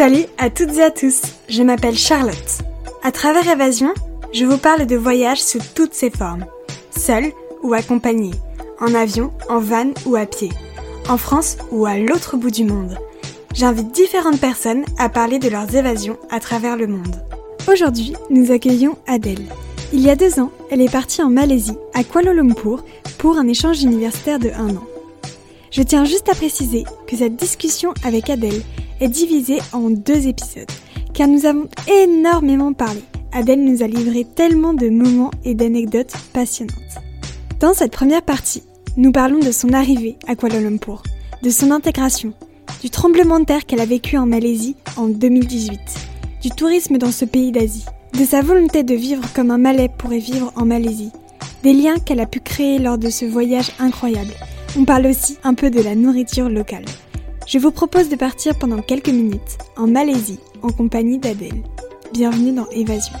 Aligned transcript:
Salut 0.00 0.24
à 0.38 0.48
toutes 0.48 0.78
et 0.78 0.82
à 0.82 0.90
tous, 0.90 1.20
je 1.50 1.62
m'appelle 1.62 1.94
Charlotte. 1.94 2.62
À 3.02 3.12
travers 3.12 3.46
Évasion, 3.46 3.92
je 4.32 4.46
vous 4.46 4.56
parle 4.56 4.86
de 4.86 4.96
voyages 4.96 5.42
sous 5.42 5.58
toutes 5.74 5.92
ses 5.92 6.08
formes, 6.08 6.46
seul 6.96 7.24
ou 7.62 7.74
accompagné, 7.74 8.30
en 8.80 8.94
avion, 8.94 9.30
en 9.50 9.58
van 9.58 9.90
ou 10.06 10.16
à 10.16 10.24
pied, 10.24 10.48
en 11.06 11.18
France 11.18 11.58
ou 11.70 11.84
à 11.84 11.98
l'autre 11.98 12.38
bout 12.38 12.50
du 12.50 12.64
monde. 12.64 12.96
J'invite 13.52 13.92
différentes 13.92 14.40
personnes 14.40 14.86
à 14.96 15.10
parler 15.10 15.38
de 15.38 15.50
leurs 15.50 15.76
évasions 15.76 16.16
à 16.30 16.40
travers 16.40 16.78
le 16.78 16.86
monde. 16.86 17.22
Aujourd'hui, 17.70 18.14
nous 18.30 18.52
accueillons 18.52 18.96
Adèle. 19.06 19.44
Il 19.92 20.00
y 20.00 20.08
a 20.08 20.16
deux 20.16 20.40
ans, 20.40 20.50
elle 20.70 20.80
est 20.80 20.90
partie 20.90 21.22
en 21.22 21.28
Malaisie, 21.28 21.76
à 21.92 22.04
Kuala 22.04 22.32
Lumpur, 22.32 22.84
pour 23.18 23.36
un 23.36 23.46
échange 23.46 23.82
universitaire 23.82 24.38
de 24.38 24.48
un 24.48 24.76
an. 24.76 24.86
Je 25.70 25.82
tiens 25.82 26.06
juste 26.06 26.30
à 26.30 26.34
préciser 26.34 26.84
que 27.06 27.18
cette 27.18 27.36
discussion 27.36 27.92
avec 28.02 28.30
Adèle 28.30 28.62
est 29.00 29.08
divisée 29.08 29.58
en 29.72 29.90
deux 29.90 30.26
épisodes, 30.26 30.70
car 31.14 31.28
nous 31.28 31.46
avons 31.46 31.68
énormément 31.88 32.72
parlé. 32.72 33.00
Adèle 33.32 33.64
nous 33.64 33.82
a 33.82 33.86
livré 33.86 34.24
tellement 34.24 34.74
de 34.74 34.88
moments 34.88 35.30
et 35.44 35.54
d'anecdotes 35.54 36.12
passionnantes. 36.32 36.98
Dans 37.60 37.74
cette 37.74 37.92
première 37.92 38.22
partie, 38.22 38.62
nous 38.96 39.12
parlons 39.12 39.38
de 39.38 39.52
son 39.52 39.72
arrivée 39.72 40.16
à 40.26 40.34
Kuala 40.34 40.60
Lumpur, 40.60 41.02
de 41.42 41.50
son 41.50 41.70
intégration, 41.70 42.32
du 42.82 42.90
tremblement 42.90 43.40
de 43.40 43.44
terre 43.44 43.66
qu'elle 43.66 43.80
a 43.80 43.86
vécu 43.86 44.16
en 44.16 44.26
Malaisie 44.26 44.76
en 44.96 45.06
2018, 45.06 45.78
du 46.42 46.50
tourisme 46.50 46.98
dans 46.98 47.12
ce 47.12 47.24
pays 47.24 47.52
d'Asie, 47.52 47.84
de 48.18 48.24
sa 48.24 48.42
volonté 48.42 48.82
de 48.82 48.94
vivre 48.94 49.22
comme 49.34 49.50
un 49.50 49.58
Malais 49.58 49.90
pourrait 49.96 50.18
vivre 50.18 50.52
en 50.56 50.64
Malaisie, 50.64 51.12
des 51.62 51.72
liens 51.72 51.98
qu'elle 51.98 52.20
a 52.20 52.26
pu 52.26 52.40
créer 52.40 52.78
lors 52.78 52.98
de 52.98 53.10
ce 53.10 53.24
voyage 53.24 53.70
incroyable. 53.78 54.32
On 54.78 54.84
parle 54.84 55.06
aussi 55.06 55.36
un 55.44 55.54
peu 55.54 55.70
de 55.70 55.80
la 55.80 55.94
nourriture 55.94 56.48
locale. 56.48 56.84
Je 57.52 57.58
vous 57.58 57.72
propose 57.72 58.08
de 58.08 58.14
partir 58.14 58.56
pendant 58.56 58.80
quelques 58.80 59.08
minutes 59.08 59.58
en 59.76 59.88
Malaisie 59.88 60.38
en 60.62 60.68
compagnie 60.68 61.18
d'Adèle. 61.18 61.64
Bienvenue 62.12 62.52
dans 62.52 62.68
Évasion. 62.70 63.14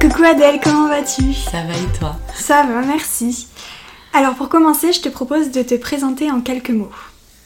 Coucou 0.00 0.24
Adèle, 0.24 0.60
comment 0.64 0.88
vas-tu? 0.88 1.34
Ça 1.34 1.62
va 1.62 1.74
et 1.74 1.98
toi? 1.98 2.16
Ça 2.36 2.62
va, 2.62 2.80
merci. 2.86 3.48
Alors 4.14 4.34
pour 4.34 4.48
commencer, 4.48 4.94
je 4.94 5.02
te 5.02 5.10
propose 5.10 5.50
de 5.50 5.60
te 5.60 5.74
présenter 5.74 6.30
en 6.30 6.40
quelques 6.40 6.70
mots. 6.70 6.88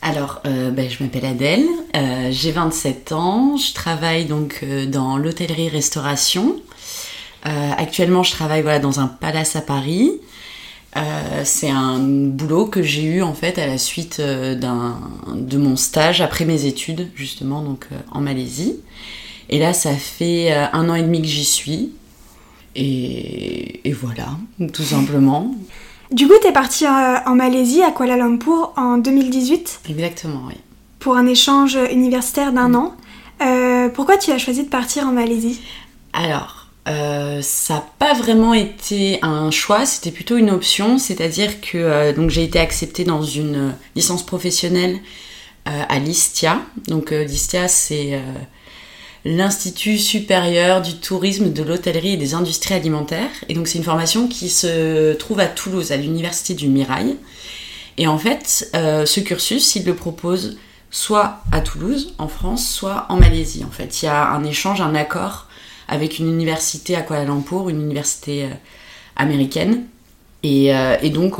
Alors, 0.03 0.41
euh, 0.47 0.70
ben, 0.70 0.88
je 0.88 1.03
m'appelle 1.03 1.27
Adèle, 1.27 1.66
euh, 1.97 2.28
j'ai 2.30 2.53
27 2.53 3.10
ans, 3.10 3.56
je 3.56 3.75
travaille 3.75 4.27
donc 4.27 4.60
euh, 4.62 4.86
dans 4.86 5.16
l'hôtellerie-restauration. 5.16 6.55
actuellement, 7.42 8.22
je 8.22 8.30
travaille 8.30 8.62
voilà, 8.62 8.78
dans 8.78 9.00
un 9.00 9.08
palace 9.08 9.56
à 9.56 9.62
Paris. 9.62 10.20
C'est 11.45 11.71
un 11.71 11.98
boulot 11.98 12.67
que 12.67 12.83
j'ai 12.83 13.05
eu 13.05 13.23
en 13.23 13.35
fait 13.35 13.59
à 13.59 13.67
la 13.67 13.79
suite 13.79 14.21
de 14.21 15.59
mon 15.59 15.77
stage 15.77 16.21
après 16.21 16.45
mes 16.45 16.67
études 16.67 17.11
justement 17.15 17.62
donc 17.62 17.87
en 18.11 18.21
Malaisie. 18.21 18.77
Et 19.49 19.59
là, 19.59 19.73
ça 19.73 19.95
fait 19.95 20.53
un 20.53 20.89
an 20.89 20.95
et 20.95 21.03
demi 21.03 21.21
que 21.23 21.29
j'y 21.29 21.45
suis. 21.45 21.93
Et, 22.75 23.89
et 23.89 23.93
voilà, 23.93 24.29
tout 24.73 24.83
simplement. 24.83 25.55
Du 26.12 26.29
coup, 26.29 26.34
t'es 26.43 26.53
partie 26.53 26.84
euh, 26.84 27.17
en 27.25 27.34
Malaisie, 27.34 27.83
à 27.83 27.91
Kuala 27.91 28.19
Lumpur, 28.19 28.75
en 28.77 28.99
2018 28.99 29.81
Exactement, 29.89 30.43
oui. 30.47 30.55
Pour 30.99 31.17
un 31.17 31.27
échange 31.27 31.79
universitaire 31.91 32.53
d'un 32.53 32.75
an. 32.75 32.95
Euh, 33.41 33.89
pourquoi 33.89 34.19
tu 34.19 34.31
as 34.31 34.37
choisi 34.37 34.62
de 34.62 34.69
partir 34.69 35.06
en 35.06 35.12
Malaisie? 35.12 35.61
Alors, 36.12 36.62
euh, 36.88 37.41
ça 37.42 37.75
n'a 37.75 37.86
pas 37.98 38.14
vraiment 38.14 38.55
été 38.55 39.19
un 39.22 39.50
choix, 39.50 39.86
c'était 39.86 40.11
plutôt 40.11 40.36
une 40.36 40.50
option. 40.50 40.98
C'est-à-dire 40.98 41.61
que 41.61 42.12
donc 42.12 42.30
j'ai 42.30 42.44
été 42.44 42.58
acceptée 42.58 43.05
dans 43.05 43.22
une 43.22 43.75
licence 43.94 44.25
professionnelle 44.25 44.98
à 45.65 45.98
l'ISTIA. 46.00 46.60
Donc 46.88 47.12
l'ISTIA, 47.12 47.69
c'est 47.69 48.21
l'Institut 49.25 49.98
supérieur 49.98 50.82
du 50.82 50.94
tourisme, 50.94 51.53
de 51.53 51.62
l'hôtellerie 51.62 52.15
et 52.15 52.16
des 52.16 52.34
industries 52.34 52.75
alimentaires. 52.75 53.31
Et 53.48 53.54
donc 53.54 53.69
c'est 53.69 53.78
une 53.78 53.84
formation 53.84 54.26
qui 54.26 54.48
se 54.48 55.12
trouve 55.15 55.41
à 55.41 55.47
Toulouse, 55.47 55.92
à 55.92 55.97
l'université 55.97 56.54
du 56.54 56.69
Mirail. 56.69 57.16
Et 57.98 58.06
en 58.06 58.19
fait, 58.19 58.69
euh, 58.75 59.06
ce 59.06 59.21
cursus, 59.21 59.76
il 59.76 59.84
le 59.84 59.94
propose 59.94 60.59
soit 60.91 61.38
à 61.53 61.60
Toulouse, 61.60 62.15
en 62.19 62.28
France, 62.28 62.69
soit 62.69 63.06
en 63.09 63.16
Malaisie. 63.16 63.65
En 63.65 63.71
fait, 63.71 64.03
il 64.03 64.06
y 64.06 64.09
a 64.09 64.28
un 64.28 64.44
échange, 64.44 64.81
un 64.81 64.94
accord 64.94 65.47
avec 65.92 66.19
une 66.19 66.28
université 66.28 66.97
à 66.97 67.03
Kuala 67.03 67.25
Lumpur, 67.25 67.69
une 67.69 67.80
université 67.80 68.44
euh, 68.44 68.48
américaine. 69.16 69.84
Et, 70.42 70.75
euh, 70.75 70.97
donc, 71.10 71.36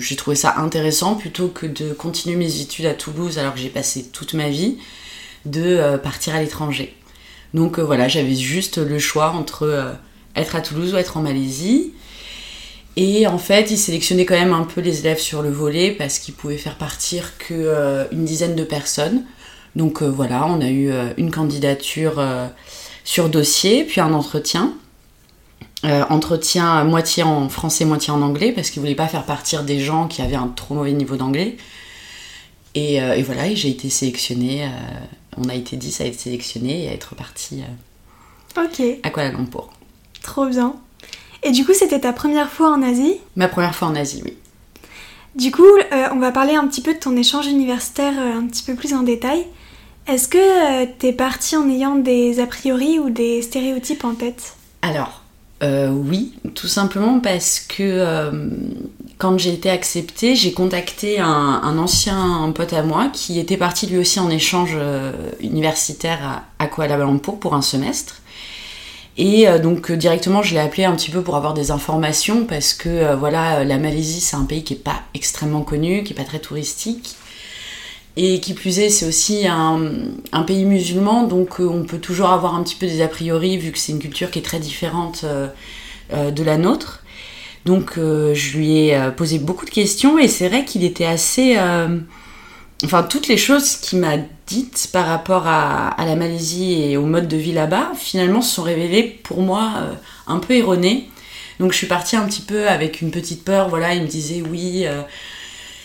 j'ai 0.00 0.16
trouvé 0.16 0.34
ça 0.34 0.56
intéressant, 0.58 1.14
plutôt 1.14 1.48
que 1.48 1.66
de 1.66 1.92
continuer 1.92 2.36
mes 2.36 2.60
études 2.60 2.86
à 2.86 2.94
Toulouse 2.94 3.38
alors 3.38 3.54
que 3.54 3.60
j'ai 3.60 3.68
passé 3.68 4.04
toute 4.12 4.34
ma 4.34 4.48
vie, 4.48 4.78
de 5.44 5.96
partir 5.98 6.34
à 6.34 6.40
l'étranger. 6.40 6.96
Donc 7.54 7.78
euh, 7.78 7.82
voilà, 7.82 8.08
j'avais 8.08 8.34
juste 8.34 8.78
le 8.78 8.98
choix 8.98 9.30
entre 9.30 9.64
euh, 9.64 9.92
être 10.36 10.56
à 10.56 10.60
Toulouse 10.60 10.94
ou 10.94 10.96
être 10.96 11.16
en 11.16 11.22
Malaisie. 11.22 11.92
Et 12.96 13.26
en 13.26 13.38
fait, 13.38 13.70
ils 13.70 13.78
sélectionnaient 13.78 14.26
quand 14.26 14.38
même 14.38 14.52
un 14.52 14.64
peu 14.64 14.80
les 14.80 15.00
élèves 15.00 15.18
sur 15.18 15.42
le 15.42 15.50
volet 15.50 15.92
parce 15.92 16.18
qu'ils 16.18 16.34
pouvaient 16.34 16.58
faire 16.58 16.76
partir 16.76 17.38
qu'une 17.38 17.56
euh, 17.58 18.04
dizaine 18.12 18.54
de 18.54 18.64
personnes. 18.64 19.24
Donc 19.76 20.02
voilà, 20.02 20.46
on 20.46 20.60
a 20.60 20.68
eu 20.68 20.92
une 21.16 21.30
candidature 21.30 22.22
sur 23.04 23.28
dossier, 23.28 23.84
puis 23.84 24.00
un 24.00 24.12
entretien. 24.12 24.74
entretien 25.84 26.84
moitié 26.84 27.22
en 27.22 27.48
français, 27.48 27.84
moitié 27.84 28.12
en 28.12 28.22
anglais, 28.22 28.52
parce 28.52 28.70
qu'ils 28.70 28.80
voulaient 28.80 28.94
pas 28.94 29.08
faire 29.08 29.24
partir 29.24 29.64
des 29.64 29.80
gens 29.80 30.06
qui 30.06 30.22
avaient 30.22 30.36
un 30.36 30.48
trop 30.48 30.74
mauvais 30.74 30.92
niveau 30.92 31.16
d'anglais. 31.16 31.56
Et, 32.74 32.96
et, 32.96 33.22
voilà, 33.22 33.52
j'ai 33.54 33.68
été 33.68 33.90
sélectionnée 33.90 34.68
on 35.36 35.48
a 35.48 35.54
été 35.54 35.76
10 35.76 36.00
à 36.00 36.06
être 36.06 36.20
sélectionnés 36.20 36.84
et 36.84 36.88
à 36.88 36.92
être 36.92 37.14
partis 37.14 37.62
euh, 38.56 38.98
à 39.02 39.10
Kuala 39.10 39.32
Lumpur. 39.32 39.70
Trop 40.22 40.46
bien. 40.46 40.74
Et 41.42 41.50
du 41.50 41.64
coup, 41.64 41.72
c'était 41.74 42.00
ta 42.00 42.12
première 42.12 42.50
fois 42.50 42.70
en 42.70 42.82
Asie? 42.82 43.16
Ma 43.36 43.48
première 43.48 43.74
fois 43.74 43.88
en 43.88 43.94
Asie, 43.94 44.22
oui. 44.24 44.36
Du 45.34 45.50
coup, 45.50 45.64
euh, 45.64 46.08
on 46.12 46.18
va 46.18 46.30
parler 46.30 46.54
un 46.54 46.66
petit 46.68 46.82
peu 46.82 46.92
de 46.92 46.98
ton 46.98 47.16
échange 47.16 47.46
universitaire 47.46 48.12
euh, 48.18 48.38
un 48.38 48.46
petit 48.46 48.62
peu 48.62 48.74
plus 48.74 48.92
en 48.92 49.02
détail. 49.02 49.46
Est-ce 50.06 50.28
que 50.28 50.84
t'es 50.98 51.12
partie 51.12 51.56
en 51.56 51.68
ayant 51.68 51.96
des 51.96 52.40
a 52.40 52.46
priori 52.46 52.98
ou 52.98 53.10
des 53.10 53.42
stéréotypes 53.42 54.04
en 54.04 54.14
tête? 54.14 54.54
Alors, 54.82 55.22
oui, 55.62 56.34
tout 56.54 56.66
simplement 56.66 57.20
parce 57.20 57.60
que 57.60 58.30
quand 59.22 59.38
j'ai 59.38 59.52
été 59.52 59.70
acceptée, 59.70 60.34
j'ai 60.34 60.52
contacté 60.52 61.20
un, 61.20 61.78
ancien 61.78 62.52
pote 62.56 62.72
à 62.72 62.82
moi 62.82 63.08
qui 63.12 63.38
était 63.38 63.56
parti 63.56 63.86
lui 63.86 63.98
aussi 63.98 64.18
en 64.18 64.28
échange 64.28 64.72
euh, 64.74 65.12
universitaire 65.38 66.44
à, 66.58 66.66
Kuala 66.66 66.96
Lumpur 66.96 67.38
pour 67.38 67.54
un 67.54 67.62
semestre. 67.62 68.16
Et 69.16 69.46
euh, 69.46 69.60
donc 69.60 69.92
directement, 69.92 70.42
je 70.42 70.54
l'ai 70.54 70.60
appelé 70.60 70.86
un 70.86 70.96
petit 70.96 71.12
peu 71.12 71.22
pour 71.22 71.36
avoir 71.36 71.54
des 71.54 71.70
informations 71.70 72.46
parce 72.46 72.74
que 72.74 72.88
euh, 72.88 73.14
voilà, 73.14 73.62
la 73.62 73.78
Malaisie 73.78 74.20
c'est 74.20 74.34
un 74.34 74.44
pays 74.44 74.64
qui 74.64 74.74
est 74.74 74.84
pas 74.84 75.02
extrêmement 75.14 75.62
connu, 75.62 76.02
qui 76.02 76.14
est 76.14 76.16
pas 76.16 76.24
très 76.24 76.40
touristique. 76.40 77.14
Et 78.16 78.40
qui 78.40 78.52
plus 78.52 78.78
est, 78.78 78.90
c'est 78.90 79.06
aussi 79.06 79.46
un, 79.46 79.80
pays 80.46 80.64
musulman, 80.66 81.22
donc 81.24 81.60
on 81.60 81.84
peut 81.84 81.98
toujours 81.98 82.28
avoir 82.30 82.54
un 82.54 82.62
petit 82.62 82.74
peu 82.74 82.86
des 82.86 83.00
a 83.00 83.08
priori 83.08 83.56
vu 83.56 83.72
que 83.72 83.78
c'est 83.78 83.92
une 83.92 84.00
culture 84.00 84.30
qui 84.30 84.38
est 84.38 84.42
très 84.42 84.58
différente 84.58 85.24
de 86.10 86.42
la 86.42 86.58
nôtre. 86.58 87.02
Donc 87.64 87.96
euh, 87.96 88.34
je 88.34 88.56
lui 88.56 88.78
ai 88.78 88.96
euh, 88.96 89.10
posé 89.10 89.38
beaucoup 89.38 89.64
de 89.64 89.70
questions 89.70 90.18
et 90.18 90.28
c'est 90.28 90.48
vrai 90.48 90.64
qu'il 90.64 90.84
était 90.84 91.06
assez... 91.06 91.54
Euh, 91.56 91.98
enfin, 92.84 93.02
toutes 93.04 93.28
les 93.28 93.36
choses 93.36 93.76
qu'il 93.76 94.00
m'a 94.00 94.16
dites 94.46 94.88
par 94.92 95.06
rapport 95.06 95.46
à, 95.46 95.94
la 95.98 96.16
Malaisie 96.16 96.82
et 96.82 96.96
au 96.96 97.06
mode 97.06 97.28
de 97.28 97.36
vie 97.36 97.52
là-bas, 97.52 97.92
finalement, 97.96 98.42
se 98.42 98.56
sont 98.56 98.62
révélées 98.62 99.20
pour 99.22 99.40
moi 99.40 99.72
un 100.26 100.38
peu 100.38 100.54
erronées. 100.54 101.08
Donc 101.60 101.72
je 101.72 101.78
suis 101.78 101.86
partie 101.86 102.16
un 102.16 102.26
petit 102.26 102.42
peu 102.42 102.68
avec 102.68 103.00
une 103.00 103.10
petite 103.10 103.44
peur, 103.44 103.68
voilà, 103.68 103.94
il 103.94 104.02
me 104.02 104.08
disait 104.08 104.42
oui 104.42 104.84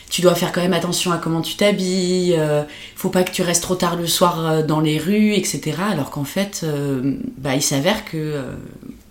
tu 0.10 0.22
dois 0.22 0.36
faire 0.36 0.52
quand 0.52 0.62
même 0.62 0.74
attention 0.74 1.12
à 1.12 1.18
comment 1.18 1.42
tu 1.42 1.56
t'habilles, 1.56 2.36
euh, 2.38 2.64
faut 2.96 3.10
pas 3.10 3.24
que 3.24 3.32
tu 3.32 3.42
restes 3.42 3.64
trop 3.64 3.76
tard 3.76 3.96
le 3.96 4.08
soir 4.08 4.64
dans 4.64 4.80
les 4.80 4.98
rues, 4.98 5.34
etc. 5.34 5.78
Alors 5.92 6.12
qu'en 6.12 6.24
fait, 6.24 6.66
bah, 7.38 7.56
il 7.56 7.62
s'avère 7.62 8.06
que 8.06 8.42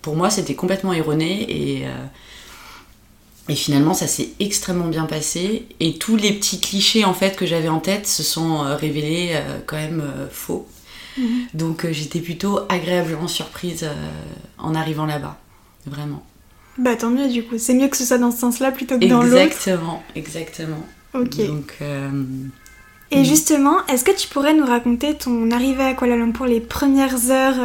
pour 0.01 0.15
moi 0.15 0.29
c'était 0.29 0.55
complètement 0.55 0.93
erroné 0.93 1.45
et, 1.49 1.85
et 3.49 3.55
finalement, 3.55 3.93
ça 3.93 4.07
s'est 4.07 4.29
extrêmement 4.39 4.87
bien 4.87 5.05
passé. 5.05 5.67
Et 5.79 5.97
tous 5.97 6.15
les 6.15 6.33
petits 6.33 6.59
clichés 6.59 7.05
en 7.05 7.13
fait 7.13 7.35
que 7.35 7.45
j'avais 7.45 7.69
en 7.69 7.79
tête 7.79 8.07
se 8.07 8.23
sont 8.23 8.63
euh, 8.63 8.75
révélés 8.75 9.31
euh, 9.33 9.59
quand 9.65 9.77
même 9.77 10.01
euh, 10.01 10.27
faux. 10.29 10.67
Mhm. 11.17 11.47
Donc 11.53 11.87
j'étais 11.91 12.19
plutôt 12.19 12.59
agréablement 12.69 13.27
surprise 13.27 13.89
en 14.57 14.75
arrivant 14.75 15.05
là-bas. 15.05 15.39
Vraiment. 15.85 16.23
Bah 16.77 16.95
tant 16.95 17.09
mieux 17.09 17.27
du 17.27 17.43
coup. 17.43 17.57
C'est 17.57 17.73
mieux 17.73 17.87
que 17.87 17.97
ce 17.97 18.05
soit 18.05 18.17
dans 18.17 18.31
ce 18.31 18.39
sens-là 18.39 18.71
plutôt 18.71 18.99
que 18.99 19.05
dans 19.05 19.23
l'autre. 19.23 19.37
Exactement, 19.37 20.03
exactement. 20.15 20.85
Ok. 21.13 21.39
Et 23.11 23.23
justement, 23.23 23.85
est-ce 23.87 24.03
que 24.03 24.15
tu 24.15 24.27
pourrais 24.27 24.53
nous 24.53 24.65
raconter 24.65 25.15
ton 25.15 25.51
arrivée 25.51 25.83
à 25.83 25.93
Kuala 25.93 26.17
Lumpur 26.17 26.45
les 26.45 26.59
premières 26.59 27.31
heures 27.31 27.55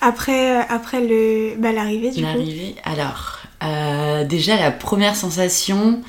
après, 0.00 0.58
après 0.68 1.00
le, 1.00 1.56
bah, 1.58 1.72
l'arrivée 1.72 2.10
du 2.10 2.16
coup? 2.16 2.22
L'arrivée, 2.22 2.74
alors... 2.84 3.40
Euh, 3.60 4.24
déjà, 4.24 4.56
la 4.56 4.70
première 4.70 5.16
sensation 5.16 6.00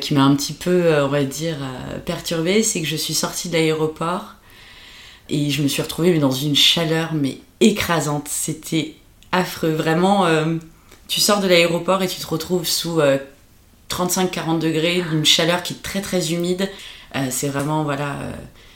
qui 0.00 0.14
m'a 0.14 0.24
un 0.24 0.34
petit 0.34 0.52
peu, 0.52 0.92
on 1.04 1.06
va 1.06 1.22
dire, 1.22 1.58
perturbée, 2.04 2.64
c'est 2.64 2.80
que 2.80 2.88
je 2.88 2.96
suis 2.96 3.14
sortie 3.14 3.48
de 3.48 3.54
l'aéroport 3.54 4.34
et 5.28 5.50
je 5.50 5.62
me 5.62 5.68
suis 5.68 5.80
retrouvée 5.80 6.18
dans 6.18 6.32
une 6.32 6.56
chaleur 6.56 7.14
mais 7.14 7.38
écrasante. 7.60 8.26
C'était 8.28 8.96
affreux, 9.30 9.70
vraiment. 9.70 10.26
Tu 11.08 11.20
sors 11.20 11.40
de 11.40 11.46
l'aéroport 11.46 12.02
et 12.02 12.08
tu 12.08 12.20
te 12.20 12.26
retrouves 12.26 12.66
sous 12.66 13.00
35-40 13.90 14.58
degrés, 14.58 15.02
d'une 15.02 15.24
chaleur 15.24 15.62
qui 15.62 15.74
est 15.74 15.82
très 15.82 16.00
très 16.00 16.32
humide. 16.32 16.68
c'est 17.30 17.48
vraiment, 17.48 17.84
voilà 17.84 18.16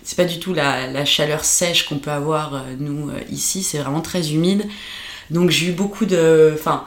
c'est 0.03 0.17
pas 0.17 0.25
du 0.25 0.39
tout 0.39 0.55
la, 0.55 1.05
chaleur 1.05 1.45
sèche 1.45 1.87
qu'on 1.87 1.99
peut 1.99 2.11
avoir 2.11 2.55
euh, 2.55 2.61
nous 2.79 3.11
euh, 3.11 3.21
ici, 3.31 3.63
c'est 3.63 3.79
vraiment 3.79 4.01
très 4.01 4.33
humide. 4.33 4.67
Donc 5.31 5.51
j'ai 5.51 5.69
eu 5.69 5.73
beaucoup 5.73 6.07
de. 6.07 6.53
Enfin, 6.55 6.85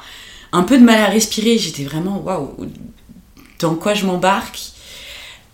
un 0.51 0.63
peu 0.63 0.77
de 0.77 0.83
mal 0.83 0.99
à 0.99 1.07
respirer. 1.07 1.57
J'étais 1.57 1.83
vraiment 1.83 2.19
waouh, 2.19 2.53
dans 3.59 3.75
quoi 3.75 3.93
je 3.93 4.05
m'embarque? 4.05 4.59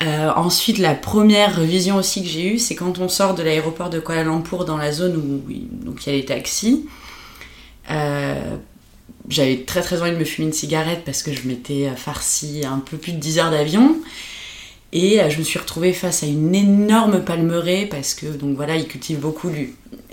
Euh, 0.02 0.32
ensuite, 0.36 0.78
la 0.78 0.96
première 0.96 1.60
vision 1.60 1.98
aussi 1.98 2.24
que 2.24 2.30
j'ai 2.30 2.54
eue, 2.54 2.60
c'est 2.60 2.74
quand 2.74 3.00
on 3.00 3.10
sort 3.10 3.36
de 3.36 3.44
l'aéroport 3.44 3.90
de 3.90 4.00
Kuala 4.00 4.24
Lumpur 4.24 4.64
dans 4.64 4.78
la 4.78 4.92
zone 4.94 5.18
où 5.18 5.44
il 5.50 5.68
y 6.06 6.10
a 6.10 6.14
les 6.14 6.26
taxis. 6.26 6.88
J'avais 9.30 9.58
très 9.58 9.82
très 9.82 10.02
envie 10.02 10.12
de 10.12 10.18
me 10.18 10.26
fumer 10.26 10.48
une 10.48 10.54
cigarette 10.54 11.02
parce 11.06 11.24
que 11.24 11.32
je 11.32 11.48
m'étais 11.48 11.90
farci 11.96 12.64
un 12.66 12.80
peu 12.80 12.98
plus 12.98 13.14
de 13.14 13.18
10 13.18 13.40
heures 13.40 13.52
d'avion. 13.52 13.96
Et 14.92 15.22
euh, 15.22 15.30
je 15.30 15.38
me 15.38 15.44
suis 15.44 15.60
retrouvée 15.60 15.94
face 15.94 16.24
à 16.24 16.26
une 16.26 16.56
énorme 16.56 17.24
palmeraie 17.24 17.88
parce 17.90 18.16
que 18.16 18.26
donc 18.26 18.56
voilà, 18.56 18.76
ils 18.76 18.88
cultivent 18.88 19.20
beaucoup 19.20 19.52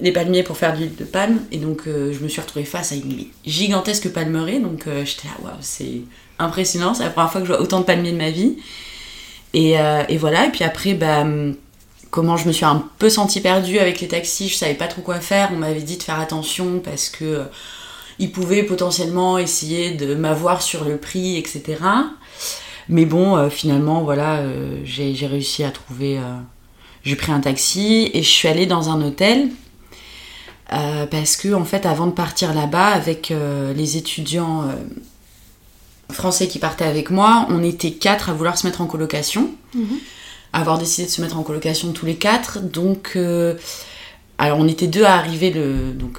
les 0.00 0.12
palmiers 0.12 0.42
pour 0.42 0.56
faire 0.56 0.74
de 0.74 0.78
l'huile 0.78 0.96
de 0.96 1.04
palme. 1.04 1.40
Et 1.50 1.58
donc 1.58 1.82
euh, 1.86 2.12
je 2.12 2.22
me 2.22 2.28
suis 2.28 2.40
retrouvée 2.40 2.66
face 2.66 2.92
à 2.92 2.94
une 2.96 3.26
gigantesque 3.46 4.10
palmeraie. 4.12 4.58
Donc 4.58 4.86
euh, 4.86 5.04
j'étais 5.04 5.28
là, 5.28 5.34
waouh, 5.42 5.56
c'est 5.60 6.02
impressionnant. 6.38 6.92
C'est 6.92 7.04
la 7.04 7.10
première 7.10 7.32
fois 7.32 7.40
que 7.40 7.46
je 7.46 7.52
vois 7.52 7.62
autant 7.62 7.80
de 7.80 7.84
palmiers 7.84 8.12
de 8.12 8.18
ma 8.18 8.30
vie. 8.30 8.56
Et, 9.54 9.76
et 10.08 10.18
voilà, 10.18 10.48
et 10.48 10.50
puis 10.50 10.64
après, 10.64 10.92
bah, 10.92 11.24
comment 12.10 12.36
je 12.36 12.46
me 12.46 12.52
suis 12.52 12.66
un 12.66 12.86
peu 12.98 13.08
sentie 13.08 13.40
perdue 13.40 13.78
avec 13.78 14.02
les 14.02 14.08
taxis, 14.08 14.50
je 14.50 14.54
savais 14.54 14.74
pas 14.74 14.86
trop 14.86 15.00
quoi 15.00 15.18
faire. 15.18 15.48
On 15.54 15.56
m'avait 15.56 15.80
dit 15.80 15.96
de 15.96 16.02
faire 16.02 16.20
attention 16.20 16.80
parce 16.84 17.08
que 17.08 17.44
ils 18.18 18.32
pouvaient 18.32 18.62
potentiellement 18.62 19.38
essayer 19.38 19.92
de 19.92 20.14
m'avoir 20.14 20.62
sur 20.62 20.84
le 20.84 20.96
prix, 20.96 21.36
etc. 21.36 21.76
Mais 22.88 23.04
bon, 23.04 23.36
euh, 23.36 23.50
finalement, 23.50 24.02
voilà, 24.02 24.36
euh, 24.36 24.78
j'ai 24.84 25.26
réussi 25.26 25.64
à 25.64 25.70
trouver. 25.70 26.18
Euh, 26.18 26.22
j'ai 27.02 27.16
pris 27.16 27.32
un 27.32 27.40
taxi 27.40 28.10
et 28.12 28.22
je 28.22 28.28
suis 28.28 28.48
allée 28.48 28.66
dans 28.66 28.90
un 28.90 29.00
hôtel. 29.02 29.50
parce 30.68 31.36
que, 31.36 31.54
en 31.54 31.64
fait, 31.64 31.86
avant 31.86 32.06
de 32.06 32.12
partir 32.12 32.52
là-bas, 32.52 32.88
avec 32.88 33.32
les 33.76 33.96
étudiants 33.96 34.64
français 36.10 36.48
qui 36.48 36.58
partaient 36.58 36.84
avec 36.84 37.10
moi, 37.10 37.46
on 37.48 37.62
était 37.62 37.92
quatre 37.92 38.28
à 38.28 38.32
vouloir 38.32 38.58
se 38.58 38.66
mettre 38.66 38.80
en 38.80 38.86
colocation. 38.86 39.50
Mhm. 39.76 39.98
Avoir 40.52 40.78
décidé 40.78 41.06
de 41.06 41.12
se 41.12 41.22
mettre 41.22 41.38
en 41.38 41.44
colocation 41.44 41.92
tous 41.92 42.06
les 42.06 42.16
quatre. 42.16 42.60
Donc, 42.60 43.16
alors 44.38 44.58
on 44.58 44.66
était 44.66 44.88
deux 44.88 45.04
à 45.04 45.14
arriver 45.14 45.52
le, 45.52 45.92
donc, 45.92 46.18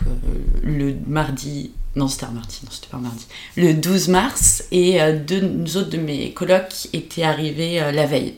le 0.64 0.96
mardi 1.06 1.72
non, 1.96 2.08
c'était 2.08 2.26
un 2.26 2.32
mardi. 2.32 2.60
Non, 2.64 2.70
c'était 2.72 2.90
pas 2.90 2.98
mardi. 2.98 3.26
Le 3.56 3.74
12 3.74 4.10
mars. 4.10 4.64
Et 4.72 5.02
euh, 5.02 5.18
deux 5.18 5.78
autres 5.78 5.90
de 5.90 5.98
mes 5.98 6.32
colocs 6.32 6.88
étaient 6.94 7.24
arrivés 7.24 7.82
euh, 7.82 7.92
la 7.92 8.06
veille. 8.06 8.36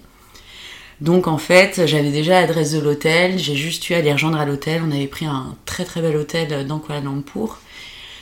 Donc 1.02 1.28
en 1.28 1.38
fait, 1.38 1.86
j'avais 1.86 2.12
déjà 2.12 2.42
l'adresse 2.42 2.72
de 2.72 2.80
l'hôtel. 2.80 3.38
J'ai 3.38 3.56
juste 3.56 3.90
eu 3.90 3.94
à 3.94 4.02
les 4.02 4.14
rejoindre 4.14 4.40
à 4.40 4.46
l'hôtel. 4.46 4.82
On 4.86 4.92
avait 4.92 5.08
pris 5.08 5.26
un 5.26 5.56
très 5.66 5.84
très 5.84 6.02
bel 6.02 6.16
hôtel 6.16 6.48
euh, 6.52 6.64
dans 6.64 6.80
Kuala 6.80 7.02
Lumpur. 7.02 7.60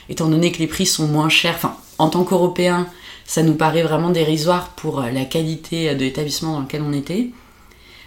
Étant 0.08 0.28
donné 0.28 0.50
que 0.50 0.58
les 0.58 0.66
prix 0.66 0.86
sont 0.86 1.06
moins 1.06 1.28
chers, 1.28 1.54
enfin, 1.54 1.76
en 1.98 2.08
tant 2.08 2.24
qu'Européens, 2.24 2.88
ça 3.24 3.42
nous 3.42 3.54
paraît 3.54 3.82
vraiment 3.82 4.10
dérisoire 4.10 4.70
pour 4.70 5.02
la 5.02 5.26
qualité 5.26 5.94
de 5.94 6.00
l'établissement 6.00 6.54
dans 6.54 6.60
lequel 6.60 6.80
on 6.80 6.94
était. 6.94 7.28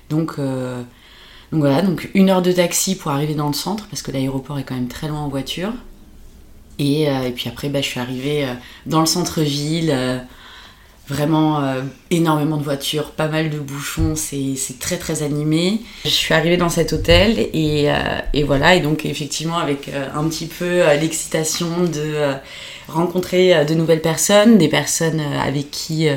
Donc, 0.09 0.37
donc 0.37 1.59
voilà, 1.59 1.83
donc 1.83 2.09
une 2.15 2.31
heure 2.31 2.41
de 2.41 2.51
taxi 2.51 2.95
pour 2.95 3.11
arriver 3.11 3.35
dans 3.35 3.45
le 3.45 3.53
centre, 3.53 3.85
parce 3.87 4.01
que 4.01 4.09
l'aéroport 4.09 4.57
est 4.57 4.63
quand 4.63 4.73
même 4.73 4.87
très 4.87 5.09
loin 5.09 5.19
en 5.19 5.29
voiture. 5.29 5.73
Euh, 6.81 7.27
et, 7.27 7.31
puis 7.31 7.49
après, 7.49 7.69
bah, 7.69 7.81
je 7.81 7.87
suis 7.87 7.99
arrivée 7.99 8.45
euh, 8.45 8.53
dans 8.85 8.99
le 8.99 9.05
centre-ville. 9.05 9.91
Euh, 9.93 10.19
vraiment 11.07 11.61
énormément 12.09 12.55
de 12.55 12.63
voitures, 12.63 13.11
pas 13.11 13.27
mal 13.27 13.49
de 13.49 13.59
bouchons, 13.59 14.15
c'est 14.15 14.55
très 14.79 14.95
très 14.95 15.23
animé. 15.23 15.81
Je 16.05 16.09
suis 16.09 16.33
arrivée 16.33 16.55
dans 16.55 16.69
cet 16.69 16.93
hôtel 16.93 17.37
et, 17.37 17.91
voilà, 18.45 18.75
et 18.75 18.79
donc 18.79 19.05
effectivement 19.05 19.57
avec 19.57 19.89
un 19.89 20.23
petit 20.29 20.45
peu 20.45 20.85
l'excitation 21.01 21.67
de 21.83 22.35
rencontrer 22.87 23.65
de 23.65 23.73
nouvelles 23.73 23.99
personnes, 23.99 24.57
des 24.57 24.69
personnes 24.69 25.19
avec 25.19 25.69
qui 25.69 26.07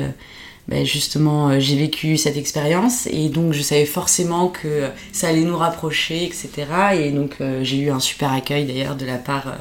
bah, 0.69 0.85
justement 0.85 1.59
j'ai 1.59 1.75
vécu 1.75 2.15
cette 2.15 2.37
expérience 2.37 3.07
et 3.07 3.27
donc 3.27 3.51
je 3.51 3.61
savais 3.63 3.85
forcément 3.85 4.47
que 4.47 4.87
ça 5.11 5.27
allait 5.27 5.41
nous 5.41 5.57
rapprocher, 5.57 6.23
etc. 6.23 6.47
Et 6.93 7.11
donc 7.11 7.35
j'ai 7.63 7.79
eu 7.79 7.89
un 7.89 7.99
super 7.99 8.31
accueil 8.31 8.63
d'ailleurs 8.63 8.95
de 8.95 9.05
la 9.05 9.17
part 9.17 9.57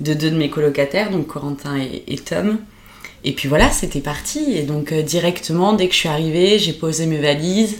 de 0.00 0.14
deux 0.14 0.30
de 0.30 0.36
mes 0.36 0.50
colocataires, 0.50 1.10
donc 1.10 1.26
Corentin 1.26 1.76
et, 1.76 2.16
Tom. 2.18 2.58
Et 3.24 3.32
puis 3.32 3.48
voilà, 3.48 3.70
c'était 3.70 4.00
parti. 4.00 4.52
Et 4.52 4.62
donc 4.62 4.92
euh, 4.92 5.02
directement, 5.02 5.72
dès 5.72 5.88
que 5.88 5.94
je 5.94 5.98
suis 5.98 6.08
arrivée, 6.08 6.58
j'ai 6.58 6.72
posé 6.72 7.06
mes 7.06 7.18
valises. 7.18 7.78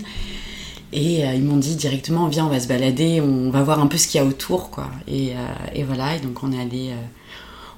Et 0.92 1.24
euh, 1.24 1.34
ils 1.34 1.44
m'ont 1.44 1.56
dit 1.56 1.76
directement, 1.76 2.26
viens, 2.28 2.46
on 2.46 2.50
va 2.50 2.60
se 2.60 2.68
balader, 2.68 3.20
on 3.20 3.50
va 3.50 3.62
voir 3.62 3.80
un 3.80 3.86
peu 3.86 3.98
ce 3.98 4.08
qu'il 4.08 4.20
y 4.20 4.24
a 4.24 4.26
autour, 4.26 4.70
quoi. 4.70 4.90
Et, 5.06 5.32
euh, 5.32 5.84
voilà, 5.84 6.16
et 6.16 6.20
donc 6.20 6.42
on 6.42 6.52
est 6.52 6.60
allé... 6.60 6.92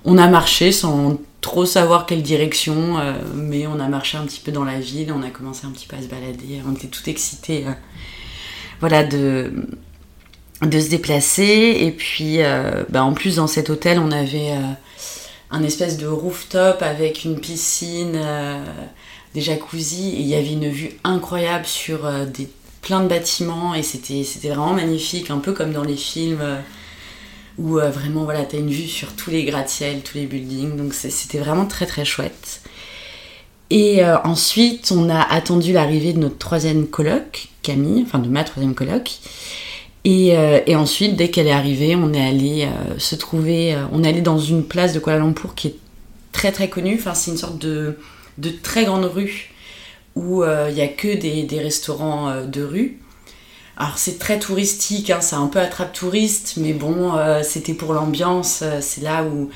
on 0.04 0.16
a 0.16 0.28
marché 0.28 0.72
sans 0.72 1.18
trop 1.40 1.66
savoir 1.66 2.06
quelle 2.06 2.22
direction, 2.22 2.98
mais 3.34 3.66
on 3.66 3.80
a 3.80 3.88
marché 3.88 4.18
un 4.18 4.24
petit 4.24 4.40
peu 4.40 4.52
dans 4.52 4.64
la 4.64 4.78
ville, 4.78 5.12
on 5.12 5.22
a 5.22 5.30
commencé 5.30 5.66
un 5.66 5.70
petit 5.70 5.86
peu 5.86 5.96
à 5.96 6.02
se 6.02 6.06
balader, 6.06 6.60
on 6.68 6.74
était 6.74 6.88
tout 6.88 7.08
excités. 7.08 7.64
voilà, 8.80 9.04
de 9.04 9.52
de 10.66 10.80
se 10.80 10.88
déplacer. 10.88 11.78
Et 11.80 11.90
puis, 11.90 12.42
euh, 12.42 12.84
bah, 12.88 13.04
en 13.04 13.12
plus, 13.12 13.36
dans 13.36 13.46
cet 13.46 13.70
hôtel, 13.70 13.98
on 13.98 14.10
avait 14.10 14.52
euh, 14.52 14.72
un 15.50 15.62
espèce 15.62 15.96
de 15.96 16.06
rooftop 16.06 16.82
avec 16.82 17.24
une 17.24 17.38
piscine, 17.38 18.14
euh, 18.16 18.62
des 19.34 19.40
jacuzzi, 19.40 20.10
et 20.10 20.20
il 20.20 20.26
y 20.26 20.34
avait 20.34 20.52
une 20.52 20.68
vue 20.68 20.90
incroyable 21.04 21.66
sur 21.66 22.10
des, 22.26 22.48
plein 22.82 23.00
de 23.00 23.08
bâtiments, 23.08 23.74
et 23.74 23.82
c'était 23.82 24.24
vraiment 24.48 24.72
magnifique, 24.72 25.30
un 25.30 25.38
peu 25.38 25.52
comme 25.52 25.72
dans 25.72 25.84
les 25.84 25.96
films. 25.96 26.42
où 27.58 27.74
vraiment 27.74 28.24
voilà, 28.24 28.44
tu 28.44 28.56
as 28.56 28.58
une 28.58 28.70
vue 28.70 28.88
sur 28.88 29.14
tous 29.14 29.30
les 29.30 29.44
gratte-ciel, 29.44 30.00
tous 30.00 30.16
les 30.16 30.26
buildings, 30.26 30.76
donc 30.76 30.94
c'était 30.94 31.38
vraiment 31.38 31.66
très 31.66 31.86
très 31.86 32.04
chouette. 32.04 32.62
Et 33.70 34.04
ensuite, 34.24 34.90
on 34.90 35.08
a 35.08 35.20
attendu 35.20 35.72
l'arrivée 35.72 36.12
de 36.12 36.18
notre 36.18 36.38
troisième 36.38 36.88
coloc, 36.88 37.50
Camille, 37.62 38.02
enfin 38.04 38.18
de 38.18 38.28
ma 38.28 38.42
troisième 38.42 38.74
Euh, 40.06 40.60
et, 40.66 40.76
ensuite, 40.76 41.16
dès 41.16 41.30
qu'elle 41.30 41.46
est 41.46 41.52
arrivée, 41.52 41.94
on 41.94 42.12
est 42.12 42.26
allé 42.26 42.64
euh, 42.64 42.98
se 42.98 43.14
trouver, 43.14 43.74
euh, 43.74 43.84
on 43.92 44.02
est 44.02 44.08
allé 44.08 44.22
dans 44.22 44.38
une 44.38 44.64
place 44.64 44.94
de 44.94 44.98
Kuala 44.98 45.18
Lumpur 45.18 45.54
qui 45.54 45.68
est 45.68 45.76
très 46.32 46.52
très 46.52 46.68
connue. 46.68 46.96
Enfin, 46.98 47.14
c'est 47.14 47.30
une 47.30 47.36
sorte 47.36 47.58
de, 47.58 47.98
de, 48.38 48.50
très 48.50 48.84
grande 48.84 49.04
rue 49.04 49.50
où 50.16 50.42
il 50.44 50.74
n'y 50.74 50.80
a 50.80 50.88
que 50.88 51.16
des, 51.16 51.44
des 51.44 51.60
restaurants 51.60 52.44
de 52.44 52.62
rue. 52.62 52.98
Alors 53.76 53.96
c'est 53.96 54.18
très 54.18 54.38
touristique, 54.38 55.08
hein, 55.08 55.20
c'est 55.20 55.36
un 55.36 55.46
peu 55.46 55.60
attrape 55.60 55.92
touriste, 55.92 56.54
mais 56.56 56.72
bon, 56.72 57.12
c'était 57.42 57.74
pour 57.74 57.94
l'ambiance. 57.94 58.64
c'est 58.80 59.02
là 59.02 59.24
où 59.24 59.50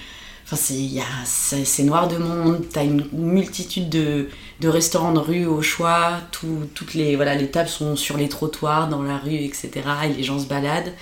Enfin, 0.45 0.57
c'est 0.57 1.83
noir 1.85 2.07
de 2.07 2.19
monde, 2.19 2.67
t'as 2.71 2.85
une 2.85 3.07
multitude 3.13 3.89
de, 3.89 4.29
de, 4.61 4.69
restaurants 4.69 5.15
de 5.15 5.19
rue 5.19 5.47
au 5.47 5.63
choix, 5.63 6.21
toutes 6.31 6.93
les, 6.93 7.17
voilà, 7.17 7.35
les 7.35 7.51
tables 7.51 7.69
sont 7.69 7.97
sur 7.97 8.19
les 8.19 8.29
trottoirs, 8.29 8.89
dans 8.89 9.03
la 9.03 9.17
rue, 9.17 9.37
etc. 9.37 9.71
Et 10.05 10.09
les 10.09 10.23
gens 10.23 10.39
se 10.39 10.47
baladent. 10.47 10.93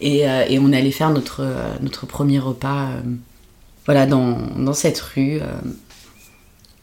Et, 0.00 0.28
euh, 0.28 0.58
on 0.60 0.72
allait 0.72 0.90
faire 0.90 1.10
notre, 1.10 1.46
notre 1.82 2.06
premier 2.06 2.40
repas 2.40 2.88
euh, 2.88 3.00
voilà, 3.86 4.06
dans, 4.06 4.38
dans, 4.56 4.72
cette 4.74 4.98
rue. 4.98 5.40
Euh, 5.40 5.46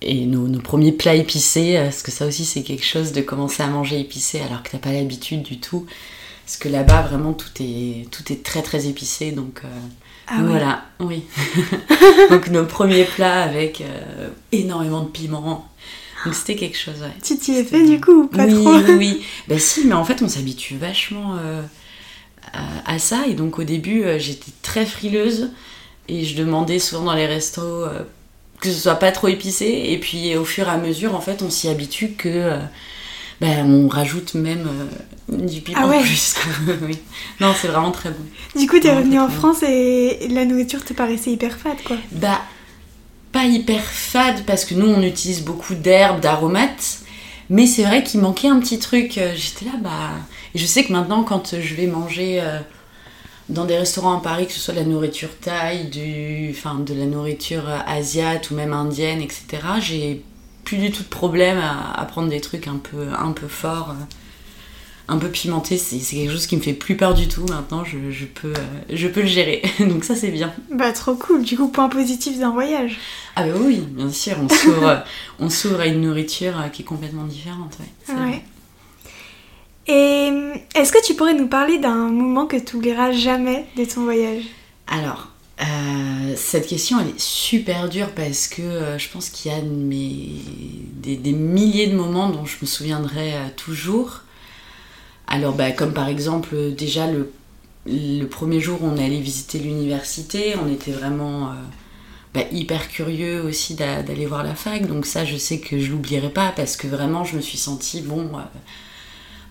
et 0.02 0.26
nos, 0.26 0.48
nos, 0.48 0.62
premiers 0.62 0.94
plats 0.94 1.16
épicés, 1.16 1.78
parce 1.84 2.04
que 2.04 2.12
ça 2.12 2.26
aussi 2.26 2.46
c'est 2.46 2.64
quelque 2.64 2.86
chose 2.86 3.12
de 3.12 3.22
commencer 3.22 3.64
à 3.64 3.68
manger 3.68 4.00
épicé 4.00 4.40
alors 4.40 4.64
que 4.64 4.72
t'as 4.72 4.80
pas 4.80 4.94
l'habitude 4.94 5.44
du 5.44 5.60
tout. 5.60 5.86
Parce 6.46 6.58
que 6.58 6.70
là-bas, 6.70 7.02
vraiment, 7.04 7.34
tout 7.34 7.52
est, 7.60 8.10
tout 8.12 8.32
est 8.32 8.44
très 8.44 8.62
très 8.62 8.88
épicé. 8.88 9.32
Donc, 9.32 9.62
ah 10.28 10.44
voilà, 10.44 10.86
oui. 11.00 11.24
Donc 12.30 12.48
nos 12.50 12.66
premiers 12.66 13.04
plats 13.04 13.44
avec 13.44 13.82
euh, 13.82 14.30
énormément 14.52 15.02
de 15.02 15.10
piment. 15.10 15.68
Donc 16.26 16.36
c'était 16.36 16.56
quelque 16.56 16.78
chose, 16.78 17.02
ouais. 17.02 17.12
Tu 17.24 17.38
t'y 17.38 17.58
es 17.58 17.64
fait 17.64 17.86
du 17.86 18.00
coup 18.00 18.28
pas 18.28 18.46
oui, 18.46 18.64
trop 18.64 18.76
Oui, 18.76 18.96
oui. 18.98 19.26
Ben 19.48 19.60
si, 19.60 19.86
mais 19.86 19.94
en 19.94 20.06
fait 20.06 20.22
on 20.22 20.28
s'habitue 20.28 20.78
vachement 20.78 21.36
euh, 21.38 21.62
à, 22.86 23.00
ça. 23.00 23.24
Et 23.28 23.34
donc 23.34 23.60
au 23.60 23.64
début 23.64 24.04
euh, 24.04 24.20
j'étais 24.20 24.52
très 24.62 24.86
frileuse 24.86 25.50
et 26.08 26.24
je 26.24 26.36
demandais 26.36 26.80
souvent 26.80 27.06
dans 27.06 27.16
les 27.16 27.26
restos 27.26 27.86
que 28.62 28.70
ce 28.70 28.80
soit 28.80 28.96
pas 28.96 29.12
trop 29.12 29.28
épicé. 29.28 29.86
Et 29.88 29.98
puis 29.98 30.38
au 30.38 30.46
fur 30.46 30.68
et 30.68 30.72
à 30.72 30.78
mesure 30.78 31.16
en 31.16 31.22
fait 31.22 31.42
on 31.42 31.50
s'y 31.50 31.68
habitue 31.68 32.12
que 32.12 32.58
ben, 33.42 33.66
on 33.66 33.88
rajoute 33.88 34.36
même 34.36 34.70
euh, 35.32 35.36
du 35.48 35.62
piment 35.62 35.80
ah 35.82 36.00
plus. 36.00 36.36
oui. 36.84 37.00
Non, 37.40 37.56
c'est 37.60 37.70
vraiment 37.70 37.90
très 37.90 38.12
bon. 38.12 38.24
Du 38.56 38.68
coup, 38.68 38.80
t'es 38.80 38.96
revenu 38.96 39.20
en 39.20 39.30
France 39.30 39.64
et 39.64 40.28
la 40.30 40.46
nourriture 40.46 40.86
te 40.86 40.94
paraissait 40.94 41.32
hyper 41.32 41.58
fade, 41.58 41.82
quoi 41.84 41.98
Bah, 42.12 42.40
pas 43.32 43.46
hyper 43.46 43.82
fade 43.84 44.44
parce 44.46 44.64
que 44.64 44.76
nous, 44.76 44.86
on 44.86 45.02
utilise 45.02 45.42
beaucoup 45.44 45.74
d'herbes, 45.74 46.20
d'aromates. 46.20 47.00
Mais 47.50 47.66
c'est 47.66 47.84
vrai 47.84 48.04
qu'il 48.04 48.22
manquait 48.22 48.48
un 48.48 48.60
petit 48.60 48.78
truc. 48.78 49.20
J'étais 49.36 49.66
là, 49.66 49.72
bah. 49.82 50.12
Et 50.54 50.60
je 50.60 50.66
sais 50.68 50.84
que 50.84 50.94
maintenant, 50.94 51.24
quand 51.24 51.60
je 51.60 51.74
vais 51.74 51.88
manger 51.88 52.44
dans 53.50 53.66
des 53.66 53.76
restaurants 53.76 54.20
à 54.20 54.22
Paris, 54.22 54.46
que 54.46 54.54
ce 54.54 54.60
soit 54.60 54.76
de 54.76 54.80
la 54.80 54.86
nourriture 54.86 55.36
thaï, 55.42 55.86
du, 55.86 56.52
enfin, 56.52 56.76
de 56.76 56.94
la 56.94 57.06
nourriture 57.06 57.68
asiate 57.88 58.52
ou 58.52 58.56
même 58.56 58.72
indienne, 58.72 59.20
etc., 59.20 59.64
j'ai 59.82 60.24
plus 60.64 60.78
du 60.78 60.92
tout 60.92 61.04
de 61.04 61.08
problème 61.08 61.60
à, 61.60 62.06
prendre 62.06 62.30
des 62.30 62.42
trucs 62.42 62.68
un 62.68 62.78
peu, 62.78 63.08
un 63.18 63.32
peu 63.32 63.48
forts, 63.48 63.96
un 65.08 65.18
peu 65.18 65.30
pimentés. 65.30 65.78
C'est 65.78 66.00
quelque 66.00 66.32
chose 66.32 66.48
qui 66.48 66.56
me 66.56 66.62
fait 66.62 66.74
plus 66.74 66.96
peur 66.96 67.14
du 67.14 67.28
tout. 67.28 67.46
Maintenant, 67.48 67.84
je, 67.84 68.12
je 68.12 68.26
peux, 68.26 68.54
je 68.90 69.08
peux 69.08 69.22
le 69.22 69.28
gérer. 69.28 69.62
Donc 69.80 70.04
ça, 70.04 70.16
c'est 70.16 70.30
bien. 70.30 70.54
Bah, 70.72 70.92
trop 70.94 71.16
cool. 71.16 71.44
Du 71.44 71.58
coup, 71.58 71.68
point 71.68 71.90
positif 71.90 72.40
d'un 72.40 72.52
voyage. 72.52 72.98
Ah 73.36 73.44
bah 73.44 73.54
oui, 73.60 73.80
bien 73.80 74.12
sûr. 74.12 74.36
On 74.42 74.50
s'ouvre, 74.50 75.04
on 75.40 75.50
s'ouvre 75.50 75.80
à 75.80 75.88
une 75.88 76.02
nourriture 76.02 76.54
qui 76.72 76.84
est 76.84 76.86
complètement 76.86 77.26
différente. 77.26 77.78
Ouais, 78.10 78.44
Et 79.88 80.32
est-ce 80.76 80.92
que 80.92 81.04
tu 81.06 81.16
pourrais 81.16 81.34
nous 81.34 81.48
parler 81.48 81.80
d'un 81.80 82.10
moment 82.10 82.46
que 82.46 82.58
tu 82.58 82.76
oublieras 82.76 83.12
jamais 83.12 83.66
de 83.78 83.86
ton 83.86 84.04
voyage? 84.04 84.44
Alors, 84.88 85.31
euh, 85.62 86.34
cette 86.36 86.66
question 86.66 87.00
elle 87.00 87.10
est 87.10 87.20
super 87.20 87.88
dure 87.88 88.10
parce 88.16 88.48
que 88.48 88.62
euh, 88.64 88.98
je 88.98 89.10
pense 89.10 89.30
qu'il 89.30 89.52
y 89.52 89.56
a 89.56 89.62
des, 89.62 91.34
milliers 91.34 91.88
de 91.88 91.96
moments 91.96 92.30
dont 92.30 92.46
je 92.46 92.58
me 92.62 92.66
souviendrai 92.66 93.36
euh, 93.36 93.48
toujours. 93.56 94.22
Alors 95.28 95.54
bah, 95.54 95.72
comme 95.72 95.94
par 95.94 96.08
exemple 96.08 96.56
déjà 96.76 97.08
le, 97.08 97.32
premier 98.26 98.60
jour 98.60 98.82
où 98.82 98.88
on 98.88 98.98
est 98.98 99.06
allé 99.06 99.20
visiter 99.20 99.60
l'université, 99.60 100.56
on 100.64 100.72
était 100.72 100.92
vraiment 100.92 101.54
bah, 102.34 102.42
hyper 102.52 102.88
curieux 102.90 103.42
aussi 103.42 103.76
d'aller 103.76 104.26
voir 104.26 104.44
la 104.44 104.56
fac, 104.56 104.88
donc 104.88 105.06
ça 105.06 105.26
je 105.26 105.38
sais 105.38 105.60
que 105.60 105.80
je 105.80 105.92
l'oublierai 105.92 106.30
pas 106.30 106.52
parce 106.56 106.76
que 106.76 106.88
vraiment 106.88 107.24
je 107.24 107.36
me 107.36 107.42
suis 107.42 107.58
sentie 107.58 108.02
bon 108.02 108.30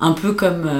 un 0.01 0.13
peu 0.13 0.33
comme 0.33 0.71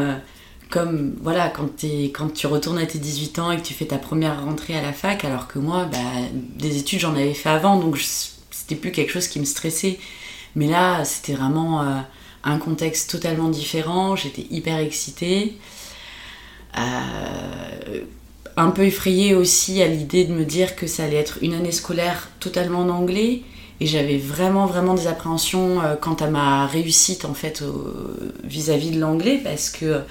comme 0.71 1.15
voilà 1.21 1.51
quand, 1.51 2.33
tu 2.33 2.47
retournes 2.47 2.79
à 2.79 2.87
tes 2.87 2.99
18 2.99 3.39
ans 3.41 3.51
et 3.51 3.57
que 3.57 3.63
tu 3.63 3.75
fais 3.75 3.87
ta 3.87 3.99
première 3.99 4.45
rentrée 4.45 4.77
à 4.77 4.81
la 4.83 4.93
fac 4.93 5.25
alors 5.25 5.49
que 5.49 5.59
moi 5.59 5.87
bah, 5.91 5.99
des 6.33 6.79
études 6.79 7.01
j'en 7.01 7.15
avais 7.15 7.35
fait 7.35 7.49
avant 7.49 7.79
donc 7.79 7.99
c'était 8.51 8.77
plus 8.77 8.93
quelque 8.93 9.13
chose 9.13 9.27
qui 9.27 9.41
me 9.41 9.45
stressait. 9.45 9.99
Mais 10.55 10.69
là 10.69 11.05
c'était 11.05 11.35
vraiment 11.35 11.83
euh, 11.83 11.99
un 12.45 12.59
contexte 12.59 13.11
totalement 13.11 13.49
différent 13.49 14.17
j'étais 14.17 14.47
hyper 14.51 14.79
excitée 14.79 15.59
euh, 16.79 18.01
un 18.57 18.71
peu 18.71 18.83
effrayée 18.83 19.35
aussi 19.35 19.83
à 19.83 19.89
l'idée 19.89 20.25
de 20.25 20.33
me 20.33 20.45
dire 20.45 20.77
que 20.77 20.87
ça 20.87 21.05
allait 21.05 21.17
être 21.17 21.39
une 21.43 21.55
année 21.55 21.73
scolaire 21.73 22.31
totalement 22.39 22.81
en 22.81 22.91
anglais. 22.91 23.43
Et 23.83 23.87
j'avais 23.87 24.19
vraiment 24.19 24.67
vraiment 24.67 24.93
des 24.93 25.07
appréhensions 25.07 25.81
euh, 25.81 25.97
quant 25.97 26.15
à 26.15 26.29
ma 26.29 26.67
réussite 26.67 27.25
en 27.25 27.33
fait 27.33 27.65
vis-à-vis 28.45 28.91
-vis 28.91 28.95
de 28.95 29.01
l'anglais 29.01 29.41
parce 29.43 29.71
que 29.71 30.03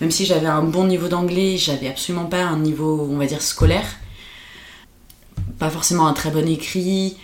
même 0.00 0.10
si 0.10 0.26
j'avais 0.26 0.46
un 0.46 0.62
bon 0.62 0.86
niveau 0.86 1.08
d'anglais, 1.08 1.56
j'avais 1.56 1.88
absolument 1.88 2.26
pas 2.26 2.42
un 2.42 2.58
niveau, 2.58 3.08
on 3.10 3.16
va 3.16 3.26
dire, 3.26 3.42
scolaire. 3.42 3.86
Pas 5.58 5.70
forcément 5.70 6.06
un 6.06 6.12
très 6.12 6.30
bon 6.30 6.46
écrit, 6.48 7.16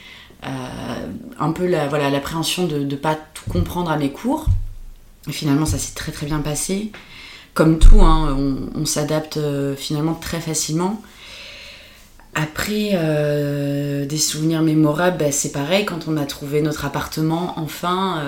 euh, 0.45 0.49
un 1.39 1.53
peu 1.53 1.67
la, 1.67 1.87
voilà, 1.87 2.11
l'appréhension 2.11 2.67
de 2.67 2.79
ne 2.79 2.97
pas 2.97 3.15
tout 3.15 3.49
comprendre 3.49 3.91
à 3.91 3.97
mes 3.97 4.11
cours. 4.11 4.47
Finalement, 5.31 5.67
ça 5.67 5.79
s'est 5.79 5.95
très 5.95 6.11
très 6.11 6.27
bien 6.27 6.41
passé. 6.41 6.91
Comme 7.55 7.79
tout, 7.79 8.01
hein, 8.03 8.37
on, 8.75 8.85
s'adapte 8.85 9.37
euh, 9.37 9.77
finalement 9.77 10.15
très 10.15 10.41
facilement. 10.41 11.01
Après, 12.35 12.91
euh, 12.95 14.05
des 14.07 14.19
souvenirs 14.19 14.63
mémorables, 14.63 15.19
bah, 15.19 15.31
c'est 15.31 15.53
pareil, 15.53 15.85
quand 15.85 16.09
on 16.09 16.17
a 16.17 16.27
trouvé 16.27 16.61
notre 16.63 16.85
appartement, 16.85 17.55
enfin, 17.57 18.25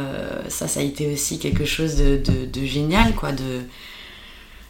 ça, 0.48 0.68
ça 0.68 0.78
a 0.78 0.82
été 0.84 1.12
aussi 1.12 1.40
quelque 1.40 1.64
chose 1.64 1.96
de, 1.96 2.16
de 2.18 2.64
génial, 2.64 3.16
quoi, 3.16 3.32
de, 3.32 3.62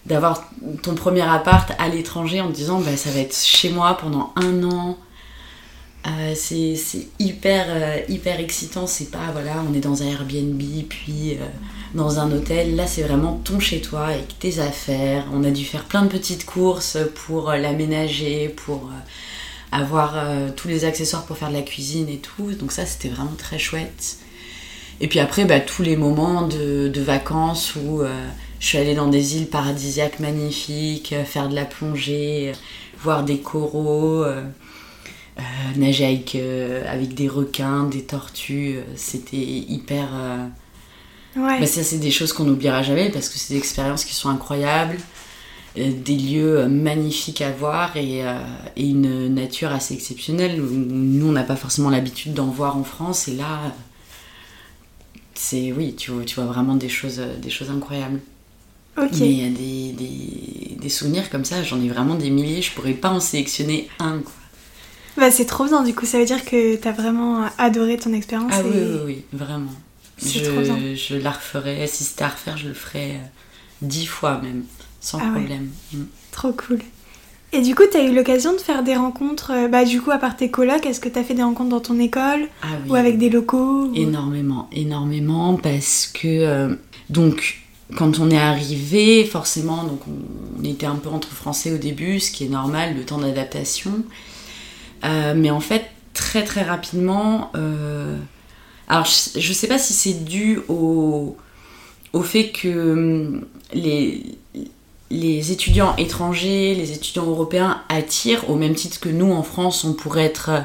d'avoir 0.07 0.45
ton 0.83 0.95
premier 0.95 1.23
appart 1.23 1.71
à 1.79 1.89
l'étranger 1.89 2.41
en 2.41 2.49
te 2.49 2.55
disant 2.55 2.81
bah, 2.81 2.97
ça 2.97 3.11
va 3.11 3.21
être 3.21 3.37
chez 3.37 3.71
moi 3.71 3.97
pendant 4.01 4.33
un 4.37 4.63
an. 4.65 4.97
Euh, 6.07 6.35
c'est 6.37 6.77
hyper, 7.19 7.67
euh, 7.69 7.99
hyper 8.09 8.39
excitant. 8.39 8.87
C'est 8.87 9.11
pas, 9.11 9.31
voilà, 9.33 9.55
on 9.69 9.75
est 9.75 9.81
dans 9.81 10.03
un 10.03 10.07
Airbnb, 10.07 10.63
puis 10.89 11.33
euh, 11.33 11.45
dans 11.95 12.21
un 12.21 12.31
hôtel. 12.31 12.77
Là, 12.77 12.87
c'est 12.87 13.03
vraiment 13.03 13.41
ton 13.43 13.59
chez 13.59 13.81
toi 13.81 14.07
avec 14.07 14.39
tes 14.39 14.61
affaires. 14.61 15.25
On 15.33 15.43
a 15.43 15.51
dû 15.51 15.65
faire 15.65 15.85
plein 15.85 16.03
de 16.03 16.09
petites 16.09 16.47
courses 16.47 16.99
pour 17.27 17.51
l'aménager, 17.51 18.49
pour 18.49 18.89
avoir 19.73 20.15
tous 20.55 20.69
les 20.69 20.85
accessoires 20.85 21.25
pour 21.25 21.37
faire 21.37 21.49
de 21.49 21.55
la 21.55 21.63
cuisine 21.63 22.09
et 22.09 22.19
tout. 22.19 22.53
Donc, 22.53 22.71
ça, 22.71 22.87
c'était 22.87 23.09
vraiment 23.09 23.35
très 23.37 23.59
chouette. 23.59 24.19
Et 25.01 25.09
puis 25.09 25.19
après, 25.19 25.45
bah, 25.45 25.59
tous 25.59 25.83
les 25.83 25.97
moments 25.97 26.47
de, 26.47 26.89
de 26.89 27.01
vacances 27.01 27.75
où 27.75 28.03
je 28.67 28.71
suis 28.71 28.79
allée 28.79 28.97
dans 28.97 29.07
des 29.07 29.37
îles 29.37 29.47
paradisiaques 29.47 30.19
magnifiques, 30.19 31.13
euh, 31.13 31.25
faire 31.25 31.49
de 31.49 31.55
la 31.55 31.65
plongée, 31.65 32.49
euh, 32.49 32.53
voir 32.99 33.23
des 33.23 33.39
coraux, 33.39 34.25
euh, 34.25 34.43
nager 35.77 36.05
avec, 36.05 36.35
avec, 36.35 37.15
des 37.15 37.29
requins, 37.29 37.85
des 37.85 38.03
tortues. 38.03 38.81
C'était 38.97 39.37
hyper. 39.37 40.09
Ouais. 41.37 41.61
Bah, 41.61 41.67
ça, 41.67 41.85
c'est 41.85 41.99
des 41.99 42.11
choses 42.11 42.33
qu'on 42.33 42.43
n'oubliera 42.43 42.83
jamais 42.83 43.09
parce 43.09 43.29
que 43.29 43.39
c'est 43.39 43.55
des 43.55 43.59
expériences 43.59 44.05
qui 44.05 44.17
sont 44.17 44.31
incroyables, 44.31 44.97
des 45.77 46.17
lieux 46.17 46.67
magnifiques 46.67 47.43
à 47.43 47.53
voir 47.53 47.97
et, 47.97 48.23
et 48.77 48.89
une 48.89 49.33
nature 49.33 49.71
assez 49.71 49.95
exceptionnelle. 49.95 50.61
Nous, 50.61 51.29
on 51.29 51.33
n'a 51.33 51.45
pas 51.45 51.57
forcément 51.57 51.91
l'habitude 51.91 52.35
d'en 52.35 52.47
voir 52.47 52.77
en 52.77 52.85
France 52.85 53.29
et 53.29 53.37
là, 53.37 53.61
c'est 55.35 55.71
oui, 55.71 55.95
tu, 55.95 56.11
tu 56.27 56.35
vois 56.35 56.47
vraiment 56.47 56.75
des 56.75 56.89
choses, 56.89 57.23
des 57.41 57.51
choses 57.51 57.71
incroyables. 57.71 58.21
Mais 58.97 59.09
il 59.13 59.43
y 59.43 59.47
a 59.47 59.51
des, 59.51 59.93
des, 59.93 60.77
des, 60.81 60.89
souvenirs 60.89 61.29
comme 61.31 61.45
ça, 61.45 61.63
j'en 61.63 61.81
ai 61.83 61.89
vraiment 61.89 62.15
des 62.15 62.31
milliers, 62.31 62.63
je 62.63 62.73
pourrais 62.73 62.95
pas 62.95 63.11
en 63.11 63.21
sélectionner 63.21 63.89
un. 63.99 64.19
Quoi. 64.19 64.33
Bah, 65.17 65.31
c'est 65.31 65.47
trop 65.47 65.65
bien, 65.65 65.83
du 65.83 65.95
coup, 65.95 66.07
ça 66.07 66.19
veut 66.19 66.25
dire 66.25 66.45
que 66.45 66.77
tu 66.77 66.89
as 66.89 66.93
vraiment 66.93 67.47
adoré 67.59 67.97
ton 67.97 68.13
expérience. 68.13 68.53
Ah 68.55 68.63
oui, 68.65 68.71
oui, 68.75 69.01
oui, 69.05 69.25
vraiment. 69.33 69.73
Je, 70.19 70.41
trop 70.41 70.61
bien. 70.61 70.95
je 70.95 71.17
la 71.17 71.31
referais, 71.31 71.87
si 71.87 72.05
c'était 72.05 72.25
à 72.25 72.29
refaire, 72.29 72.57
je 72.57 72.69
le 72.69 72.75
ferais 72.75 73.13
euh, 73.13 73.27
dix 73.83 74.07
fois 74.07 74.41
même, 74.43 74.65
sans 75.01 75.19
ah 75.19 75.31
problème. 75.31 75.71
Mm. 75.93 76.05
Trop 76.33 76.53
cool. 76.53 76.81
Et 77.53 77.63
du 77.63 77.75
coup, 77.75 77.85
tu 77.91 77.97
as 77.97 78.03
eu 78.03 78.15
l'occasion 78.15 78.53
de 78.53 78.59
faire 78.59 78.83
des 78.83 78.97
rencontres, 78.97 79.53
euh, 79.53 79.69
bah, 79.69 79.85
du 79.85 80.01
coup, 80.01 80.11
à 80.11 80.19
part 80.19 80.37
tes 80.37 80.51
colocs, 80.51 80.85
est-ce 80.85 81.01
que 81.01 81.09
tu 81.09 81.19
as 81.19 81.25
fait 81.25 81.35
des 81.35 81.43
rencontres 81.43 81.71
dans 81.71 81.81
ton 81.81 81.99
école 81.99 82.49
ah 82.63 82.67
Ou 82.89 82.95
avec 82.95 83.19
des 83.19 83.31
locaux 83.31 83.91
Énormément, 83.95 84.69
énormément, 84.73 85.57
parce 85.57 86.07
que, 86.07 86.27
euh, 86.27 86.75
donc, 87.09 87.66
quand 87.95 88.19
on 88.19 88.31
est 88.31 88.39
arrivé, 88.39 89.25
forcément, 89.25 89.85
donc 89.85 90.01
on, 90.09 90.65
était 90.65 90.87
un 90.87 90.97
peu 90.97 91.09
entre 91.09 91.29
français 91.29 91.73
au 91.73 91.79
début, 91.79 92.19
ce 92.19 92.33
qui 92.33 92.45
est 92.45 92.49
normal, 92.49 92.97
le 92.97 93.05
temps 93.05 93.19
d'adaptation. 93.19 94.03
Euh, 95.05 95.35
mais 95.37 95.51
en 95.51 95.61
fait, 95.61 95.85
très 96.13 96.43
très 96.43 96.63
rapidement, 96.63 97.53
euh, 97.55 98.17
alors 98.89 99.05
je, 99.05 99.49
ne 99.49 99.55
sais 99.55 99.69
pas 99.69 99.79
si 99.79 99.93
c'est 99.93 100.25
dû 100.25 100.59
au, 100.69 101.37
au 102.13 102.23
fait 102.23 102.51
que 102.51 102.93
hum, 102.93 103.47
les, 103.73 104.25
les 105.11 105.53
étudiants 105.53 105.95
étrangers, 105.97 106.75
les 106.75 106.91
étudiants 106.91 107.27
européens 107.27 107.83
attirent, 107.89 108.51
au 108.51 108.57
même 108.57 108.75
titre 108.75 108.99
que 108.99 109.09
nous 109.09 109.33
en 109.33 109.45
France, 109.45 109.85
on 109.85 109.93
pourrait 109.93 110.25
être 110.25 110.65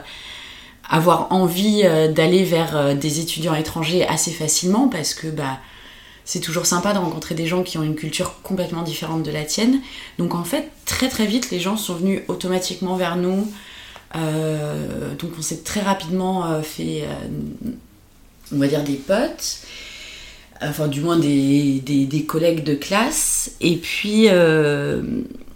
avoir 0.89 1.31
envie 1.31 1.83
euh, 1.83 2.11
d'aller 2.11 2.43
vers 2.43 2.95
des 2.95 3.19
étudiants 3.19 3.53
étrangers 3.53 4.07
assez 4.07 4.31
facilement 4.31 4.87
parce 4.87 5.13
que 5.13 5.27
bah 5.27 5.59
c'est 6.25 6.39
toujours 6.39 6.65
sympa 6.65 6.93
de 6.93 6.99
rencontrer 6.99 7.35
des 7.35 7.47
gens 7.47 7.63
qui 7.63 7.77
ont 7.77 7.83
une 7.83 7.95
culture 7.95 8.41
complètement 8.43 8.83
différente 8.83 9.23
de 9.23 9.31
la 9.31 9.43
tienne. 9.43 9.81
Donc 10.17 10.35
en 10.35 10.43
fait, 10.43 10.69
très 10.85 11.09
très 11.09 11.25
vite, 11.25 11.51
les 11.51 11.59
gens 11.59 11.77
sont 11.77 11.95
venus 11.95 12.21
automatiquement 12.27 12.95
vers 12.95 13.15
nous. 13.15 13.51
Euh, 14.15 15.15
donc 15.15 15.31
on 15.37 15.41
s'est 15.41 15.63
très 15.63 15.81
rapidement 15.81 16.45
euh, 16.45 16.61
fait, 16.61 17.03
euh, 17.03 17.75
on 18.53 18.57
va 18.57 18.67
dire, 18.67 18.83
des 18.83 18.95
potes. 18.95 19.59
Enfin, 20.61 20.87
du 20.87 21.01
moins 21.01 21.17
des, 21.17 22.25
collègues 22.27 22.63
de 22.63 22.75
classe. 22.75 23.53
Et 23.61 23.77
puis, 23.77 24.27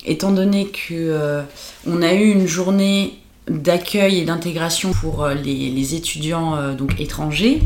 étant 0.03 0.31
donné 0.31 0.67
que 0.67 1.43
on 1.85 2.01
a 2.01 2.13
eu 2.15 2.31
une 2.31 2.47
journée 2.47 3.19
d'accueil 3.47 4.17
et 4.17 4.25
d'intégration 4.25 4.93
pour 4.93 5.27
les, 5.27 5.69
les 5.69 5.93
étudiants 5.93 6.73
donc 6.73 6.99
étrangers, 6.99 7.61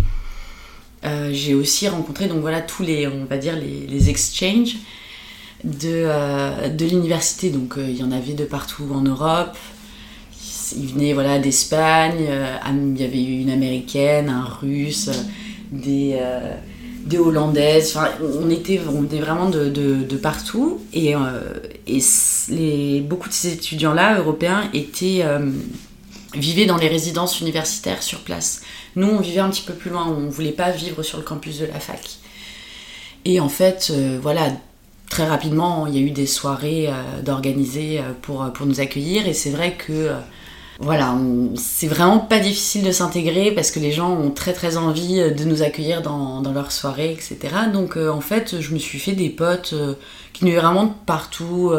euh, 1.05 1.29
j'ai 1.31 1.53
aussi 1.53 1.87
rencontré 1.87 2.27
donc 2.27 2.41
voilà 2.41 2.61
tous 2.61 2.83
les 2.83 3.07
on 3.07 3.25
va 3.25 3.37
dire 3.37 3.55
les, 3.55 3.87
les 3.87 4.09
exchanges 4.09 4.75
de, 5.63 6.03
euh, 6.05 6.69
de 6.69 6.85
l'université. 6.85 7.49
Donc 7.49 7.77
euh, 7.77 7.87
il 7.89 7.97
y 7.97 8.03
en 8.03 8.11
avait 8.11 8.33
de 8.33 8.45
partout 8.45 8.85
en 8.93 9.01
Europe. 9.01 9.57
Ils 10.75 10.87
venaient 10.87 11.13
voilà 11.13 11.39
d'Espagne 11.39 12.27
il 12.95 13.01
y 13.01 13.03
avait 13.03 13.23
une 13.23 13.49
américaine 13.49 14.29
un 14.29 14.45
russe 14.45 15.09
des 15.71 16.19
des 17.05 17.17
hollandaises. 17.17 17.95
Enfin 17.95 18.09
on 18.21 18.49
était 18.51 18.79
on 18.93 19.03
était 19.05 19.19
vraiment 19.19 19.49
de, 19.49 19.69
de, 19.69 20.03
de 20.03 20.17
partout. 20.17 20.79
Et, 20.93 21.15
et 21.87 21.99
les, 22.49 23.01
beaucoup 23.01 23.29
de 23.29 23.33
ces 23.33 23.53
étudiants 23.53 23.93
là 23.93 24.19
européens 24.19 24.69
étaient 24.75 25.23
vivaient 26.33 26.65
dans 26.65 26.77
les 26.77 26.87
résidences 26.87 27.41
universitaires 27.41 28.03
sur 28.03 28.19
place 28.19 28.61
nous, 28.95 29.07
on 29.07 29.19
vivait 29.19 29.39
un 29.39 29.49
petit 29.49 29.61
peu 29.61 29.73
plus 29.73 29.89
loin, 29.89 30.07
on 30.07 30.21
ne 30.21 30.29
voulait 30.29 30.51
pas 30.51 30.71
vivre 30.71 31.03
sur 31.03 31.17
le 31.17 31.23
campus 31.23 31.59
de 31.59 31.65
la 31.65 31.79
fac. 31.79 32.17
Et 33.25 33.39
en 33.39 33.49
fait, 33.49 33.93
voilà, 34.21 34.51
très 35.09 35.27
rapidement, 35.27 35.87
il 35.87 35.95
y 35.95 35.97
a 35.97 36.01
eu 36.01 36.11
des 36.11 36.25
soirées 36.25 36.89
d'organiser 37.23 38.01
pour, 38.21 38.51
pour 38.53 38.65
nous 38.65 38.79
accueillir. 38.79 39.27
Et 39.27 39.33
c'est 39.33 39.51
vrai 39.51 39.75
que 39.75 40.11
voilà, 40.79 41.15
c'est 41.55 41.87
vraiment 41.87 42.19
pas 42.19 42.39
difficile 42.39 42.83
de 42.83 42.91
s'intégrer 42.91 43.51
parce 43.51 43.71
que 43.71 43.79
les 43.79 43.91
gens 43.91 44.11
ont 44.11 44.31
très 44.31 44.53
très 44.53 44.77
envie 44.77 45.17
de 45.17 45.43
nous 45.43 45.61
accueillir 45.61 46.01
dans, 46.01 46.41
dans 46.41 46.53
leurs 46.53 46.71
soirées, 46.71 47.11
etc. 47.11 47.37
Donc 47.71 47.97
en 47.97 48.21
fait, 48.21 48.59
je 48.59 48.73
me 48.73 48.79
suis 48.79 48.99
fait 48.99 49.11
des 49.11 49.29
potes 49.29 49.75
qui 50.33 50.45
venaient 50.45 50.55
vraiment 50.55 50.85
de 50.85 50.93
partout. 51.05 51.73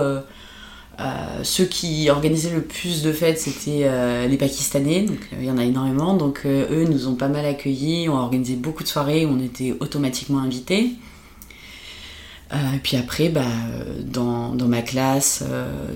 Euh, 1.01 1.41
ceux 1.45 1.65
qui 1.65 2.11
organisaient 2.11 2.51
le 2.51 2.61
plus 2.61 3.03
de 3.03 3.13
fêtes, 3.13 3.39
c'était 3.39 3.85
euh, 3.85 4.27
les 4.27 4.37
Pakistanais, 4.37 5.03
donc 5.03 5.19
euh, 5.33 5.37
il 5.41 5.47
y 5.47 5.51
en 5.51 5.57
a 5.57 5.65
énormément. 5.65 6.15
Donc 6.15 6.43
eux 6.45 6.87
nous 6.91 7.09
ont 7.09 7.15
pas 7.15 7.29
mal 7.29 7.47
accueillis, 7.47 8.09
ont 8.09 8.19
organisé 8.19 8.57
beaucoup 8.57 8.83
de 8.83 8.89
soirées 8.89 9.25
où 9.25 9.31
on 9.31 9.41
était 9.41 9.75
automatiquement 9.81 10.41
invités. 10.41 10.91
puis 12.83 12.97
après, 12.97 13.31
bah, 13.31 13.45
dans, 14.05 14.55
dans, 14.55 14.69
ma 14.69 14.83
classe, 14.83 15.45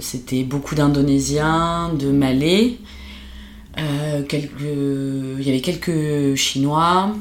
c'était 0.00 0.44
beaucoup 0.44 0.74
d'Indonésiens, 0.74 1.92
de 1.92 2.10
Malais. 2.10 2.78
Il 3.76 5.42
y 5.42 5.48
avait 5.48 5.60
quelques 5.60 6.36
Chinois, 6.36 7.14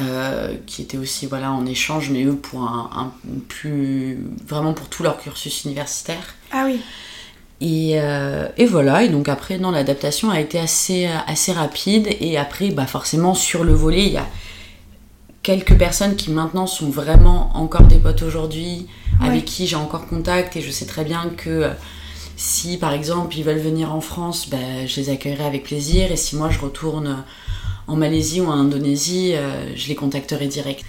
euh, 0.00 0.54
qui 0.66 0.82
étaient 0.82 0.98
aussi 0.98 1.26
voilà 1.26 1.52
en 1.52 1.66
échange 1.66 2.10
mais 2.10 2.24
eux 2.24 2.36
pour 2.36 2.62
un, 2.62 3.12
plus 3.48 4.18
vraiment 4.46 4.74
pour 4.74 4.88
tout 4.88 5.02
leur 5.02 5.18
cursus 5.18 5.64
universitaire. 5.64 6.34
Ah 6.52 6.64
oui. 6.66 6.80
Et, 7.60 8.00
euh, 8.00 8.48
et 8.56 8.66
voilà 8.66 9.02
et 9.02 9.08
donc 9.08 9.28
après 9.28 9.58
non 9.58 9.72
l'adaptation 9.72 10.30
a 10.30 10.40
été 10.40 10.60
assez 10.60 11.06
assez 11.26 11.52
rapide 11.52 12.08
et 12.20 12.38
après 12.38 12.70
bah 12.70 12.86
forcément 12.86 13.34
sur 13.34 13.64
le 13.64 13.72
volet 13.72 14.06
il 14.06 14.12
y 14.12 14.16
a 14.16 14.26
quelques 15.42 15.76
personnes 15.76 16.14
qui 16.14 16.30
maintenant 16.30 16.66
sont 16.66 16.90
vraiment 16.90 17.50
encore 17.54 17.84
des 17.84 17.98
potes 17.98 18.22
aujourd'hui 18.22 18.86
avec 19.20 19.44
qui 19.44 19.66
j'ai 19.66 19.76
encore 19.76 20.06
contact 20.06 20.56
et 20.56 20.60
je 20.60 20.70
sais 20.70 20.86
très 20.86 21.04
bien 21.04 21.30
que 21.36 21.48
euh, 21.48 21.70
si 22.36 22.76
par 22.76 22.92
exemple 22.92 23.36
ils 23.36 23.44
veulent 23.44 23.58
venir 23.58 23.92
en 23.94 24.00
France 24.00 24.48
bah, 24.50 24.86
je 24.86 25.00
les 25.00 25.10
accueillerai 25.10 25.44
avec 25.44 25.64
plaisir 25.64 26.12
et 26.12 26.16
si 26.16 26.36
moi 26.36 26.50
je 26.50 26.58
retourne 26.58 27.24
en 27.88 27.96
Malaisie 27.96 28.40
ou 28.40 28.46
en 28.46 28.52
Indonésie, 28.52 29.32
euh, 29.34 29.74
je 29.74 29.88
les 29.88 29.94
contacterai 29.94 30.46
direct. 30.46 30.84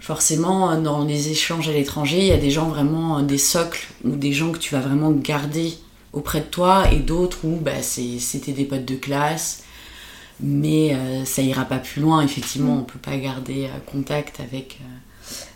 Forcément, 0.00 0.78
dans 0.78 1.04
les 1.04 1.30
échanges 1.30 1.68
à 1.68 1.72
l'étranger, 1.72 2.18
il 2.18 2.26
y 2.26 2.32
a 2.32 2.36
des 2.36 2.50
gens 2.50 2.68
vraiment, 2.68 3.18
euh, 3.18 3.22
des 3.22 3.38
socles, 3.38 3.86
ou 4.04 4.10
des 4.10 4.32
gens 4.32 4.52
que 4.52 4.58
tu 4.58 4.74
vas 4.74 4.80
vraiment 4.80 5.12
garder 5.12 5.72
auprès 6.12 6.40
de 6.40 6.46
toi, 6.46 6.92
et 6.92 6.98
d'autres 6.98 7.38
où 7.44 7.56
bah, 7.56 7.82
c'était 7.82 8.52
des 8.52 8.64
potes 8.64 8.84
de 8.84 8.96
classe, 8.96 9.62
mais 10.40 10.94
euh, 10.94 11.24
ça 11.24 11.40
ira 11.40 11.64
pas 11.64 11.78
plus 11.78 12.02
loin. 12.02 12.20
Effectivement, 12.22 12.78
on 12.80 12.82
peut 12.82 12.98
pas 12.98 13.16
garder 13.16 13.68
contact 13.86 14.40
avec, 14.40 14.80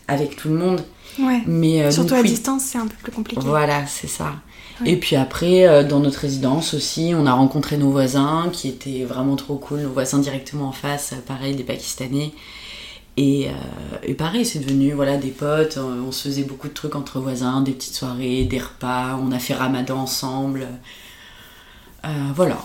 avec 0.07 0.37
tout 0.37 0.47
le 0.47 0.55
monde. 0.55 0.81
Ouais. 1.19 1.41
Mais, 1.45 1.91
Surtout 1.91 2.15
à 2.15 2.23
distance, 2.23 2.63
c'est 2.63 2.77
un 2.77 2.87
peu 2.87 2.95
plus 3.03 3.11
compliqué. 3.11 3.41
Voilà, 3.43 3.85
c'est 3.85 4.07
ça. 4.07 4.35
Et 4.85 4.97
puis 4.97 5.15
après, 5.15 5.67
euh, 5.67 5.83
dans 5.83 5.99
notre 5.99 6.19
résidence 6.19 6.73
aussi, 6.73 7.13
on 7.15 7.25
a 7.25 7.33
rencontré 7.33 7.77
nos 7.77 7.91
voisins 7.91 8.49
qui 8.51 8.67
étaient 8.69 9.03
vraiment 9.03 9.35
trop 9.35 9.55
cool, 9.55 9.81
nos 9.81 9.89
voisins 9.89 10.19
directement 10.19 10.69
en 10.69 10.71
face, 10.71 11.13
euh, 11.13 11.21
pareil, 11.25 11.55
des 11.55 11.63
Pakistanais. 11.63 12.31
Et, 13.17 13.49
euh, 13.49 13.51
et 14.03 14.13
pareil, 14.13 14.45
c'est 14.45 14.59
devenu 14.59 14.93
voilà, 14.93 15.17
des 15.17 15.31
potes, 15.31 15.77
on 15.77 16.11
se 16.11 16.29
faisait 16.29 16.43
beaucoup 16.43 16.69
de 16.69 16.73
trucs 16.73 16.95
entre 16.95 17.19
voisins, 17.19 17.61
des 17.61 17.73
petites 17.73 17.95
soirées, 17.95 18.45
des 18.45 18.59
repas, 18.59 19.19
on 19.21 19.31
a 19.33 19.39
fait 19.39 19.53
ramadan 19.53 19.97
ensemble. 19.99 20.67
voilà. 22.33 22.57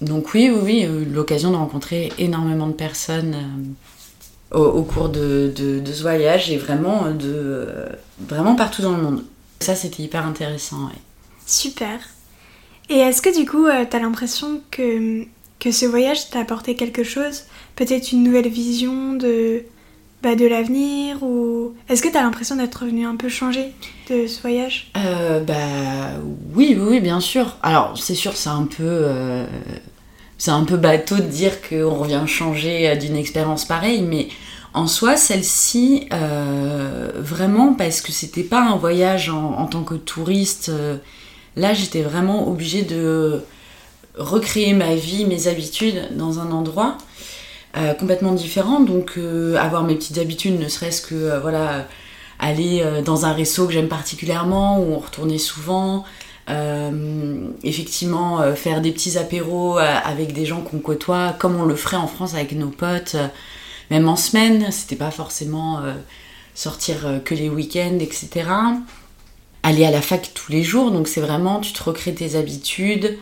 Donc 0.00 0.32
oui, 0.32 0.50
oui, 0.50 0.86
oui, 0.88 1.04
l'occasion 1.12 1.50
de 1.50 1.56
rencontrer 1.56 2.12
énormément 2.18 2.68
de 2.68 2.72
personnes 2.72 3.36
au, 4.52 4.82
cours 4.82 5.08
de, 5.08 5.52
ce 5.56 6.02
voyage 6.02 6.50
et 6.50 6.56
vraiment, 6.56 7.10
de, 7.10 7.66
vraiment 8.20 8.54
partout 8.54 8.82
dans 8.82 8.96
le 8.96 9.02
monde. 9.02 9.24
Ça, 9.58 9.74
c'était 9.74 10.04
hyper 10.04 10.24
intéressant. 10.24 10.88
Super. 11.50 11.98
Et 12.88 12.98
est-ce 12.98 13.20
que 13.20 13.36
du 13.36 13.44
coup, 13.44 13.66
euh, 13.66 13.84
tu 13.88 13.96
as 13.96 14.00
l'impression 14.00 14.60
que, 14.70 15.26
ce 15.68 15.84
voyage 15.84 16.30
t'a 16.30 16.38
apporté 16.38 16.76
quelque 16.76 17.02
chose? 17.02 17.42
Peut-être 17.74 18.12
une 18.12 18.22
nouvelle 18.22 18.48
vision 18.48 19.14
de, 19.14 19.64
bah, 20.22 20.36
de 20.36 20.46
l'avenir 20.46 21.24
ou... 21.24 21.74
Est-ce 21.88 22.02
que 22.02 22.08
tu 22.08 22.16
as 22.16 22.22
l'impression 22.22 22.54
d'être 22.54 22.76
revenu 22.76 23.04
un 23.04 23.16
peu 23.16 23.28
changé 23.28 23.72
de 24.08 24.28
ce 24.28 24.40
voyage? 24.40 24.92
Euh, 24.96 25.40
Bah 25.40 26.20
oui, 26.54 26.78
oui, 26.80 27.00
bien 27.00 27.18
sûr. 27.18 27.56
Alors 27.64 27.98
c'est 27.98 28.14
sûr, 28.14 28.36
c'est 28.36 28.48
un 28.48 28.66
peu... 28.66 28.84
Euh, 28.84 29.44
c'est 30.38 30.52
un 30.52 30.64
peu 30.64 30.76
bateau 30.76 31.16
de 31.16 31.22
dire 31.22 31.60
qu'on 31.68 31.96
revient 31.96 32.22
changer 32.26 32.96
d'une 32.96 33.16
expérience 33.16 33.64
pareille, 33.64 34.02
mais 34.02 34.28
en 34.72 34.86
soi, 34.86 35.16
celle-ci, 35.18 36.08
vraiment, 37.16 37.74
parce 37.74 38.00
que 38.00 38.10
c'était 38.10 38.44
pas 38.44 38.62
un 38.62 38.76
voyage 38.76 39.28
en 39.28 39.66
tant 39.66 39.82
que 39.82 39.96
touriste 39.96 40.70
Là, 41.56 41.74
j'étais 41.74 42.02
vraiment 42.02 42.48
obligée 42.48 42.82
de 42.82 43.42
recréer 44.16 44.72
ma 44.72 44.94
vie, 44.94 45.24
mes 45.24 45.48
habitudes 45.48 46.16
dans 46.16 46.40
un 46.40 46.50
endroit 46.52 46.98
euh, 47.76 47.94
complètement 47.94 48.32
différent. 48.32 48.80
Donc, 48.80 49.12
euh, 49.16 49.56
avoir 49.56 49.84
mes 49.84 49.94
petites 49.94 50.18
habitudes, 50.18 50.58
ne 50.58 50.68
serait-ce 50.68 51.02
que 51.02 51.14
euh, 51.14 51.40
voilà, 51.40 51.86
aller 52.38 52.82
dans 53.04 53.26
un 53.26 53.32
resto 53.32 53.66
que 53.66 53.72
j'aime 53.72 53.88
particulièrement, 53.88 54.80
où 54.80 54.94
on 54.94 54.98
retournait 54.98 55.38
souvent. 55.38 56.04
effectivement, 57.62 58.54
faire 58.56 58.80
des 58.80 58.92
petits 58.92 59.18
apéros 59.18 59.78
avec 59.78 60.32
des 60.32 60.46
gens 60.46 60.62
qu'on 60.62 60.78
côtoie, 60.78 61.36
comme 61.38 61.56
on 61.60 61.64
le 61.64 61.76
ferait 61.76 61.98
en 61.98 62.06
France 62.06 62.34
avec 62.34 62.52
nos 62.52 62.70
potes, 62.70 63.14
même 63.90 64.08
en 64.08 64.16
semaine. 64.16 64.72
C'était 64.72 64.96
pas 64.96 65.10
forcément 65.10 65.82
sortir 66.54 67.20
que 67.24 67.34
les 67.34 67.50
week-ends, 67.50 67.98
etc 68.00 68.46
aller 69.62 69.84
à 69.84 69.90
la 69.90 70.00
fac 70.00 70.30
tous 70.34 70.50
les 70.52 70.62
jours. 70.62 70.90
Donc 70.90 71.08
c'est 71.08 71.20
vraiment, 71.20 71.60
tu 71.60 71.72
te 71.72 71.82
recrées 71.82 72.14
tes 72.14 72.36
habitudes. 72.36 73.18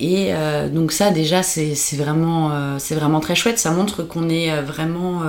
Et 0.00 0.28
euh, 0.30 0.68
donc 0.68 0.92
ça 0.92 1.10
déjà 1.10 1.42
c'est 1.42 1.74
vraiment, 1.96 2.50
euh, 2.52 2.78
vraiment 2.90 3.20
très 3.20 3.34
chouette. 3.34 3.58
Ça 3.58 3.70
montre 3.70 4.02
qu'on 4.02 4.28
est 4.28 4.50
euh, 4.50 4.62
vraiment 4.62 5.22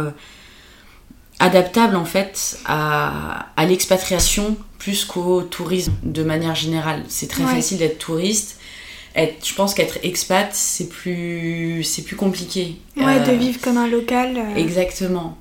adaptable 1.40 1.96
en 1.96 2.06
fait 2.06 2.60
à, 2.66 3.48
à 3.58 3.66
l'expatriation 3.66 4.56
plus 4.78 5.06
qu'au 5.06 5.42
tourisme 5.42 5.94
de 6.04 6.24
manière 6.24 6.56
générale. 6.56 7.04
C'est 7.08 7.28
très 7.28 7.44
facile 7.44 7.80
d'être 7.80 8.00
touriste. 8.00 8.58
Être, 9.14 9.46
je 9.46 9.54
pense 9.54 9.74
qu'être 9.74 9.98
expat, 10.04 10.50
c'est 10.54 10.88
plus, 10.88 11.84
c'est 11.84 12.04
plus 12.04 12.16
compliqué. 12.16 12.78
Ouais, 12.96 13.20
de 13.20 13.34
vivre 13.34 13.60
comme 13.60 13.78
un 13.78 13.88
local. 13.88 14.42
Exactement. 14.56 15.38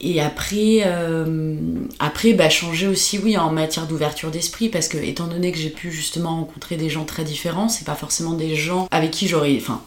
Et 0.00 0.20
après, 0.20 0.82
euh, 0.86 1.56
après 1.98 2.32
bah, 2.32 2.48
changer 2.48 2.86
aussi, 2.86 3.18
oui, 3.18 3.36
en 3.36 3.50
matière 3.52 3.86
d'ouverture 3.86 4.30
d'esprit, 4.30 4.70
parce 4.70 4.88
que 4.88 4.96
étant 4.96 5.26
donné 5.26 5.52
que 5.52 5.58
j'ai 5.58 5.70
pu 5.70 5.90
justement 5.90 6.36
rencontrer 6.36 6.76
des 6.76 6.88
gens 6.88 7.04
très 7.04 7.22
différents, 7.22 7.68
c'est 7.68 7.84
pas 7.84 7.94
forcément 7.94 8.32
des 8.32 8.56
gens 8.56 8.88
avec 8.90 9.10
qui 9.10 9.28
j'aurais, 9.28 9.56
enfin, 9.58 9.82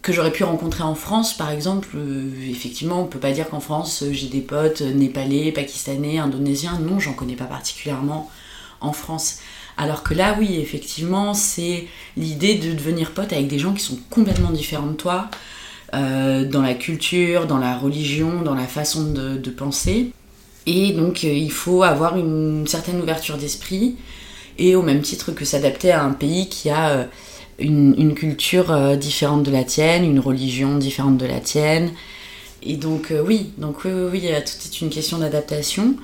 que 0.00 0.12
j'aurais 0.12 0.32
pu 0.32 0.44
rencontrer 0.44 0.82
en 0.82 0.94
France, 0.94 1.36
par 1.36 1.50
exemple. 1.50 1.88
Euh, 1.96 2.30
effectivement, 2.50 3.02
on 3.02 3.06
peut 3.06 3.18
pas 3.18 3.32
dire 3.32 3.50
qu'en 3.50 3.60
France 3.60 4.04
j'ai 4.12 4.28
des 4.28 4.40
potes 4.40 4.80
népalais, 4.80 5.52
pakistanais, 5.52 6.18
indonésiens. 6.18 6.78
Non, 6.80 6.98
j'en 6.98 7.12
connais 7.12 7.36
pas 7.36 7.44
particulièrement 7.44 8.30
en 8.80 8.92
France. 8.92 9.40
Alors 9.76 10.02
que 10.02 10.14
là, 10.14 10.36
oui, 10.38 10.56
effectivement, 10.58 11.34
c'est 11.34 11.86
l'idée 12.16 12.54
de 12.54 12.72
devenir 12.72 13.12
pote 13.12 13.32
avec 13.32 13.46
des 13.46 13.58
gens 13.58 13.74
qui 13.74 13.84
sont 13.84 13.98
complètement 14.10 14.50
différents 14.50 14.88
de 14.88 14.94
toi. 14.94 15.28
Euh, 15.94 16.44
dans 16.44 16.60
la 16.60 16.74
culture, 16.74 17.46
dans 17.46 17.56
la 17.56 17.74
religion, 17.74 18.42
dans 18.42 18.54
la 18.54 18.66
façon 18.66 19.04
de, 19.04 19.50
penser. 19.50 20.12
Et 20.66 20.92
donc 20.92 21.24
euh, 21.24 21.32
il 21.32 21.50
faut 21.50 21.82
avoir 21.82 22.18
une 22.18 22.66
certaine 22.66 23.00
ouverture 23.00 23.38
d'esprit, 23.38 23.96
et 24.58 24.76
au 24.76 24.82
même 24.82 25.00
titre 25.00 25.32
que 25.32 25.46
s'adapter 25.46 25.90
à 25.90 26.04
un 26.04 26.12
pays 26.12 26.50
qui 26.50 26.68
a 26.68 26.90
euh, 26.90 27.04
une, 27.58 28.12
culture 28.14 28.98
différente 28.98 29.44
de 29.44 29.50
la 29.50 29.64
tienne, 29.64 30.04
une 30.04 30.20
religion 30.20 30.76
différente 30.76 31.16
de 31.16 31.24
la 31.24 31.40
tienne. 31.40 31.90
Et 32.62 32.76
donc 32.76 33.10
oui, 33.24 33.52
donc 33.56 33.84
oui, 33.86 33.92
oui, 33.94 34.08
oui, 34.12 34.20
tout 34.20 34.66
est 34.66 34.80
une 34.82 34.90
question 34.90 35.18
d'adaptation. 35.18 35.94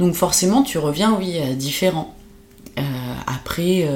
Donc 0.00 0.14
forcément 0.14 0.64
tu 0.64 0.78
reviens, 0.78 1.16
oui, 1.16 1.38
différent. 1.54 2.16
après 3.28 3.88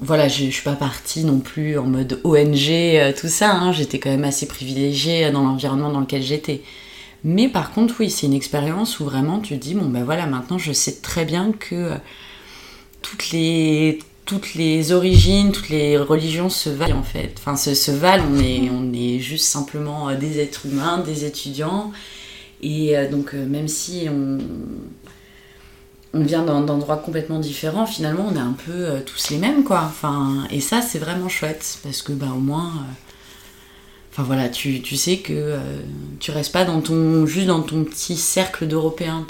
voilà, 0.00 0.28
je, 0.28 0.44
ne 0.44 0.50
suis 0.50 0.62
pas 0.62 0.74
partie 0.74 1.24
non 1.24 1.38
plus 1.38 1.78
en 1.78 1.86
mode 1.86 2.20
ONG, 2.24 2.70
euh, 2.70 3.12
tout 3.18 3.28
ça. 3.28 3.52
Hein. 3.52 3.72
J'étais 3.72 3.98
quand 3.98 4.10
même 4.10 4.24
assez 4.24 4.46
privilégiée 4.46 5.30
dans 5.30 5.42
l'environnement 5.42 5.90
dans 5.90 6.00
lequel 6.00 6.22
j'étais. 6.22 6.62
Mais 7.24 7.48
par 7.48 7.72
contre, 7.72 7.94
oui, 8.00 8.10
c'est 8.10 8.26
une 8.26 8.34
expérience 8.34 9.00
où 9.00 9.04
vraiment 9.04 9.40
tu 9.40 9.58
te 9.58 9.62
dis, 9.64 9.74
bon 9.74 9.86
ben 9.86 10.04
voilà, 10.04 10.26
maintenant 10.26 10.58
je 10.58 10.72
sais 10.72 10.96
très 10.96 11.24
bien 11.24 11.52
que 11.52 11.74
euh, 11.74 11.96
toutes 13.02 13.30
les 13.30 13.98
toutes 14.26 14.54
les 14.54 14.90
origines, 14.90 15.52
toutes 15.52 15.68
les 15.68 15.96
religions 15.96 16.50
se 16.50 16.68
valent 16.68 16.98
en 16.98 17.02
fait. 17.04 17.32
Enfin, 17.38 17.56
se, 17.56 17.74
se 17.74 17.92
valent, 17.92 18.24
on 18.28 18.38
est, 18.40 18.68
on 18.70 18.92
est 18.92 19.20
juste 19.20 19.46
simplement 19.46 20.08
euh, 20.08 20.16
des 20.16 20.40
êtres 20.40 20.66
humains, 20.66 20.98
des 20.98 21.24
étudiants. 21.24 21.92
Et 22.62 22.94
donc, 23.10 23.34
même 23.34 23.68
si 23.68 24.08
on, 24.08 24.38
on 26.16 26.24
vient 26.24 26.42
d'endroits 26.42 26.96
complètement 26.96 27.38
différents, 27.38 27.86
finalement 27.86 28.26
on 28.30 28.36
est 28.36 28.40
un 28.40 28.56
peu 28.64 28.72
euh, 28.72 29.00
tous 29.04 29.30
les 29.30 29.38
mêmes 29.38 29.64
quoi. 29.64 29.82
Enfin, 29.84 30.46
et 30.50 30.60
ça 30.60 30.82
c'est 30.82 30.98
vraiment 30.98 31.28
chouette 31.28 31.78
parce 31.82 32.02
que 32.02 32.12
bah, 32.12 32.28
au 32.34 32.40
moins, 32.40 32.68
euh, 32.68 32.92
Enfin 34.12 34.22
voilà, 34.22 34.48
tu, 34.48 34.80
tu 34.80 34.96
sais 34.96 35.18
que 35.18 35.34
euh, 35.34 35.58
tu 36.20 36.30
restes 36.30 36.50
pas 36.50 36.64
dans 36.64 36.80
ton, 36.80 37.26
juste 37.26 37.48
dans 37.48 37.60
ton 37.60 37.84
petit 37.84 38.16
cercle 38.16 38.66
d'Européens. 38.66 39.26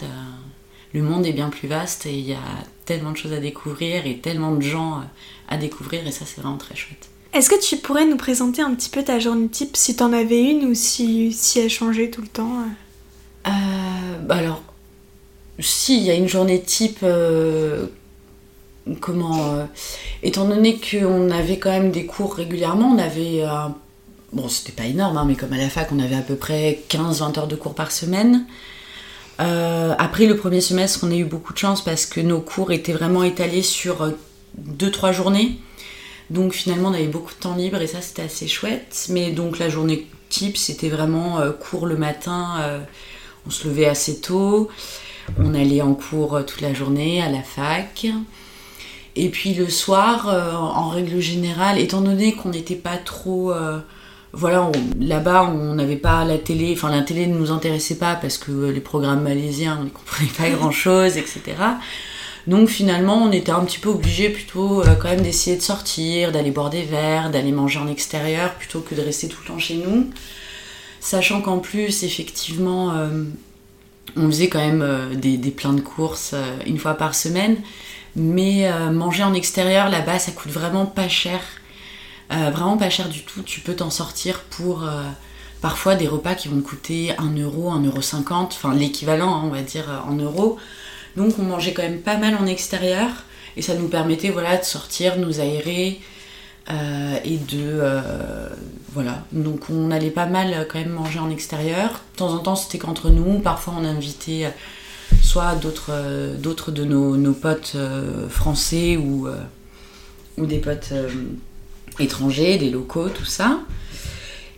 Le 0.93 1.03
monde 1.03 1.27
est 1.27 1.33
bien 1.33 1.49
plus 1.49 1.67
vaste 1.67 2.07
et 2.07 2.17
il 2.17 2.25
y 2.25 2.35
a 2.35 2.39
tellement 2.85 3.11
de 3.11 3.17
choses 3.17 3.33
à 3.33 3.41
découvrir 3.41 4.07
et 4.07 4.19
tellement 4.19 4.55
de 4.55 4.61
gens 4.61 5.03
à 5.49 5.57
découvrir 5.57 6.07
et 6.07 6.13
ça 6.13 6.25
c'est 6.25 6.41
vraiment 6.41 6.57
très 6.57 6.77
chouette. 6.77 7.09
Est-ce 7.33 7.51
que 7.51 7.61
tu 7.61 7.79
pourrais 7.79 8.07
nous 8.07 8.17
présenter 8.17 8.63
un 8.63 8.73
petit 8.77 8.89
peu 8.89 9.03
ta 9.03 9.19
journée 9.19 9.49
type, 9.49 9.77
si 9.77 9.97
t'en 9.97 10.13
avais 10.13 10.41
une 10.41 10.67
ou 10.67 10.75
si, 10.75 11.33
si 11.33 11.59
elle 11.59 11.69
changeait 11.69 12.09
tout 12.09 12.23
le 12.23 12.29
temps 12.29 12.53
bah 13.45 14.37
Alors, 14.37 14.63
si, 15.59 15.99
il 15.99 16.03
y 16.05 16.11
a 16.11 16.15
une 16.15 16.29
journée 16.29 16.61
type. 16.61 16.99
Euh, 17.03 17.87
comment. 19.01 19.55
Euh, 19.55 19.65
étant 20.23 20.47
donné 20.47 20.79
qu'on 20.79 21.31
avait 21.31 21.59
quand 21.59 21.71
même 21.71 21.91
des 21.91 22.07
cours 22.07 22.35
régulièrement, 22.35 22.89
on 22.89 22.99
avait. 22.99 23.43
bon, 24.33 24.49
c'était 24.49 24.73
pas 24.73 24.87
énorme, 24.87 25.17
hein, 25.17 25.25
mais 25.27 25.35
comme 25.35 25.53
à 25.53 25.59
la 25.59 25.69
fac, 25.69 25.89
on 25.93 25.99
avait 25.99 26.17
à 26.17 26.23
peu 26.23 26.37
près 26.37 26.83
15-20 26.89 27.39
heures 27.39 27.49
de 27.49 27.57
cours 27.57 27.75
par 27.75 27.93
semaine. 27.93 28.47
après 29.39 30.27
le 30.27 30.37
premier 30.37 30.61
semestre, 30.61 31.01
on 31.03 31.11
a 31.11 31.15
eu 31.15 31.25
beaucoup 31.25 31.53
de 31.53 31.59
chance 31.59 31.83
parce 31.83 32.07
que 32.07 32.21
nos 32.21 32.41
cours 32.41 32.73
étaient 32.73 32.93
vraiment 32.93 33.23
étalés 33.23 33.63
sur 33.63 34.13
2-3 34.59 35.13
journées. 35.13 35.59
Donc 36.31 36.53
finalement, 36.53 36.89
on 36.89 36.95
avait 36.95 37.07
beaucoup 37.07 37.33
de 37.33 37.39
temps 37.39 37.55
libre 37.55 37.81
et 37.81 37.87
ça, 37.87 38.01
c'était 38.01 38.23
assez 38.23 38.49
chouette. 38.49 39.07
Mais 39.11 39.31
donc 39.31 39.59
la 39.59 39.69
journée 39.69 40.07
type, 40.29 40.57
c'était 40.57 40.89
vraiment 40.89 41.41
euh, 41.41 41.53
cours 41.53 41.87
le 41.87 41.97
matin. 41.97 42.57
Euh, 42.61 42.81
on 43.47 43.51
se 43.51 43.69
levait 43.69 43.87
assez 43.87 44.21
tôt. 44.21 44.69
On 45.39 45.55
allait 45.55 45.83
en 45.83 45.95
cours 45.95 46.37
euh, 46.37 46.43
toute 46.43 46.61
la 46.61 46.75
journée 46.75 47.23
à 47.23 47.31
la 47.31 47.43
fac. 47.43 48.07
Et 49.17 49.31
puis 49.31 49.55
le 49.55 49.71
soir, 49.71 50.27
en 50.29 50.91
règle 50.91 51.21
générale, 51.21 51.79
étant 51.79 52.03
donné 52.03 52.35
qu'on 52.35 52.51
n'était 52.51 52.75
pas 52.75 52.99
trop 52.99 53.51
voilà, 54.37 54.71
là-bas, 55.01 55.45
on 55.45 55.75
n'avait 55.75 55.97
pas 55.97 56.27
la 56.27 56.37
télé, 56.37 56.75
enfin 56.75 56.91
la 56.91 57.01
télé 57.01 57.27
ne 57.27 57.39
nous 57.39 57.51
intéressait 57.51 57.95
pas 57.95 58.15
parce 58.15 58.37
que 58.37 58.71
les 58.71 58.81
programmes 58.81 59.23
malaisiens, 59.23 59.79
on 59.81 59.85
ne 59.85 59.89
comprenait 59.89 60.31
pas 60.37 60.51
grand-chose, 60.51 61.17
etc. 61.17 61.41
Donc 62.47 62.69
finalement, 62.69 63.23
on 63.25 63.33
était 63.33 63.51
un 63.51 63.65
petit 63.65 63.79
peu 63.79 63.89
obligé 63.89 64.29
plutôt 64.29 64.83
euh, 64.83 64.95
quand 64.95 65.09
même 65.09 65.23
d'essayer 65.23 65.57
de 65.57 65.63
sortir, 65.63 66.31
d'aller 66.31 66.51
boire 66.51 66.71
des 66.71 66.83
verres, 66.83 67.31
d'aller 67.31 67.51
manger 67.51 67.81
en 67.81 67.89
extérieur 67.89 68.55
plutôt 68.55 68.81
que 68.81 68.95
de 68.95 69.01
rester 69.01 69.29
tout 69.29 69.39
le 69.43 69.49
temps 69.49 69.59
chez 69.59 69.77
nous. 69.77 70.11
Sachant 71.01 71.41
qu'en 71.41 71.59
plus, 71.59 72.05
effectivement, 72.05 72.93
euh, 72.95 73.25
on 74.17 74.27
faisait 74.27 74.49
quand 74.49 74.65
même 74.65 74.83
euh, 74.83 75.15
des, 75.15 75.51
pleins 75.51 75.73
de 75.73 75.81
courses 75.81 76.35
une 76.67 76.79
fois 76.79 76.95
par 76.95 77.15
semaine. 77.15 77.57
Mais 78.19 78.67
manger 78.91 79.25
en 79.25 79.35
extérieur 79.35 79.91
là-bas, 79.91 80.19
ça 80.19 80.33
coûte 80.33 80.51
vraiment 80.51 80.87
pas 80.87 81.07
cher. 81.07 81.39
vraiment 82.31 82.79
pas 82.79 82.89
cher 82.89 83.11
du 83.11 83.25
tout. 83.25 83.43
Tu 83.43 83.61
peux 83.61 83.75
t'en 83.75 83.91
sortir 83.91 84.41
pour 84.45 84.89
parfois 85.61 85.97
des 85.97 86.09
repas 86.09 86.35
qui 86.35 86.49
vont 86.49 86.63
coûter 86.63 87.13
1 87.19 87.37
euro, 87.37 87.71
1,50 87.73 87.85
euro, 87.85 88.49
enfin 88.51 88.75
l'équivalent, 88.75 89.35
hein, 89.35 89.43
on 89.45 89.51
va 89.51 89.61
dire, 89.61 90.03
en 90.09 90.15
euros. 90.15 90.57
Donc 91.19 91.39
on 91.39 91.43
mangeait 91.43 91.75
quand 91.75 91.83
même 91.83 92.01
pas 92.01 92.17
mal 92.17 92.37
en 92.37 92.47
extérieur 92.47 93.11
et 93.59 93.61
ça 93.61 93.75
nous 93.75 93.89
permettait 93.89 94.31
voilà, 94.31 94.57
de 94.57 94.65
sortir, 94.65 95.19
nous 95.19 95.41
aérer 95.41 96.01
euh, 96.71 97.19
et 97.25 97.39
de... 97.39 97.63
Euh, 97.63 98.49
voilà, 98.93 99.25
donc 99.33 99.69
on 99.71 99.91
allait 99.91 100.11
pas 100.11 100.27
mal 100.27 100.67
quand 100.71 100.79
même 100.79 100.91
manger 100.93 101.19
en 101.19 101.31
extérieur. 101.31 102.01
De 102.13 102.19
temps 102.19 102.33
en 102.33 102.39
temps 102.39 102.57
c'était 102.57 102.79
qu'entre 102.79 103.11
nous, 103.11 103.41
parfois 103.41 103.75
on 103.79 103.85
invitait 103.85 104.47
euh, 104.47 105.17
soit 105.23 105.55
d'autres, 105.55 105.93
d'autres 106.39 106.73
de 106.73 106.85
nos, 106.85 107.17
nos 107.17 107.35
potes 107.35 107.77
français 108.29 108.97
ou, 108.97 109.29
ou 110.39 110.47
des 110.47 110.59
potes 110.59 110.93
étrangers, 111.99 112.59
des 112.59 112.71
locaux, 112.71 113.09
tout 113.11 113.25
ça. 113.25 113.61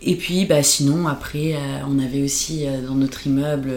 Et 0.01 0.15
puis 0.15 0.45
bah, 0.45 0.63
sinon 0.63 1.07
après 1.07 1.55
on 1.87 1.99
avait 1.99 2.23
aussi 2.23 2.65
dans 2.87 2.95
notre 2.95 3.27
immeuble 3.27 3.71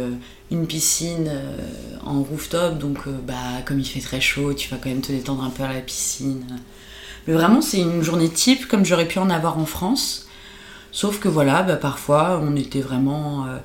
une 0.53 0.67
piscine 0.67 1.29
euh, 1.29 1.57
en 2.05 2.23
rooftop, 2.23 2.79
donc 2.79 2.99
euh, 3.07 3.19
bah, 3.27 3.63
comme 3.65 3.81
il 3.81 3.87
fait 3.87 4.01
très 4.01 4.21
chaud, 4.21 4.53
tu 4.53 4.69
vas 4.69 4.77
quand 4.77 4.91
même 4.91 5.01
te 5.01 5.11
détendre 5.11 5.43
un 5.43 5.51
peu 5.51 5.63
à 5.63 5.73
la 5.73 5.81
piscine. 5.81 6.45
Mais 7.27 7.35
vraiment, 7.35 7.61
c'est 7.61 7.79
une 7.79 8.03
journée 8.03 8.29
type 8.29 8.67
comme 8.69 8.85
j'aurais 8.85 9.07
pu 9.07 9.19
en 9.19 9.31
avoir 9.31 9.59
en 9.59 9.67
France. 9.67 10.29
Sauf 10.91 11.21
que 11.21 11.29
voilà, 11.29 11.63
bah, 11.63 11.77
parfois, 11.77 12.41
on 12.43 12.57
était 12.57 12.81
vraiment 12.81 13.47
euh, 13.47 13.59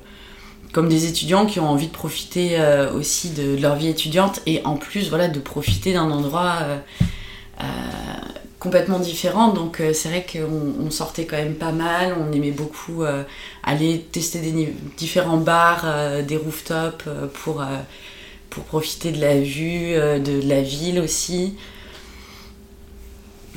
comme 0.72 0.88
des 0.88 1.06
étudiants 1.06 1.46
qui 1.46 1.60
ont 1.60 1.68
envie 1.68 1.88
de 1.88 1.92
profiter 1.92 2.58
aussi 2.94 3.30
de, 3.30 3.56
leur 3.60 3.76
vie 3.76 3.88
étudiante 3.88 4.40
et 4.46 4.60
en 4.64 4.76
plus, 4.76 5.08
voilà, 5.08 5.28
de 5.28 5.40
profiter 5.40 5.92
d'un 5.92 6.10
endroit 6.10 6.58
complètement 8.58 8.98
différent. 8.98 9.52
Donc 9.52 9.80
euh, 9.80 9.92
c'est 9.92 10.08
vrai 10.08 10.26
qu'on 10.30 10.90
sortait 10.90 11.26
quand 11.26 11.36
même 11.36 11.54
pas 11.54 11.72
mal. 11.72 12.14
On 12.18 12.32
aimait 12.32 12.50
beaucoup 12.50 13.02
euh, 13.02 13.22
aller 13.62 14.00
tester 14.12 14.40
des 14.40 14.74
différents 14.96 15.36
bars, 15.36 15.82
euh, 15.84 16.22
des 16.22 16.36
rooftops 16.36 17.04
pour, 17.34 17.64
pour 18.50 18.64
profiter 18.64 19.12
de 19.12 19.20
la 19.20 19.40
vue, 19.40 19.94
de, 19.94 20.48
la 20.48 20.62
ville 20.62 21.00
aussi. 21.00 21.56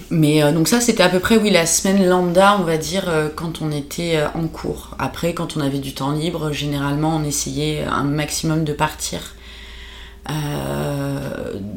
Mais 0.09 0.51
donc 0.53 0.67
ça 0.67 0.81
c'était 0.81 1.03
à 1.03 1.09
peu 1.09 1.19
près 1.19 1.37
oui 1.37 1.49
la 1.49 1.65
semaine 1.65 2.05
lambda 2.05 2.57
on 2.59 2.63
va 2.63 2.77
dire 2.77 3.11
quand 3.35 3.61
on 3.61 3.71
était 3.71 4.21
en 4.35 4.47
cours. 4.47 4.95
Après 4.99 5.33
quand 5.33 5.57
on 5.57 5.61
avait 5.61 5.79
du 5.79 5.93
temps 5.93 6.11
libre 6.11 6.51
généralement 6.51 7.15
on 7.15 7.23
essayait 7.23 7.83
un 7.83 8.03
maximum 8.03 8.63
de 8.63 8.73
partir 8.73 9.35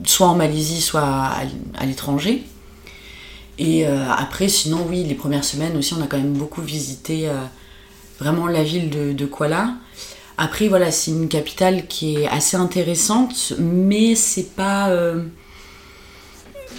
soit 0.05 0.29
en 0.29 0.35
Malaisie 0.35 0.81
soit 0.81 1.03
à 1.03 1.87
l'étranger. 1.87 2.45
Et 3.59 3.87
euh, 3.87 4.11
après, 4.11 4.49
sinon, 4.49 4.85
oui, 4.89 5.05
les 5.05 5.15
premières 5.15 5.45
semaines 5.45 5.77
aussi, 5.77 5.95
on 5.95 6.03
a 6.03 6.07
quand 6.07 6.17
même 6.17 6.33
beaucoup 6.33 6.63
visité 6.63 7.29
euh, 7.29 7.35
vraiment 8.19 8.47
la 8.47 8.63
ville 8.63 8.91
de, 8.91 9.27
Kuala. 9.27 9.75
Après, 10.37 10.67
voilà, 10.67 10.91
c'est 10.91 11.13
une 11.13 11.29
capitale 11.29 11.87
qui 11.87 12.17
est 12.17 12.27
assez 12.27 12.57
intéressante, 12.57 13.53
mais 13.59 14.17
c'est 14.17 14.55
pas. 14.57 14.89
Euh, 14.91 15.23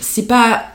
c'est 0.01 0.27
pas. 0.27 0.65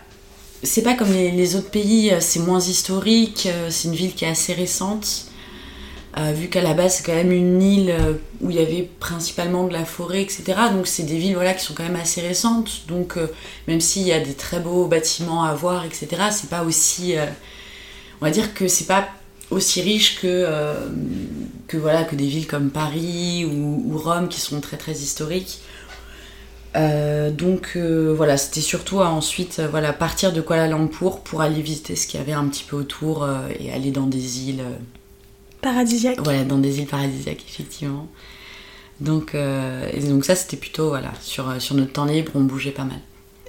C'est 0.63 0.83
pas 0.83 0.95
comme 0.95 1.13
les 1.13 1.57
autres 1.57 1.71
pays, 1.71 2.13
c'est 2.21 2.41
moins 2.41 2.61
historique, 2.61 3.49
c'est 3.71 3.89
une 3.89 3.95
ville 3.95 4.15
qui 4.15 4.27
est 4.27 4.29
assez 4.29 4.53
récente. 4.53 5.31
Euh, 6.19 6.33
vu 6.33 6.49
qu'à 6.49 6.61
la 6.61 6.75
base 6.75 6.97
c'est 6.97 7.07
quand 7.07 7.15
même 7.15 7.31
une 7.31 7.63
île 7.63 7.91
euh, 7.91 8.15
où 8.41 8.51
il 8.51 8.57
y 8.57 8.59
avait 8.59 8.91
principalement 8.99 9.69
de 9.69 9.73
la 9.73 9.85
forêt, 9.85 10.23
etc. 10.23 10.43
Donc 10.73 10.89
c'est 10.89 11.05
des 11.05 11.17
villes 11.17 11.35
voilà, 11.35 11.55
qui 11.55 11.65
sont 11.65 11.73
quand 11.73 11.85
même 11.85 12.01
assez 12.01 12.21
récentes. 12.21 12.83
Donc 12.89 13.17
euh, 13.17 13.29
même 13.69 13.81
s'il 13.81 14.03
y 14.03 14.13
a 14.13 14.19
des 14.19 14.35
très 14.35 14.59
beaux 14.59 14.87
bâtiments 14.87 15.45
à 15.45 15.55
voir, 15.55 15.85
etc., 15.85 16.09
c'est 16.33 16.51
pas 16.51 16.65
aussi... 16.65 17.15
on 18.21 18.25
va 18.25 18.33
dire 18.33 18.55
que 18.55 18.67
c'est 18.67 18.87
pas 18.87 19.09
aussi 19.51 19.83
riche 19.83 20.21
que, 20.21 20.47
que, 21.69 21.77
voilà, 21.77 22.05
que 22.05 22.17
des 22.17 22.27
villes 22.27 22.47
comme 22.47 22.71
Paris 22.71 23.45
ou, 23.45 23.97
Rome 23.97 24.29
qui 24.29 24.41
sont 24.41 24.61
très 24.61 24.77
très 24.77 24.93
historiques. 24.93 25.61
Donc 26.75 27.77
voilà, 27.77 28.37
c'était 28.37 28.61
surtout 28.61 29.01
à 29.01 29.09
ensuite 29.09 29.61
voilà, 29.71 29.93
partir 29.93 30.33
de 30.33 30.41
Kuala 30.41 30.69
Lumpur 30.69 31.21
pour 31.21 31.41
aller 31.41 31.63
visiter 31.63 31.97
ce 31.97 32.07
qu'il 32.07 32.21
y 32.21 32.23
avait 32.23 32.33
un 32.33 32.47
petit 32.49 32.65
peu 32.65 32.77
autour 32.77 33.29
et 33.59 33.73
aller 33.73 33.91
dans 33.91 34.07
des 34.07 34.49
îles 34.49 34.65
Paradisiaque. 35.61 36.21
Voilà, 36.21 36.45
dans 36.45 36.59
des 36.59 36.79
îles 36.81 36.87
paradisiaques, 36.87 37.45
effectivement. 37.47 38.09
Donc, 39.01 39.35
euh, 39.35 39.91
donc 40.09 40.25
ça, 40.25 40.35
c'était 40.35 40.57
plutôt, 40.57 40.89
voilà, 40.89 41.13
sur, 41.21 41.49
euh, 41.49 41.59
sur 41.59 41.75
notre 41.75 41.93
temps 41.93 42.05
libre, 42.05 42.33
on 42.35 42.41
bougeait 42.41 42.71
pas 42.71 42.85
mal. 42.85 43.01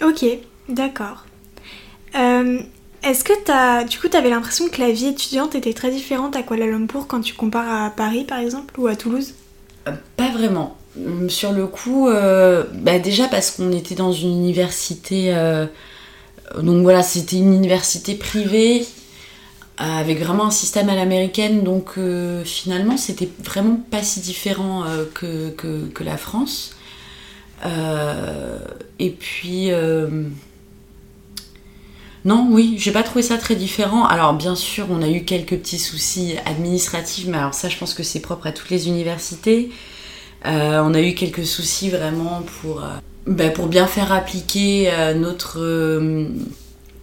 Ok, 0.02 0.26
d'accord. 0.70 1.26
Euh, 2.16 2.60
est-ce 3.04 3.24
que 3.24 3.34
as, 3.52 3.84
du 3.86 3.98
coup, 3.98 4.08
tu 4.10 4.18
avais 4.18 4.30
l'impression 4.30 4.68
que 4.70 4.82
la 4.82 4.92
vie 4.92 5.08
étudiante 5.08 5.56
était 5.56 5.74
très 5.74 5.92
différente 5.92 6.36
à 6.36 6.44
Kuala 6.44 6.68
Lumpur 6.68 7.08
quand 7.08 7.22
tu 7.22 7.34
compares 7.34 7.86
à 7.86 7.90
Paris, 7.90 8.26
par 8.26 8.40
exemple, 8.40 8.78
ou 8.80 8.88
à 8.88 8.96
Toulouse? 8.96 9.34
Pas 10.18 10.30
vraiment. 10.32 10.78
Hum, 10.98 11.30
sur 11.30 11.52
le 11.54 11.68
coup, 11.68 12.10
bah 12.10 13.00
déjà 13.00 13.28
parce 13.28 13.52
qu'on 13.52 13.72
était 13.72 13.96
dans 13.96 14.12
une 14.12 14.32
université... 14.32 15.34
donc 16.62 16.84
voilà, 16.84 17.04
c'était 17.04 17.38
une 17.38 17.54
université 17.54 18.16
privée 18.16 18.86
avec 19.82 20.20
vraiment 20.20 20.46
un 20.46 20.52
système 20.52 20.90
à 20.90 20.96
l'américaine, 20.96 21.64
donc 21.64 21.94
euh, 21.98 22.44
finalement 22.44 22.98
c'était 22.98 23.30
vraiment 23.44 23.80
pas 23.90 24.04
si 24.04 24.20
différent 24.20 24.84
euh, 24.86 25.06
que, 25.12 25.50
que, 25.50 26.04
la 26.04 26.18
France. 26.18 26.76
Euh, 27.66 28.60
et 29.00 29.10
puis, 29.10 29.72
non, 32.24 32.48
oui, 32.52 32.76
j'ai 32.78 32.92
pas 32.92 33.02
trouvé 33.02 33.24
ça 33.24 33.38
très 33.38 33.56
différent. 33.56 34.06
Alors 34.06 34.34
bien 34.34 34.56
sûr, 34.56 34.86
on 34.92 35.02
a 35.02 35.10
eu 35.10 35.24
quelques 35.24 35.58
petits 35.58 35.80
soucis 35.80 36.36
administratifs, 36.46 37.26
mais 37.28 37.38
alors 37.38 37.56
ça 37.56 37.68
je 37.68 37.78
pense 37.78 37.96
que 37.96 38.04
c'est 38.04 38.20
propre 38.20 38.48
à 38.48 38.52
toutes 38.52 38.70
les 38.70 38.88
universités. 38.88 39.72
On 40.46 40.94
a 40.94 41.02
eu 41.02 41.14
quelques 41.14 41.46
soucis 41.46 41.90
vraiment 41.90 42.44
pour, 42.62 42.84
bah, 43.28 43.50
pour 43.50 43.68
bien 43.68 43.88
faire 43.88 44.12
appliquer 44.12 44.92
notre 45.16 45.60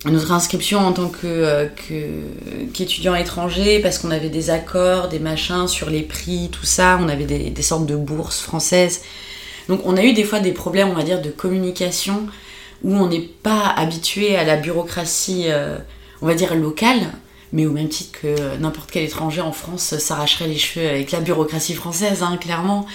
notre 0.04 0.32
inscription 0.32 0.78
en 0.78 0.92
tant 0.92 1.10
euh, 1.24 1.68
qu'étudiant 2.72 3.14
étranger 3.14 3.80
parce 3.80 3.98
qu'on 3.98 4.10
avait 4.10 4.28
des 4.28 4.50
accords, 4.50 5.08
des 5.08 5.18
machins 5.18 5.66
sur 5.66 5.90
les 5.90 6.02
prix, 6.02 6.50
tout 6.52 6.66
ça. 6.66 6.98
On 7.00 7.08
avait 7.08 7.24
des, 7.24 7.62
sortes 7.62 7.86
de 7.86 7.96
bourses 7.96 8.40
françaises. 8.40 9.02
Donc 9.68 9.80
on 9.84 9.96
a 9.96 10.02
eu 10.02 10.12
des 10.12 10.24
fois 10.24 10.40
des 10.40 10.52
problèmes, 10.52 10.88
on 10.88 10.94
va 10.94 11.02
dire, 11.02 11.20
de 11.20 11.30
communication 11.30 12.26
où 12.84 12.94
on 12.94 13.08
n'est 13.08 13.28
pas 13.42 13.66
habitué 13.76 14.36
à 14.36 14.44
la 14.44 14.56
bureaucratie, 14.56 15.46
euh, 15.48 15.78
on 16.22 16.26
va 16.26 16.34
dire, 16.34 16.54
locale. 16.54 17.12
mais 17.52 17.66
au 17.66 17.72
même 17.72 17.88
titre 17.88 18.20
que 18.20 18.56
n'importe 18.58 18.90
quel 18.92 19.02
étranger 19.02 19.40
en 19.40 19.52
France 19.52 19.98
s'arracherait 19.98 20.46
les 20.46 20.58
cheveux 20.58 20.88
avec 20.88 21.10
la 21.10 21.20
bureaucratie 21.20 21.74
française, 21.74 22.22
hein, 22.22 22.36
clairement. 22.40 22.86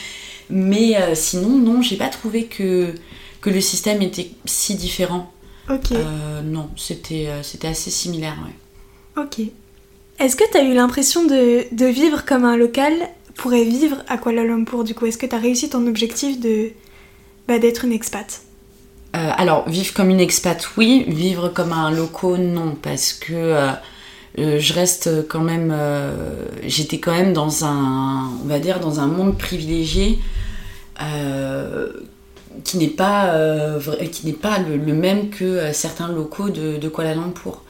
Mais 0.49 0.97
euh, 0.97 1.15
sinon, 1.15 1.57
non, 1.57 1.81
j'ai 1.81 1.97
pas 1.97 2.09
trouvé 2.09 2.45
que, 2.45 2.93
que 3.41 3.49
le 3.49 3.61
système 3.61 4.01
était 4.01 4.31
si 4.45 4.75
différent. 4.75 5.31
Ok. 5.69 5.91
Euh, 5.91 6.41
non, 6.41 6.69
c'était 6.75 7.27
euh, 7.27 7.43
c'était 7.43 7.69
assez 7.69 7.89
similaire, 7.89 8.37
ouais. 8.45 9.23
Ok. 9.23 9.39
Est-ce 10.19 10.35
que 10.35 10.43
tu 10.51 10.57
as 10.57 10.63
eu 10.63 10.73
l'impression 10.73 11.25
de, 11.25 11.65
de 11.73 11.85
vivre 11.85 12.25
comme 12.25 12.43
un 12.45 12.57
local 12.57 12.93
pourrait 13.35 13.63
vivre 13.63 13.97
à 14.07 14.17
Kuala 14.17 14.43
Lumpur 14.43 14.83
du 14.83 14.93
coup? 14.93 15.05
Est-ce 15.05 15.17
que 15.17 15.25
tu 15.25 15.35
as 15.35 15.39
réussi 15.39 15.69
ton 15.69 15.87
objectif 15.87 16.39
de 16.39 16.71
bah, 17.47 17.59
d'être 17.59 17.85
une 17.85 17.93
expat? 17.93 18.41
Euh, 19.15 19.31
alors, 19.37 19.69
vivre 19.69 19.93
comme 19.93 20.09
une 20.09 20.19
expat, 20.19 20.67
oui. 20.77 21.05
Vivre 21.07 21.49
comme 21.49 21.71
un 21.71 21.91
loco, 21.91 22.37
non. 22.37 22.75
Parce 22.81 23.13
que 23.13 23.71
euh, 24.37 24.41
euh, 24.41 24.59
je 24.59 24.73
reste 24.73 25.27
quand 25.27 25.41
même... 25.41 25.71
euh, 25.73 26.45
J'étais 26.65 26.99
quand 26.99 27.11
même 27.11 27.33
dans 27.33 27.65
un... 27.65 28.29
On 28.43 28.47
va 28.47 28.59
dire 28.59 28.79
dans 28.79 28.99
un 28.99 29.07
monde 29.07 29.37
privilégié 29.37 30.19
euh, 31.01 31.91
qui 32.63 32.77
n'est 32.77 32.87
pas, 32.87 33.33
euh, 33.33 33.79
qui 34.11 34.25
n'est 34.25 34.33
pas 34.33 34.59
le, 34.59 34.93
même 34.93 35.29
que 35.29 35.43
euh, 35.43 35.73
certains 35.73 36.07
locaux 36.07 36.49
de, 36.49 36.87
Kuala 36.87 37.15
Lumpur. 37.15 37.63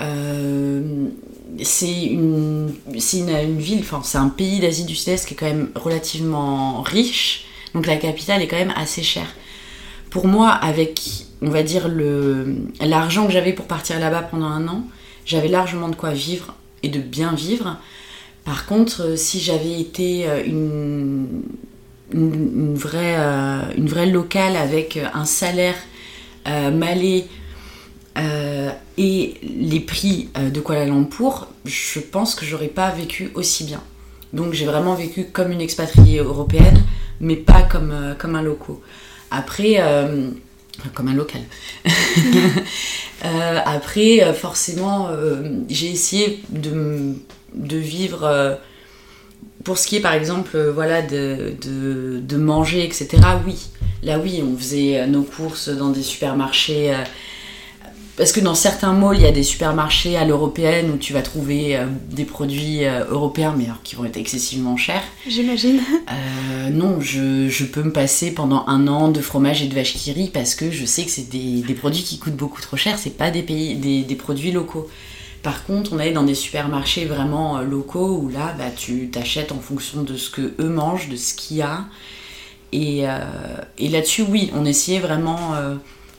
Euh, 0.00 1.06
c'est 1.62 2.04
une, 2.06 2.74
une, 2.92 3.28
une 3.28 3.58
ville, 3.58 3.80
enfin 3.80 4.00
c'est 4.02 4.18
un 4.18 4.28
pays 4.28 4.58
d'Asie 4.58 4.84
du 4.84 4.96
Sud-Est 4.96 5.26
qui 5.26 5.34
est 5.34 5.36
quand 5.36 5.46
même 5.46 5.68
relativement 5.76 6.82
riche, 6.82 7.44
donc 7.74 7.86
la 7.86 7.96
capitale 7.96 8.42
est 8.42 8.48
quand 8.48 8.56
même 8.56 8.74
assez 8.76 9.04
chère. 9.04 9.28
Pour 10.10 10.26
moi, 10.26 10.50
avec, 10.50 11.00
on 11.42 11.50
va 11.50 11.62
dire, 11.62 11.88
l'argent 12.80 13.26
que 13.26 13.32
j'avais 13.32 13.52
pour 13.52 13.66
partir 13.66 14.00
là-bas 14.00 14.22
pendant 14.22 14.46
un 14.46 14.66
an, 14.66 14.84
j'avais 15.24 15.48
largement 15.48 15.88
de 15.88 15.96
quoi 15.96 16.12
vivre 16.12 16.54
et 16.82 16.88
de 16.88 17.00
bien 17.00 17.34
vivre. 17.34 17.78
Par 18.44 18.66
contre, 18.66 19.02
euh, 19.02 19.16
si 19.16 19.40
j'avais 19.40 19.80
été 19.80 20.28
euh, 20.28 20.44
une, 20.44 21.42
vraie, 22.74 23.16
euh, 23.18 23.62
une 23.76 23.88
vraie 23.88 24.06
locale 24.06 24.56
avec 24.56 24.98
un 25.14 25.24
salaire 25.24 25.76
euh, 26.46 26.70
euh, 28.16 28.70
et 28.96 29.34
les 29.42 29.80
prix 29.80 30.28
de 30.38 30.60
Kuala 30.60 30.86
Lumpur, 30.86 31.48
je 31.64 32.00
pense 32.00 32.34
que 32.34 32.44
j'aurais 32.44 32.68
pas 32.68 32.90
vécu 32.90 33.30
aussi 33.34 33.64
bien. 33.64 33.82
Donc 34.32 34.52
j'ai 34.52 34.66
vraiment 34.66 34.94
vécu 34.94 35.26
comme 35.32 35.50
une 35.50 35.60
expatriée 35.60 36.18
européenne, 36.18 36.82
mais 37.20 37.36
pas 37.36 37.62
comme, 37.62 38.14
comme 38.18 38.36
un 38.36 38.42
loco. 38.42 38.82
Après, 39.30 39.80
comme 40.94 41.08
un 41.08 41.14
local. 41.14 41.42
Euh, 43.24 43.58
après, 43.64 44.22
euh, 44.22 44.34
forcément, 44.34 45.08
euh, 45.08 45.60
j'ai 45.70 45.90
essayé 45.90 46.42
de, 46.50 47.14
vivre. 47.78 48.24
euh, 48.24 48.54
pour 49.62 49.78
ce 49.78 49.86
qui 49.86 49.96
est 49.96 50.00
par 50.00 50.12
exemple 50.12 50.58
voilà, 50.74 51.00
de, 51.00 51.54
de, 51.62 52.20
de 52.20 52.36
manger, 52.36 52.84
etc., 52.84 53.08
oui. 53.46 53.56
Là, 54.02 54.18
oui, 54.18 54.42
on 54.46 54.58
faisait 54.58 55.06
nos 55.06 55.22
courses 55.22 55.70
dans 55.70 55.88
des 55.88 56.02
supermarchés. 56.02 56.92
Parce 58.16 58.32
que 58.32 58.40
dans 58.40 58.54
certains 58.54 58.92
malls, 58.92 59.16
il 59.18 59.22
y 59.22 59.26
a 59.26 59.32
des 59.32 59.42
supermarchés 59.42 60.16
à 60.16 60.24
l'européenne 60.24 60.92
où 60.92 60.96
tu 60.96 61.12
vas 61.12 61.22
trouver 61.22 61.76
euh, 61.76 61.86
des 62.10 62.24
produits 62.24 62.84
euh, 62.84 63.04
européens, 63.08 63.54
mais 63.56 63.64
alors 63.64 63.82
qui 63.82 63.96
vont 63.96 64.04
être 64.04 64.16
excessivement 64.16 64.76
chers. 64.76 65.02
J'imagine. 65.26 65.80
Euh, 66.10 66.70
non, 66.70 67.00
je, 67.00 67.48
je 67.48 67.64
peux 67.64 67.82
me 67.82 67.92
passer 67.92 68.32
pendant 68.32 68.64
un 68.68 68.86
an 68.86 69.08
de 69.08 69.20
fromage 69.20 69.62
et 69.62 69.66
de 69.66 69.74
vache 69.74 69.94
qui 69.94 70.12
rit 70.12 70.30
parce 70.32 70.54
que 70.54 70.70
je 70.70 70.84
sais 70.84 71.04
que 71.04 71.10
c'est 71.10 71.28
des, 71.28 71.62
des 71.62 71.74
produits 71.74 72.02
qui 72.02 72.18
coûtent 72.18 72.36
beaucoup 72.36 72.60
trop 72.60 72.76
cher, 72.76 72.98
c'est 72.98 73.16
pas 73.16 73.30
des, 73.30 73.42
pays, 73.42 73.74
des, 73.74 74.02
des 74.02 74.14
produits 74.14 74.52
locaux. 74.52 74.88
Par 75.42 75.64
contre, 75.64 75.92
on 75.92 75.98
allait 75.98 76.12
dans 76.12 76.22
des 76.22 76.34
supermarchés 76.34 77.04
vraiment 77.04 77.60
locaux 77.60 78.18
où 78.22 78.28
là, 78.28 78.54
bah, 78.56 78.70
tu 78.74 79.10
t'achètes 79.10 79.52
en 79.52 79.58
fonction 79.58 80.02
de 80.02 80.16
ce 80.16 80.30
que 80.30 80.54
eux 80.58 80.68
mangent, 80.68 81.08
de 81.08 81.16
ce 81.16 81.34
qu'il 81.34 81.58
y 81.58 81.62
a. 81.62 81.84
Et, 82.72 83.04
et 83.78 83.88
là-dessus, 83.88 84.22
oui, 84.22 84.50
on 84.52 84.64
essayait 84.64 84.98
vraiment, 84.98 85.52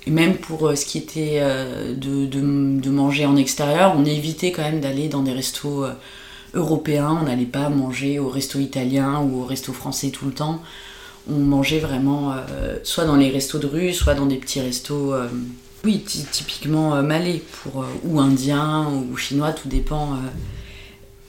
et 0.08 0.12
même 0.12 0.36
pour 0.38 0.68
euh, 0.68 0.76
ce 0.76 0.86
qui 0.86 0.98
était 0.98 1.39
euh, 1.41 1.96
de, 1.96 2.89
manger 2.89 3.26
en 3.26 3.36
extérieur, 3.36 3.94
on 3.98 4.06
évitait 4.06 4.52
quand 4.52 4.62
même 4.62 4.80
d'aller 4.80 5.08
dans 5.08 5.24
des 5.24 5.34
restos 5.34 5.84
euh, 5.84 5.94
européens, 6.54 7.18
on 7.22 7.26
n'allait 7.26 7.46
pas 7.46 7.70
manger 7.70 8.20
au 8.20 8.30
resto 8.30 8.60
italien 8.60 9.20
ou 9.22 9.41
au 9.41 9.46
resto 9.46 9.74
français 9.74 10.10
tout 10.10 10.26
le 10.26 10.32
temps. 10.32 10.62
On 11.30 11.39
mangeait 11.39 11.80
vraiment 11.80 12.36
soit 12.84 13.06
dans 13.06 13.15
les 13.15 13.32
restos 13.32 13.58
de 13.58 13.65
rue, 13.65 13.94
soit 13.94 14.13
dans 14.13 14.28
des 14.28 14.38
petits 14.38 14.62
restos, 14.62 15.12
oui, 15.84 16.00
ty- 16.02 16.24
typiquement 16.32 17.02
malais, 17.02 17.41
pour, 17.52 17.84
ou 18.04 18.20
indiens 18.20 18.88
ou 18.88 19.18
chinois, 19.18 19.52
tout 19.52 19.68
dépend. 19.68 20.20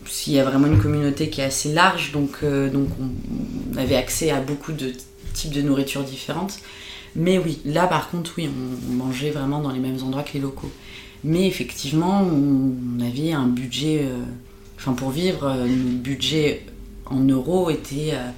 s'il 0.07 0.35
y 0.35 0.39
a 0.39 0.45
vraiment 0.45 0.67
une 0.67 0.79
communauté 0.79 1.31
qui 1.31 1.41
est 1.41 1.45
assez 1.45 1.73
large, 1.73 2.13
donc, 2.13 2.45
donc 2.45 2.89
on, 3.01 3.09
on 3.75 3.79
avait 3.79 3.97
accès 3.97 4.31
à 4.31 4.41
beaucoup 4.41 4.73
de 4.73 4.93
types 5.33 5.53
de 5.53 5.63
nourriture 5.63 6.03
différentes. 6.05 6.59
Mais 7.17 7.39
oui, 7.39 7.59
là 7.65 7.87
par 7.87 8.11
contre, 8.11 8.33
oui, 8.39 8.49
on, 8.49 8.93
on 8.93 8.95
mangeait 9.07 9.31
vraiment 9.31 9.61
dans 9.61 9.71
les 9.71 9.81
mêmes 9.81 9.99
endroits 10.03 10.23
que 10.23 10.35
les 10.35 10.41
locaux. 10.41 10.71
Mais 11.25 11.47
effectivement, 11.47 12.23
on, 12.23 13.01
avait 13.01 13.33
un 13.33 13.47
budget, 13.47 14.03
euh, 14.05 14.23
enfin 14.77 14.93
pour 14.93 15.11
vivre, 15.11 15.45
euh, 15.45 15.67
notre 15.67 15.99
budget 15.99 16.65
en 17.07 17.21
euros 17.21 17.69
était 17.69 18.13
euh, 18.13 18.31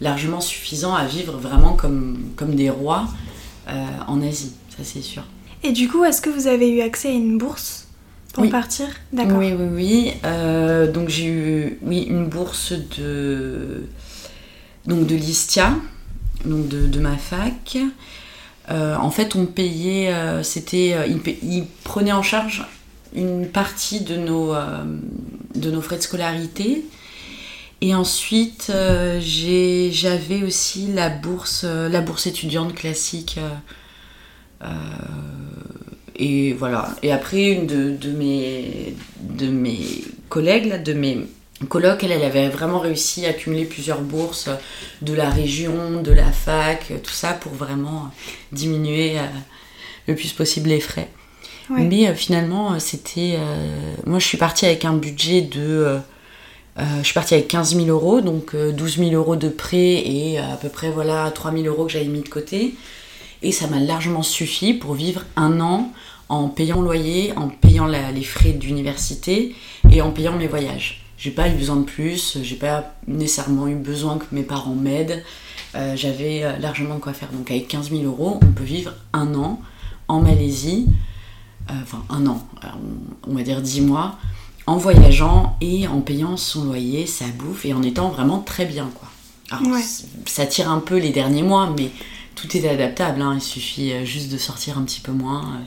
largement 0.00 0.40
suffisant 0.40 0.94
à 0.94 1.06
vivre 1.06 1.38
vraiment 1.38 1.74
comme, 1.74 2.32
comme 2.36 2.54
des 2.54 2.70
rois 2.70 3.06
en 4.06 4.22
Asie, 4.22 4.52
ça 4.70 4.84
c'est 4.84 5.02
sûr. 5.02 5.24
Et 5.64 5.72
du 5.72 5.88
coup, 5.88 6.04
est-ce 6.04 6.20
que 6.22 6.30
vous 6.30 6.46
avez 6.46 6.70
eu 6.70 6.82
accès 6.82 7.08
à 7.08 7.12
une 7.12 7.36
bourse 7.36 7.88
pour 8.32 8.44
Oui. 8.44 8.50
partir? 8.50 8.86
D'accord. 9.12 9.38
Oui, 9.38 9.52
oui, 9.58 9.66
oui. 9.72 10.12
Donc 10.92 11.08
j'ai 11.08 11.26
eu 11.26 11.78
oui, 11.82 12.02
une 12.02 12.26
bourse 12.26 12.74
de, 12.96 13.82
donc 14.86 15.08
de 15.08 15.16
l'ISTIA, 15.16 15.74
donc 16.44 16.68
de, 16.68 16.86
ma 17.00 17.16
fac. 17.16 17.78
Euh, 18.70 18.96
en 18.96 19.10
fait, 19.10 19.36
on 19.36 19.46
payait, 19.46 20.12
euh, 20.12 20.42
c'était, 20.42 20.92
euh, 20.94 21.06
ils, 21.06 21.20
pa- 21.20 21.30
ils 21.42 21.64
prenaient 21.84 22.12
en 22.12 22.22
charge 22.22 22.66
une 23.14 23.46
partie 23.46 24.00
de 24.00 24.16
nos, 24.16 24.54
euh, 24.54 24.84
frais 25.80 25.96
de 25.96 26.02
scolarité. 26.02 26.84
Et 27.80 27.94
ensuite, 27.94 28.68
euh, 28.70 29.20
j'avais 29.20 30.42
aussi 30.42 30.88
la 30.92 31.08
bourse, 31.10 31.62
euh, 31.64 31.88
la 31.88 32.00
bourse 32.00 32.26
étudiante 32.26 32.74
classique. 32.74 33.36
euh, 33.38 33.50
euh, 34.62 34.68
et 36.16 36.54
voilà. 36.54 36.88
Et 37.02 37.12
après, 37.12 37.50
une 37.52 37.66
de, 37.66 37.94
de 37.96 38.10
mes, 38.10 38.94
de 39.20 39.48
mes 39.48 39.86
collègues, 40.28 40.66
là, 40.66 40.78
de 40.78 40.92
mes 40.94 41.26
colocs, 41.68 42.02
elle, 42.04 42.12
elle 42.12 42.22
avait 42.24 42.48
vraiment 42.48 42.78
réussi 42.78 43.24
à 43.26 43.30
accumuler 43.30 43.64
plusieurs 43.64 44.00
bourses 44.02 44.48
de 45.02 45.14
la 45.14 45.30
région, 45.30 46.02
de 46.02 46.12
la 46.12 46.30
fac, 46.32 46.92
tout 47.02 47.12
ça 47.12 47.32
pour 47.32 47.52
vraiment 47.52 48.10
diminuer 48.52 49.18
euh, 49.18 49.22
le 50.06 50.14
plus 50.14 50.32
possible 50.32 50.68
les 50.68 50.80
frais. 50.80 51.08
Ouais. 51.70 51.80
Mais 51.82 52.08
euh, 52.08 52.14
finalement, 52.14 52.74
euh, 52.74 52.78
c'était. 52.78 53.38
moi, 54.04 54.18
je 54.18 54.26
suis 54.26 54.38
partie 54.38 54.66
avec 54.66 54.84
un 54.84 54.92
budget 54.94 55.40
de. 55.42 55.98
je 56.78 57.02
suis 57.02 57.14
partie 57.14 57.34
avec 57.34 57.48
15 57.48 57.74
000 57.74 57.86
euros, 57.88 58.20
donc 58.20 58.54
euh, 58.54 58.70
12 58.72 58.98
000 58.98 59.10
euros 59.12 59.36
de 59.36 59.48
prêt 59.48 60.02
et 60.06 60.38
à 60.38 60.56
peu 60.60 60.68
près 60.68 60.90
voilà 60.90 61.30
3 61.34 61.52
000 61.52 61.64
euros 61.64 61.86
que 61.86 61.92
j'avais 61.92 62.04
mis 62.04 62.20
de 62.20 62.28
côté. 62.28 62.74
Et 63.42 63.50
ça 63.52 63.66
m'a 63.66 63.78
largement 63.80 64.22
suffi 64.22 64.74
pour 64.74 64.94
vivre 64.94 65.22
un 65.36 65.60
an 65.60 65.90
en 66.28 66.48
payant 66.48 66.80
le 66.80 66.84
loyer, 66.86 67.32
en 67.36 67.48
payant 67.48 67.86
la- 67.86 68.10
les 68.12 68.24
frais 68.24 68.52
d'université 68.52 69.54
et 69.90 70.02
en 70.02 70.10
payant 70.10 70.32
mes 70.36 70.48
voyages. 70.48 71.05
J'ai 71.18 71.30
pas 71.30 71.48
eu 71.48 71.52
besoin 71.54 71.76
de 71.76 71.84
plus, 71.84 72.38
j'ai 72.42 72.56
pas 72.56 72.94
nécessairement 73.06 73.68
eu 73.68 73.74
besoin 73.74 74.18
que 74.18 74.26
mes 74.32 74.42
parents 74.42 74.74
m'aident. 74.74 75.22
Euh, 75.74 75.96
J'avais 75.96 76.44
euh, 76.44 76.56
largement 76.58 76.96
de 76.96 77.00
quoi 77.00 77.12
faire. 77.14 77.30
Donc 77.32 77.50
avec 77.50 77.68
15 77.68 77.90
000 77.90 78.02
euros, 78.04 78.38
on 78.42 78.52
peut 78.52 78.64
vivre 78.64 78.92
un 79.12 79.34
an 79.34 79.60
en 80.08 80.20
Malaisie, 80.20 80.86
euh, 81.70 81.74
enfin 81.82 82.04
un 82.10 82.26
an, 82.26 82.46
on, 83.26 83.34
va 83.34 83.42
dire 83.42 83.60
10 83.62 83.80
mois, 83.80 84.18
en 84.66 84.76
voyageant 84.76 85.56
et 85.60 85.88
en 85.88 86.00
payant 86.00 86.36
son 86.36 86.64
loyer, 86.64 87.06
sa 87.06 87.26
bouffe 87.26 87.64
et 87.64 87.72
en 87.72 87.82
étant 87.82 88.10
vraiment 88.10 88.38
très 88.40 88.66
bien. 88.66 88.88
Quoi. 88.94 89.08
Alors, 89.50 89.72
Ouais. 89.74 89.82
ça 90.26 90.46
tire 90.46 90.70
un 90.70 90.78
peu 90.80 90.98
les 90.98 91.10
derniers 91.10 91.42
mois, 91.42 91.72
mais 91.76 91.90
tout 92.34 92.54
est 92.56 92.68
adaptable. 92.68 93.22
hein. 93.22 93.32
Il 93.36 93.42
suffit 93.42 94.04
juste 94.04 94.30
de 94.30 94.36
sortir 94.38 94.78
un 94.78 94.82
petit 94.82 95.00
peu 95.00 95.12
moins 95.12 95.60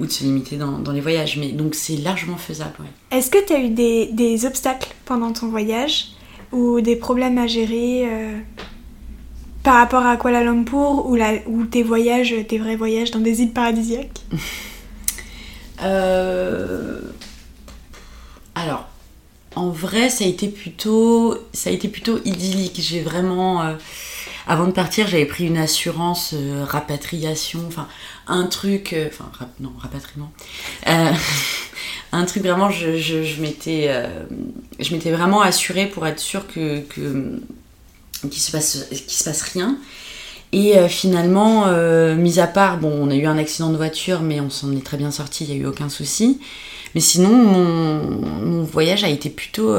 ou 0.00 0.06
de 0.06 0.10
se 0.10 0.24
limiter 0.24 0.56
dans, 0.56 0.78
dans 0.78 0.92
les 0.92 1.00
voyages. 1.00 1.36
Mais 1.36 1.48
donc 1.52 1.74
c'est 1.74 1.96
largement 1.96 2.36
faisable. 2.36 2.74
ouais. 2.80 3.16
Est-ce 3.18 3.30
que 3.30 3.44
tu 3.46 3.52
as 3.52 3.60
eu 3.60 3.70
des, 3.70 4.06
des 4.12 4.44
obstacles 4.46 4.92
pendant 5.04 5.32
ton 5.32 5.48
voyage 5.48 6.08
ou 6.52 6.80
des 6.80 6.96
problèmes 6.96 7.38
à 7.38 7.46
gérer 7.46 8.04
euh, 8.06 8.38
par 9.62 9.74
rapport 9.76 10.04
à 10.04 10.16
Kuala 10.16 10.44
Lumpur 10.44 11.06
ou, 11.06 11.14
la, 11.16 11.34
ou 11.46 11.64
tes 11.64 11.82
voyages, 11.82 12.34
tes 12.48 12.58
vrais 12.58 12.76
voyages 12.76 13.10
dans 13.10 13.20
des 13.20 13.42
îles 13.42 13.52
paradisiaques? 13.52 14.20
Euh, 15.82 17.00
Alors, 18.54 18.86
en 19.56 19.70
vrai, 19.70 20.08
ça 20.08 20.24
a 20.24 20.28
été 20.28 20.48
plutôt, 20.48 21.36
ça 21.52 21.70
a 21.70 21.72
été 21.72 21.88
plutôt 21.88 22.18
idyllique. 22.24 22.76
J'ai 22.80 23.00
vraiment, 23.00 23.62
euh, 23.62 23.74
avant 24.46 24.66
de 24.66 24.72
partir, 24.72 25.06
j'avais 25.06 25.24
pris 25.24 25.46
une 25.46 25.56
assurance 25.56 26.34
euh, 26.34 26.64
rapatriation, 26.64 27.60
enfin 27.66 27.88
un 28.26 28.46
truc, 28.46 28.92
euh, 28.92 29.08
enfin 29.08 29.30
non 29.60 29.72
rapatriement, 29.78 30.30
Euh, 30.86 31.12
un 32.12 32.24
truc 32.26 32.44
vraiment, 32.44 32.70
je, 32.70 33.40
m'étais, 33.40 35.10
vraiment 35.10 35.40
assurée 35.40 35.86
pour 35.86 36.06
être 36.06 36.20
sûre 36.20 36.46
que, 36.46 36.80
qu'il 36.80 38.40
se 38.40 38.52
passe, 38.52 38.86
se 39.08 39.24
passe 39.24 39.42
rien. 39.42 39.78
Et 40.52 40.88
finalement, 40.88 41.66
mis 42.14 42.38
à 42.38 42.46
part, 42.46 42.78
bon, 42.78 42.92
on 42.92 43.10
a 43.10 43.16
eu 43.16 43.26
un 43.26 43.38
accident 43.38 43.70
de 43.70 43.76
voiture, 43.76 44.20
mais 44.20 44.38
on 44.38 44.50
s'en 44.50 44.70
est 44.76 44.84
très 44.84 44.96
bien 44.96 45.10
sorti, 45.10 45.44
il 45.44 45.50
n'y 45.50 45.60
a 45.60 45.64
eu 45.64 45.66
aucun 45.66 45.88
souci. 45.88 46.38
Mais 46.94 47.00
sinon, 47.00 47.30
mon, 47.34 48.62
voyage 48.62 49.02
a 49.02 49.08
été 49.08 49.30
plutôt, 49.30 49.74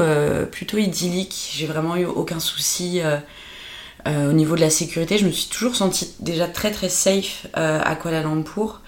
plutôt 0.52 0.76
idyllique. 0.76 1.52
J'ai 1.54 1.64
vraiment 1.64 1.96
eu 1.96 2.04
aucun 2.04 2.40
souci. 2.40 3.00
Au 4.06 4.32
niveau 4.32 4.54
de 4.54 4.60
la 4.60 4.70
sécurité, 4.70 5.18
je 5.18 5.26
me 5.26 5.32
suis 5.32 5.48
toujours 5.48 5.74
sentie 5.74 6.14
déjà 6.20 6.46
très 6.46 6.70
très 6.70 6.88
safe 6.88 7.46
à 7.54 7.96
Kuala 7.96 8.22
Lumpur 8.22 8.80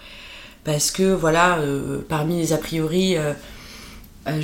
parce 0.68 0.90
que 0.90 1.14
voilà, 1.14 1.58
euh, 1.60 2.04
parmi 2.08 2.36
les 2.36 2.52
a 2.52 2.58
priori 2.58 3.16
euh, 3.16 3.32
euh, 4.26 4.42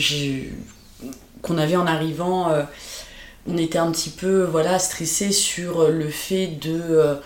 qu'on 1.43 1.59
avait 1.59 1.77
en 1.77 1.87
arrivant, 1.87 2.51
on 3.47 3.59
était 3.59 3.77
un 3.77 3.91
petit 3.91 4.09
peu 4.09 4.45
voilà 4.45 4.79
stressé 4.79 5.33
sur 5.33 5.91
le 5.91 6.09
fait 6.09 6.47
de 6.47 7.19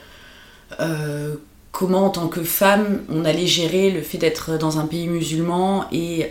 comment 1.71 2.07
en 2.07 2.11
tant 2.11 2.27
que 2.27 2.43
femme 2.43 3.05
on 3.09 3.25
allait 3.25 3.47
gérer 3.47 3.93
le 3.93 4.03
fait 4.03 4.19
d'être 4.19 4.59
dans 4.59 4.81
un 4.81 4.87
pays 4.87 5.07
musulman 5.07 5.85
et 5.93 6.29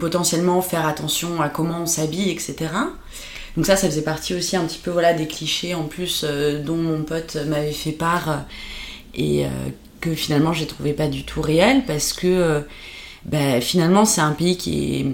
potentiellement 0.00 0.60
faire 0.60 0.88
attention 0.88 1.40
à 1.40 1.48
comment 1.48 1.82
on 1.82 1.86
s'habille, 1.86 2.30
etc. 2.30 2.70
Donc 3.56 3.66
ça, 3.66 3.76
ça 3.76 3.88
faisait 3.88 4.02
partie 4.02 4.34
aussi 4.34 4.56
un 4.56 4.64
petit 4.64 4.78
peu 4.78 4.90
voilà 4.90 5.12
des 5.12 5.28
clichés 5.28 5.74
en 5.74 5.84
plus 5.84 6.24
dont 6.64 6.76
mon 6.76 7.02
pote 7.02 7.36
m'avait 7.46 7.72
fait 7.72 7.92
part 7.92 8.44
et 9.14 9.46
que 10.04 10.14
finalement 10.14 10.52
j'ai 10.52 10.66
trouvé 10.66 10.92
pas 10.92 11.08
du 11.08 11.24
tout 11.24 11.40
réel 11.40 11.82
parce 11.86 12.12
que 12.12 12.26
euh, 12.26 12.60
bah, 13.24 13.60
finalement 13.62 14.04
c'est 14.04 14.20
un 14.20 14.32
pays 14.32 14.58
qui 14.58 14.96
est 14.96 15.06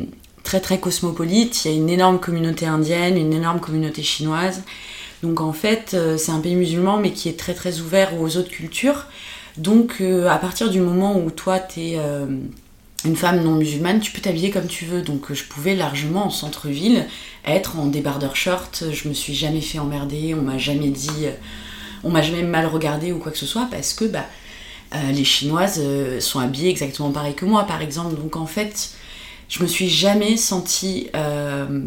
très 0.43 0.59
très 0.61 0.81
cosmopolite, 0.81 1.65
il 1.65 1.71
y 1.71 1.75
a 1.75 1.77
une 1.77 1.89
énorme 1.89 2.19
communauté 2.19 2.67
indienne, 2.67 3.17
une 3.17 3.33
énorme 3.33 3.61
communauté 3.61 4.03
chinoise. 4.03 4.63
Donc 5.23 5.41
en 5.41 5.53
fait 5.53 5.93
euh, 5.95 6.17
c'est 6.17 6.33
un 6.33 6.41
pays 6.41 6.57
musulman 6.57 6.97
mais 6.97 7.13
qui 7.13 7.29
est 7.29 7.39
très 7.39 7.55
très 7.55 7.79
ouvert 7.81 8.21
aux 8.21 8.37
autres 8.37 8.51
cultures. 8.51 9.07
Donc 9.59 9.99
euh, 10.01 10.27
à 10.29 10.39
partir 10.39 10.71
du 10.71 10.81
moment 10.81 11.17
où 11.17 11.31
toi 11.31 11.61
tu 11.61 11.81
es 11.81 11.99
une 13.05 13.17
femme 13.17 13.43
non 13.43 13.53
musulmane, 13.53 14.01
tu 14.01 14.13
peux 14.13 14.21
t'habiller 14.21 14.51
comme 14.51 14.67
tu 14.67 14.85
veux. 14.85 15.03
Donc 15.03 15.33
je 15.33 15.45
pouvais 15.45 15.75
largement 15.75 16.27
en 16.27 16.31
centre-ville 16.31 17.07
être 17.45 17.79
en 17.79 17.87
débardeur 17.87 18.37
short, 18.37 18.85
je 18.93 19.09
me 19.09 19.15
suis 19.15 19.35
jamais 19.35 19.63
fait 19.63 19.79
emmerder, 19.79 20.35
on 20.35 20.43
m'a 20.43 20.59
jamais 20.59 20.91
dit 20.91 21.27
on 22.05 22.11
m'a 22.11 22.23
jamais 22.23 22.43
mal 22.43 22.67
regardé 22.67 23.13
ou 23.13 23.19
quoi 23.19 23.33
que 23.33 23.39
ce 23.39 23.47
soit 23.47 23.69
parce 23.71 23.95
que 23.95 24.05
bah 24.05 24.27
euh, 24.95 25.13
les 25.13 25.25
Chinoises 25.25 25.79
euh, 25.79 26.21
sont 26.21 26.41
habillées 26.41 26.71
exactement 26.71 27.13
pareil 27.13 27.35
que 27.35 27.45
moi, 27.45 27.65
par 27.65 27.81
exemple. 27.81 28.17
Donc 28.17 28.37
en 28.37 28.47
fait, 28.47 28.91
je 29.49 29.63
me 29.63 29.69
suis 29.69 29.89
jamais 29.89 30.37
sentie 30.37 31.09
euh, 31.15 31.83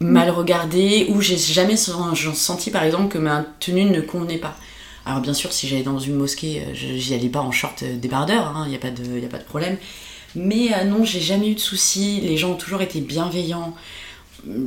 mal 0.00 0.30
regardée 0.30 1.06
ou 1.08 1.20
j'ai 1.22 1.38
jamais 1.38 1.76
senti, 1.76 2.70
par 2.70 2.82
exemple, 2.82 3.08
que 3.08 3.18
ma 3.18 3.44
tenue 3.60 3.84
ne 3.84 4.00
convenait 4.00 4.38
pas. 4.38 4.56
Alors 5.04 5.20
bien 5.20 5.34
sûr, 5.34 5.52
si 5.52 5.68
j'allais 5.68 5.82
dans 5.82 5.98
une 5.98 6.14
mosquée, 6.14 6.62
j'y 6.74 7.14
allais 7.14 7.28
pas 7.28 7.40
en 7.40 7.50
short 7.50 7.82
débardeur, 7.84 8.52
il 8.54 8.58
hein, 8.58 8.68
n'y 8.68 8.74
a, 8.74 8.78
pas 8.78 8.90
de, 8.90 9.24
a 9.24 9.28
pas 9.28 9.38
de 9.38 9.44
problème. 9.44 9.76
Mais 10.34 10.70
non, 10.86 11.04
j'ai 11.04 11.20
jamais 11.20 11.50
eu 11.50 11.54
de 11.54 11.60
soucis, 11.60 12.20
les 12.22 12.36
gens 12.36 12.52
ont 12.52 12.56
toujours 12.56 12.82
été 12.82 13.00
bienveillants 13.00 13.74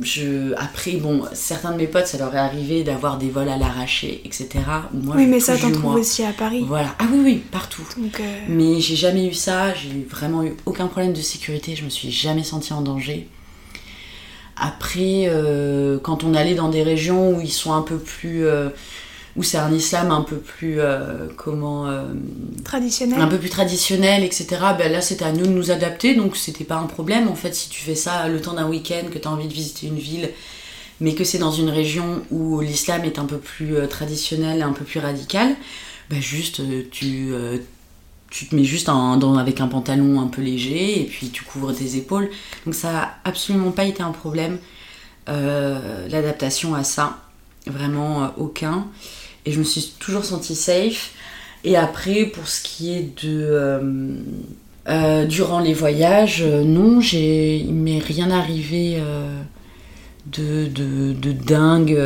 je, 0.02 0.54
après, 0.56 0.92
bon, 0.92 1.22
certains 1.32 1.72
de 1.72 1.76
mes 1.76 1.86
potes, 1.86 2.06
ça 2.06 2.18
leur 2.18 2.34
est 2.34 2.38
arrivé 2.38 2.82
d'avoir 2.82 3.18
des 3.18 3.28
vols 3.28 3.48
à 3.48 3.58
l'arraché, 3.58 4.22
etc. 4.24 4.48
Moi, 4.92 5.16
oui, 5.16 5.26
mais 5.26 5.40
ça, 5.40 5.56
t'en 5.58 5.70
trouves 5.70 5.96
aussi 5.96 6.24
à 6.24 6.32
Paris. 6.32 6.64
Voilà. 6.66 6.94
Ah 6.98 7.04
oui, 7.12 7.20
oui, 7.22 7.42
partout. 7.50 7.86
Euh, 7.98 8.22
mais 8.48 8.80
j'ai 8.80 8.96
jamais 8.96 9.26
eu 9.26 9.34
ça. 9.34 9.74
J'ai 9.74 10.06
vraiment 10.08 10.42
eu 10.44 10.54
aucun 10.64 10.86
problème 10.86 11.12
de 11.12 11.20
sécurité. 11.20 11.76
Je 11.76 11.84
me 11.84 11.90
suis 11.90 12.10
jamais 12.10 12.42
sentie 12.42 12.72
en 12.72 12.80
danger. 12.80 13.28
Après, 14.56 15.24
euh, 15.26 15.98
quand 16.02 16.24
on 16.24 16.34
allait 16.34 16.54
dans 16.54 16.70
des 16.70 16.82
régions 16.82 17.36
où 17.36 17.42
ils 17.42 17.52
sont 17.52 17.74
un 17.74 17.82
peu 17.82 17.98
plus 17.98 18.46
euh, 18.46 18.70
où 19.36 19.42
c'est 19.42 19.58
un 19.58 19.72
islam 19.72 20.10
un 20.10 20.22
peu 20.22 20.36
plus 20.36 20.80
euh, 20.80 21.28
comment 21.36 21.86
euh, 21.86 22.04
traditionnel. 22.64 23.20
un 23.20 23.28
peu 23.28 23.38
plus 23.38 23.50
traditionnel 23.50 24.24
etc 24.24 24.46
ben 24.78 24.90
là 24.90 25.00
c'était 25.00 25.24
à 25.24 25.32
nous 25.32 25.46
de 25.46 25.50
nous 25.52 25.70
adapter 25.70 26.14
donc 26.14 26.36
c'était 26.36 26.64
pas 26.64 26.76
un 26.76 26.86
problème. 26.86 27.28
En 27.28 27.34
fait 27.34 27.54
si 27.54 27.68
tu 27.68 27.82
fais 27.82 27.94
ça 27.94 28.28
le 28.28 28.40
temps 28.40 28.54
d'un 28.54 28.66
week-end 28.66 29.08
que 29.12 29.18
tu 29.18 29.28
as 29.28 29.30
envie 29.30 29.48
de 29.48 29.52
visiter 29.52 29.86
une 29.88 29.98
ville 29.98 30.30
mais 31.00 31.14
que 31.14 31.24
c'est 31.24 31.38
dans 31.38 31.50
une 31.50 31.68
région 31.68 32.22
où 32.30 32.60
l'islam 32.62 33.04
est 33.04 33.18
un 33.18 33.26
peu 33.26 33.36
plus 33.36 33.76
euh, 33.76 33.86
traditionnel 33.86 34.62
un 34.62 34.72
peu 34.72 34.84
plus 34.84 35.00
radical 35.00 35.54
ben 36.08 36.20
juste 36.20 36.62
tu 36.90 37.32
tu 38.28 38.46
te 38.46 38.56
mets 38.56 38.64
juste 38.64 38.88
avec 38.88 39.60
un 39.60 39.68
pantalon 39.68 40.20
un 40.20 40.26
peu 40.26 40.42
léger 40.42 41.00
et 41.00 41.04
puis 41.04 41.28
tu 41.28 41.44
couvres 41.44 41.72
tes 41.72 41.96
épaules. 41.96 42.28
Donc 42.64 42.74
ça 42.74 43.02
a 43.02 43.14
absolument 43.24 43.70
pas 43.70 43.84
été 43.84 44.02
un 44.02 44.10
problème. 44.10 44.58
L'adaptation 45.28 46.74
à 46.74 46.82
ça 46.82 47.18
vraiment 47.66 48.32
aucun 48.36 48.88
et 49.46 49.52
je 49.52 49.58
me 49.58 49.64
suis 49.64 49.94
toujours 49.98 50.24
sentie 50.24 50.56
safe. 50.56 51.12
Et 51.64 51.76
après, 51.76 52.26
pour 52.26 52.46
ce 52.48 52.62
qui 52.62 52.92
est 52.92 53.24
de. 53.24 53.46
Euh, 53.50 54.14
euh, 54.88 55.24
durant 55.24 55.58
les 55.58 55.74
voyages, 55.74 56.42
euh, 56.42 56.62
non, 56.62 57.00
il 57.00 57.72
m'est 57.72 57.98
rien 57.98 58.30
arrivé 58.30 59.02
de, 60.26 60.66
de, 60.66 61.32
dingue. 61.32 61.98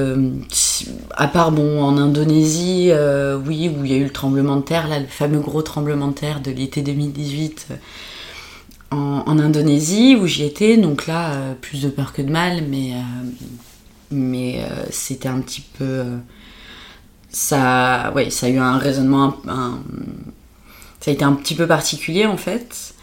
à 1.16 1.28
part, 1.28 1.52
bon, 1.52 1.82
en 1.82 1.96
Indonésie, 1.98 2.92
oui, 3.46 3.68
où 3.68 3.84
il 3.84 3.90
y 3.90 3.94
a 3.94 3.98
eu 3.98 4.04
le 4.04 4.10
tremblement 4.10 4.56
de 4.56 4.62
terre, 4.62 4.88
là, 4.88 4.98
le 4.98 5.06
fameux 5.06 5.40
gros 5.40 5.62
tremblement 5.62 6.08
de 6.08 6.14
terre 6.14 6.40
de 6.40 6.50
l'été 6.50 6.82
2018 6.82 7.68
en, 8.92 9.22
en, 9.26 9.38
Indonésie, 9.38 10.16
où 10.16 10.26
j'y 10.26 10.44
étais. 10.44 10.76
Donc 10.76 11.06
là, 11.06 11.54
plus 11.60 11.82
de 11.82 11.88
peur 11.88 12.12
que 12.12 12.22
de 12.22 12.30
mal, 12.30 12.64
mais, 12.68 12.92
mais 14.10 14.62
c'était 14.90 15.28
un 15.28 15.40
petit 15.40 15.64
peu 15.78 16.04
ça, 17.30 18.12
ouais, 18.14 18.30
ça 18.30 18.46
a 18.46 18.48
eu 18.48 18.58
un 18.58 18.78
raisonnement, 18.78 19.36
ça 21.00 21.10
a 21.10 21.14
été 21.14 21.24
un 21.24 21.32
petit 21.32 21.54
peu 21.54 21.66
particulier 21.66 22.26
en 22.26 22.36
fait. 22.36 22.94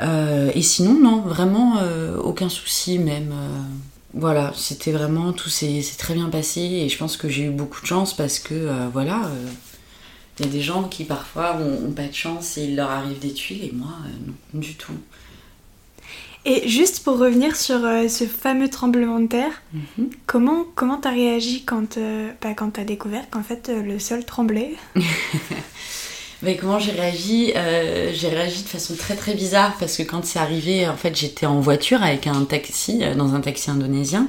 Euh, 0.00 0.50
et 0.54 0.62
sinon, 0.62 1.00
non, 1.00 1.20
vraiment 1.22 1.78
euh, 1.78 2.16
aucun 2.18 2.48
souci 2.48 2.98
même. 2.98 3.32
Euh, 3.32 3.62
voilà, 4.14 4.52
c'était 4.56 4.92
vraiment, 4.92 5.32
tout 5.32 5.50
s'est 5.50 5.82
très 5.98 6.14
bien 6.14 6.28
passé 6.30 6.60
et 6.60 6.88
je 6.88 6.96
pense 6.96 7.16
que 7.16 7.28
j'ai 7.28 7.44
eu 7.44 7.50
beaucoup 7.50 7.80
de 7.82 7.86
chance 7.86 8.16
parce 8.16 8.38
que, 8.38 8.88
voilà, 8.90 9.30
il 10.38 10.46
y 10.46 10.48
a 10.48 10.50
des 10.50 10.62
gens 10.62 10.84
qui 10.84 11.04
parfois 11.04 11.56
ont, 11.56 11.92
pas 11.92 12.06
de 12.06 12.14
chance 12.14 12.56
et 12.56 12.64
il 12.64 12.76
leur 12.76 12.90
arrive 12.90 13.18
des 13.18 13.34
tuiles 13.34 13.64
et 13.64 13.72
moi, 13.72 13.92
non, 14.26 14.60
du 14.60 14.74
tout. 14.76 14.94
Et 16.48 16.66
juste 16.66 17.04
pour 17.04 17.18
revenir 17.18 17.54
sur 17.56 17.84
euh, 17.84 18.08
ce 18.08 18.24
fameux 18.24 18.70
tremblement 18.70 19.20
de 19.20 19.26
terre, 19.26 19.52
mhm. 19.74 20.08
comment 20.26 20.64
comment 20.74 20.96
t'as 20.96 21.10
réagi 21.10 21.62
quand 21.64 21.98
euh, 21.98 22.30
bah, 22.40 22.54
quand 22.56 22.70
t'as 22.70 22.84
découvert 22.84 23.28
qu'en 23.28 23.42
fait 23.42 23.68
euh, 23.68 23.82
le 23.82 23.98
sol 23.98 24.24
tremblait? 24.24 24.72
Mais 26.42 26.56
comment 26.56 26.78
j'ai 26.78 26.92
réagi 26.92 27.52
J'ai 27.52 28.28
réagi 28.28 28.62
de 28.62 28.68
façon 28.68 28.94
très 28.94 29.16
très 29.16 29.34
bizarre 29.34 29.74
parce 29.80 29.96
que 29.96 30.04
quand 30.04 30.24
c'est 30.24 30.38
arrivé, 30.38 30.86
en 30.86 30.96
fait, 30.96 31.16
j'étais 31.16 31.46
en 31.46 31.58
voiture 31.58 32.00
avec 32.00 32.28
un 32.28 32.44
taxi, 32.44 33.00
dans 33.16 33.34
un 33.34 33.40
taxi 33.40 33.72
indonésien, 33.72 34.28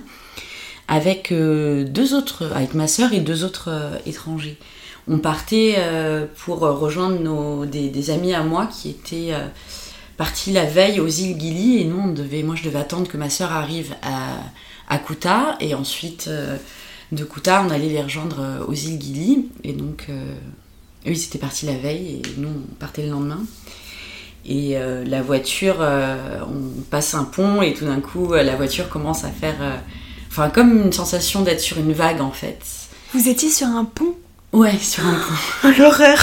avec 0.87 1.31
deux 1.31 2.15
autres, 2.15 2.51
avec 2.55 2.73
ma 2.73 2.87
soeur 2.87 3.13
et 3.13 3.19
deux 3.19 3.43
autres 3.43 3.69
étrangers. 4.07 4.57
On 5.07 5.19
partait 5.19 5.75
pour 6.43 6.61
rejoindre 6.61 7.19
nos, 7.19 7.67
des, 7.67 7.89
des, 7.89 8.09
amis 8.09 8.33
à 8.33 8.41
moi 8.41 8.65
qui 8.65 8.89
étaient 8.89 9.35
parti 10.19 10.51
la 10.51 10.65
veille 10.65 10.99
aux 10.99 11.07
îles 11.07 11.39
Gili 11.39 11.79
et 11.79 11.85
nous, 11.85 11.97
on 11.97 12.11
devait, 12.11 12.43
moi 12.43 12.53
je 12.53 12.63
devais 12.63 12.77
attendre 12.77 13.07
que 13.07 13.15
ma 13.15 13.29
soeur 13.29 13.53
arrive 13.53 13.95
à, 14.03 14.35
à 14.93 14.97
Kuta 14.97 15.55
et 15.61 15.73
ensuite 15.73 16.25
euh, 16.27 16.57
de 17.13 17.23
Kuta 17.23 17.63
on 17.65 17.69
allait 17.69 17.87
les 17.87 18.03
rejoindre 18.03 18.41
euh, 18.41 18.65
aux 18.67 18.73
îles 18.73 19.01
Gili 19.01 19.47
et 19.63 19.71
donc 19.71 20.07
euh, 20.09 20.33
eux 21.07 21.11
ils 21.11 21.23
étaient 21.23 21.39
partis 21.39 21.67
la 21.67 21.77
veille 21.77 22.15
et 22.15 22.21
nous 22.35 22.49
on 22.49 22.75
partait 22.75 23.03
le 23.03 23.11
lendemain. 23.11 23.39
Et 24.45 24.77
la 25.05 25.21
voiture, 25.21 25.75
on 25.79 26.81
passe 26.89 27.13
un 27.13 27.25
pont 27.25 27.61
et 27.61 27.73
tout 27.73 27.85
d'un 27.85 27.99
coup 27.99 28.33
la 28.33 28.55
voiture 28.55 28.89
commence 28.89 29.23
à 29.23 29.29
faire, 29.29 29.57
enfin 30.31 30.49
comme 30.49 30.85
une 30.85 30.93
sensation 30.93 31.41
d'être 31.41 31.59
sur 31.59 31.77
une 31.77 31.93
vague 31.93 32.21
en 32.21 32.31
fait. 32.31 32.59
Vous 33.13 33.27
étiez 33.27 33.51
sur 33.51 33.67
un 33.67 33.85
pont? 33.85 34.15
Ouais, 34.51 34.75
sur 34.77 35.05
un 35.05 35.13
pont. 35.13 35.69
L'horreur 35.77 36.17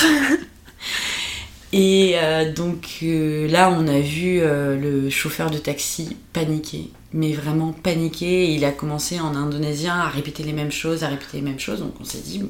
et 1.72 2.14
euh, 2.16 2.52
donc 2.52 2.98
euh, 3.02 3.48
là, 3.48 3.70
on 3.70 3.88
a 3.88 4.00
vu 4.00 4.40
euh, 4.40 4.76
le 4.76 5.10
chauffeur 5.10 5.50
de 5.50 5.58
taxi 5.58 6.16
paniquer, 6.32 6.90
mais 7.12 7.32
vraiment 7.32 7.72
paniquer. 7.72 8.52
Il 8.52 8.64
a 8.64 8.70
commencé 8.70 9.18
en 9.20 9.34
indonésien 9.34 9.94
à 9.94 10.08
répéter 10.08 10.42
les 10.42 10.52
mêmes 10.52 10.70
choses, 10.70 11.02
à 11.02 11.08
répéter 11.08 11.38
les 11.38 11.42
mêmes 11.42 11.58
choses. 11.58 11.80
Donc 11.80 11.94
on 12.00 12.04
s'est 12.04 12.20
dit, 12.20 12.42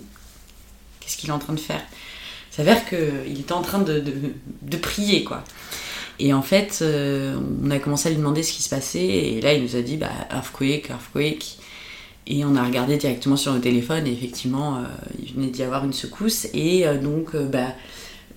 qu'est-ce 1.00 1.16
qu'il 1.16 1.30
est 1.30 1.32
en 1.32 1.38
train 1.38 1.54
de 1.54 1.60
faire? 1.60 1.82
Il 2.52 2.56
s'avère 2.56 2.88
qu'il 2.88 3.40
était 3.40 3.52
en 3.52 3.62
train 3.62 3.80
de, 3.80 4.02
de, 4.62 4.76
prier, 4.78 5.24
quoi. 5.24 5.44
Et 6.18 6.32
en 6.32 6.40
fait, 6.40 6.82
on 6.82 7.70
a 7.70 7.78
commencé 7.78 8.08
à 8.08 8.10
lui 8.10 8.16
demander 8.16 8.42
ce 8.42 8.54
qui 8.54 8.62
se 8.62 8.70
passait. 8.70 9.04
Et 9.04 9.40
là, 9.42 9.52
il 9.52 9.62
nous 9.62 9.76
a 9.76 9.82
dit, 9.82 9.98
bah, 9.98 10.10
earthquake, 10.30 10.88
earthquake. 10.88 11.58
Et 12.26 12.46
on 12.46 12.56
a 12.56 12.64
regardé 12.64 12.96
directement 12.96 13.36
sur 13.36 13.52
le 13.52 13.60
téléphone. 13.60 14.06
Et 14.06 14.12
effectivement, 14.12 14.82
il 15.22 15.34
venait 15.34 15.48
d'y 15.48 15.62
avoir 15.64 15.84
une 15.84 15.92
secousse. 15.92 16.46
Et 16.54 16.86
donc, 17.02 17.36
bah 17.36 17.74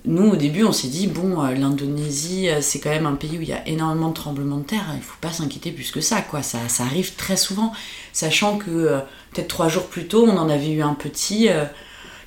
nous, 0.06 0.30
au 0.30 0.36
début, 0.36 0.64
on 0.64 0.72
s'est 0.72 0.88
dit, 0.88 1.08
bon, 1.08 1.42
euh, 1.42 1.52
l'Indonésie, 1.52 2.48
euh, 2.48 2.62
c'est 2.62 2.80
quand 2.80 2.88
même 2.88 3.06
un 3.06 3.14
pays 3.14 3.36
où 3.36 3.42
il 3.42 3.48
y 3.48 3.52
a 3.52 3.66
énormément 3.68 4.08
de 4.08 4.14
tremblements 4.14 4.56
de 4.56 4.64
terre, 4.64 4.86
il 4.96 5.02
faut 5.02 5.18
pas 5.20 5.32
s'inquiéter 5.32 5.72
plus 5.72 5.90
que 5.90 6.00
ça, 6.00 6.22
quoi. 6.22 6.42
Ça, 6.42 6.58
ça 6.68 6.84
arrive 6.84 7.14
très 7.16 7.36
souvent, 7.36 7.72
sachant 8.14 8.56
que 8.56 8.70
euh, 8.70 9.00
peut-être 9.32 9.48
trois 9.48 9.68
jours 9.68 9.86
plus 9.88 10.06
tôt, 10.06 10.26
on 10.26 10.38
en 10.38 10.48
avait 10.48 10.70
eu 10.70 10.82
un 10.82 10.94
petit 10.94 11.48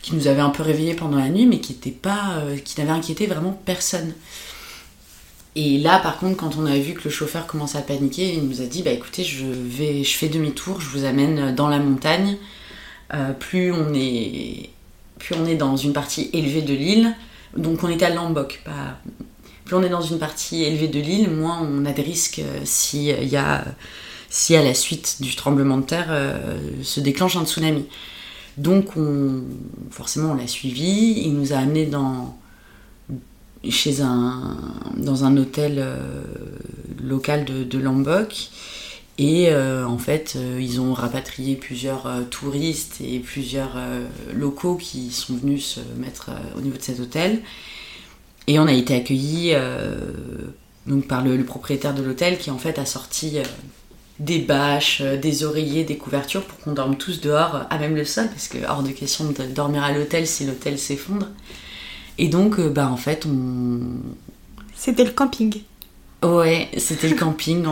qui 0.02 0.16
nous 0.16 0.28
avait 0.28 0.42
un 0.42 0.50
peu 0.50 0.64
réveillé 0.64 0.94
pendant 0.94 1.18
la 1.18 1.30
nuit, 1.30 1.46
mais 1.46 1.60
qui 1.60 1.72
était 1.74 1.90
pas, 1.90 2.44
qui 2.66 2.80
n'avait 2.80 2.92
inquiété 2.92 3.26
vraiment 3.26 3.60
personne. 3.66 4.14
Et 5.56 5.78
là, 5.78 6.00
par 6.00 6.18
contre, 6.18 6.36
quand 6.36 6.58
on 6.58 6.66
a 6.66 6.78
vu 6.78 6.94
que 6.94 7.04
le 7.06 7.10
chauffeur 7.10 7.48
commençait 7.48 7.78
à 7.78 7.82
paniquer, 7.82 8.34
il 8.34 8.48
nous 8.48 8.62
a 8.62 8.66
dit, 8.66 8.84
bah 8.84 8.92
écoutez, 8.92 9.24
je 9.24 9.46
vais, 9.46 10.04
je 10.04 10.18
fais 10.18 10.28
demi-tour, 10.28 10.82
je 10.82 10.90
vous 10.90 11.06
amène 11.06 11.56
dans 11.56 11.70
la 11.70 11.80
montagne. 11.80 12.38
plus 13.40 13.72
on 13.72 13.94
est, 13.94 14.70
plus 15.20 15.36
on 15.36 15.46
est 15.46 15.56
dans 15.56 15.78
une 15.78 15.94
partie 15.94 16.30
élevée 16.34 16.62
de 16.64 16.74
l'île 16.74 17.16
donc 17.58 17.84
on 17.84 17.90
était 17.90 18.06
à 18.06 18.14
Lombok, 18.14 18.62
pas... 18.66 18.98
Plus 19.66 19.76
on 19.76 19.84
est 19.84 19.90
dans 19.90 20.02
une 20.02 20.20
partie 20.20 20.64
élevée 20.64 20.90
de 20.90 21.00
l'île, 21.00 21.32
moins 21.32 21.62
on 21.62 21.86
a 21.86 21.94
des 21.94 22.02
risques 22.02 22.40
euh, 22.40 22.60
si, 22.66 23.06
y 23.06 23.38
a, 23.38 23.64
si 24.30 24.56
à 24.56 24.64
la 24.64 24.74
suite 24.74 25.22
du 25.22 25.36
tremblement 25.36 25.78
de 25.78 25.84
terre 25.84 26.08
euh, 26.10 26.60
se 26.82 27.00
déclenche 27.00 27.38
un 27.38 27.46
tsunami. 27.46 27.86
Donc 28.58 28.98
on, 28.98 29.44
forcément 29.90 30.32
on 30.32 30.36
l'a 30.36 30.48
suivi, 30.48 31.22
il 31.24 31.34
nous 31.34 31.54
a 31.54 31.58
amené 31.58 31.86
dans, 31.86 32.38
un, 34.02 35.38
hôtel 35.38 35.76
euh, 35.78 35.98
local 37.02 37.46
de, 37.46 37.78
Lombok. 37.78 38.50
Et 39.20 39.54
en 39.54 39.98
fait, 40.00 40.38
ils 40.60 40.82
ont 40.82 40.94
rapatrié 40.94 41.56
plusieurs 41.56 42.10
touristes 42.32 43.00
et 43.00 43.20
plusieurs 43.20 43.78
locaux 44.34 44.76
qui 44.76 45.12
sont 45.12 45.36
venus 45.36 45.76
se 45.76 46.02
mettre 46.02 46.32
au 46.58 46.62
niveau 46.62 46.78
de 46.78 46.82
cet 46.82 47.00
hôtel. 47.00 47.44
Et 48.48 48.60
on 48.60 48.68
a 48.68 48.74
été 48.74 48.96
accueillis 48.96 49.52
euh, 49.54 49.96
donc 50.86 51.08
par 51.08 51.24
le, 51.24 51.42
propriétaire 51.44 51.94
de 51.94 52.04
l'hôtel 52.04 52.38
qui 52.38 52.52
en 52.52 52.58
fait 52.58 52.78
a 52.78 52.86
sorti 52.86 53.40
euh, 53.40 53.44
des 54.20 54.40
bâches, 54.40 55.02
euh, 55.02 55.18
des 55.18 55.44
oreillers, 55.44 55.84
des 55.84 55.98
couvertures 55.98 56.44
pour 56.44 56.60
qu'on 56.60 56.74
dorme 56.74 56.98
tous 56.98 57.22
dehors, 57.22 57.66
à 57.70 57.78
même 57.78 57.96
le 57.96 58.06
sol, 58.06 58.28
parce 58.28 58.48
que 58.48 58.58
hors 58.68 58.84
de 58.84 58.90
question 58.90 59.26
de 59.26 59.44
dormir 59.46 59.84
à 59.84 59.94
l'hôtel 59.94 60.28
si 60.28 60.46
l'hôtel 60.46 60.78
s'effondre. 60.78 61.28
Et 62.18 62.28
donc, 62.28 62.60
bah 62.60 62.90
en 62.90 62.98
fait, 62.98 63.26
on. 63.26 63.80
C'était 64.76 65.04
le 65.04 65.12
camping. 65.12 65.62
Ouais, 66.22 66.70
c'était 66.78 67.10
le 67.10 67.16
camping 67.16 67.66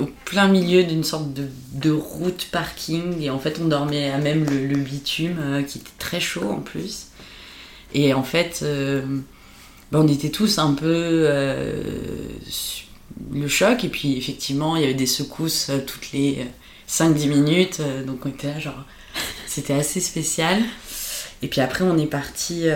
au 0.00 0.08
plein 0.24 0.48
milieu 0.48 0.84
d'une 0.84 1.04
sorte 1.04 1.28
de, 1.32 1.90
route 1.90 2.48
parking 2.52 3.20
et 3.22 3.30
en 3.30 3.38
fait 3.38 3.58
on 3.60 3.66
dormait 3.66 4.10
à 4.10 4.18
même 4.18 4.44
le, 4.44 4.76
bitume 4.76 5.64
qui 5.66 5.78
était 5.78 5.90
très 5.98 6.20
chaud 6.20 6.50
en 6.50 6.60
plus 6.60 7.08
et 7.94 8.14
en 8.14 8.22
fait, 8.22 8.60
euh, 8.62 9.02
ben, 9.92 10.00
on 10.00 10.08
était 10.08 10.30
tous 10.30 10.58
un 10.58 10.74
peu 10.74 10.86
euh, 11.26 11.82
le 13.32 13.48
choc. 13.48 13.84
Et 13.84 13.88
puis 13.88 14.16
effectivement, 14.16 14.76
il 14.76 14.82
y 14.82 14.84
avait 14.84 14.94
des 14.94 15.06
secousses 15.06 15.70
euh, 15.70 15.78
toutes 15.86 16.12
les 16.12 16.46
5-10 16.88 17.28
minutes. 17.28 17.82
donc 18.06 18.24
on 18.24 18.28
était 18.30 18.48
là, 18.48 18.58
genre, 18.58 18.84
c'était 19.46 19.74
assez 19.74 20.00
spécial. 20.00 20.62
Et 21.42 21.48
puis 21.48 21.60
après, 21.60 21.84
on 21.84 21.96
est 21.98 22.06
parti. 22.06 22.66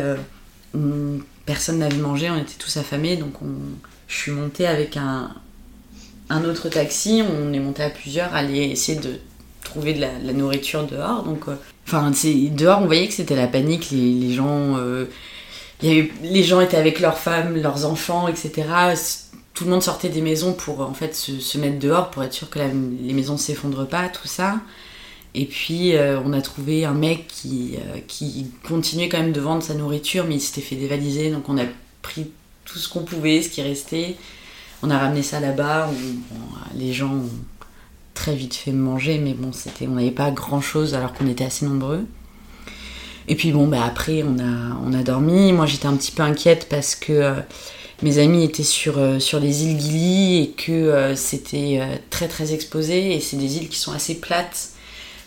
personne 1.47 1.79
n'avait 1.79 1.97
mangé, 1.97 2.31
on 2.31 2.37
était 2.37 2.59
tous 2.59 2.77
affamés. 2.77 3.17
Donc 3.17 3.41
on, 3.43 3.55
je 4.09 4.17
suis 4.17 4.33
montée 4.33 4.67
avec 4.67 4.97
un, 4.97 5.35
un 6.33 6.45
autre 6.45 6.69
taxi. 6.69 7.23
On 7.23 7.53
est 7.53 7.61
monté 7.61 7.83
à 7.83 7.91
plusieurs, 7.91 8.35
aller 8.35 8.61
essayer 8.71 8.99
de 8.99 9.19
trouver 9.63 9.95
de 9.95 10.01
la, 10.01 10.33
nourriture 10.33 10.87
dehors. 10.87 11.23
Donc, 11.23 11.45
euh, 11.49 12.51
dehors, 12.51 12.81
on 12.83 12.87
voyait 12.87 13.07
que 13.07 13.15
c'était 13.15 13.37
la 13.37 13.47
panique. 13.47 13.91
Les, 13.91 14.39
euh, 14.39 15.07
gens 16.43 16.61
étaient 16.61 16.77
avec 16.77 17.01
leurs 17.01 17.19
femmes, 17.19 17.57
leurs 17.57 17.85
enfants, 17.85 18.29
etc. 18.29 18.65
Tout 19.55 19.65
le 19.65 19.71
monde 19.71 19.83
sortait 19.83 20.09
des 20.09 20.23
maisons 20.23 20.55
pour 20.55 20.81
en 20.81 20.95
fait 20.95 21.15
se, 21.15 21.39
se 21.39 21.59
mettre 21.59 21.79
dehors 21.79 22.11
pour 22.11 22.23
être 22.23 22.33
sûr 22.33 22.49
que 22.49 22.59
les 22.59 23.13
maisons 23.13 23.37
s'effondrent 23.37 23.87
pas, 23.87 24.09
tout 24.09 24.27
ça. 24.27 24.57
Et 25.35 25.45
puis 25.47 25.95
euh, 25.95 26.19
on 26.25 26.33
a 26.33 26.41
trouvé 26.41 26.85
un 26.85 26.95
mec 26.95 27.27
qui, 27.27 27.77
qui 28.09 28.47
continuait 28.67 29.09
quand 29.09 29.19
même 29.19 29.33
de 29.33 29.41
vendre 29.41 29.63
sa 29.63 29.75
nourriture, 29.75 30.25
mais 30.27 30.37
il 30.37 30.41
s'était 30.41 30.63
fait 30.63 30.77
dévaliser, 30.77 31.31
donc 31.31 31.49
on 31.49 31.59
a 31.59 31.65
pris 32.01 32.31
tout 32.65 32.79
ce 32.79 32.89
qu'on 32.89 33.03
pouvait, 33.03 33.43
ce 33.43 33.51
qui 33.51 33.61
restait. 33.61 34.17
On 34.83 34.91
a 34.91 34.99
ramené 34.99 35.23
ça 35.23 35.41
là-bas. 35.41 35.91
les 36.75 36.93
gens 36.93 37.15
ont 37.15 37.31
très 38.15 38.35
vite 38.35 38.55
fait 38.55 38.73
manger, 38.73 39.19
mais 39.19 39.35
bon, 39.35 39.53
c'était, 39.53 39.87
on 39.87 39.93
n'avait 39.93 40.11
pas 40.11 40.31
grand 40.31 40.61
chose 40.61 40.95
alors 40.95 41.13
qu'on 41.13 41.29
était 41.29 41.45
assez 41.45 41.65
nombreux. 41.65 42.07
Et 43.29 43.37
puis 43.37 43.53
bon, 43.53 43.69
bah 43.69 43.85
après, 43.85 44.23
on 44.23 44.39
a, 44.39 44.79
on 44.85 44.93
a 44.93 45.03
dormi. 45.03 45.53
Moi, 45.53 45.67
j'étais 45.67 45.87
un 45.87 45.97
petit 45.97 46.13
peu 46.13 46.23
inquiète 46.23 46.67
parce 46.69 46.95
que 46.95 47.13
euh, 47.13 47.35
mes 48.03 48.19
amis 48.19 48.45
étaient 48.45 48.65
sur, 48.65 48.99
euh, 48.99 49.19
sur 49.21 49.39
les 49.39 49.65
îles 49.65 49.81
Gili 49.81 50.43
et 50.43 50.51
que 50.51 50.73
euh, 50.73 51.17
c'était 51.17 51.81
très 52.11 52.29
très 52.29 52.53
exposé. 52.53 53.15
Et 53.15 53.21
c'est 53.21 53.37
des 53.37 53.59
îles 53.59 53.69
qui 53.69 53.79
sont 53.79 53.93
assez 53.93 54.17
plates. 54.17 54.71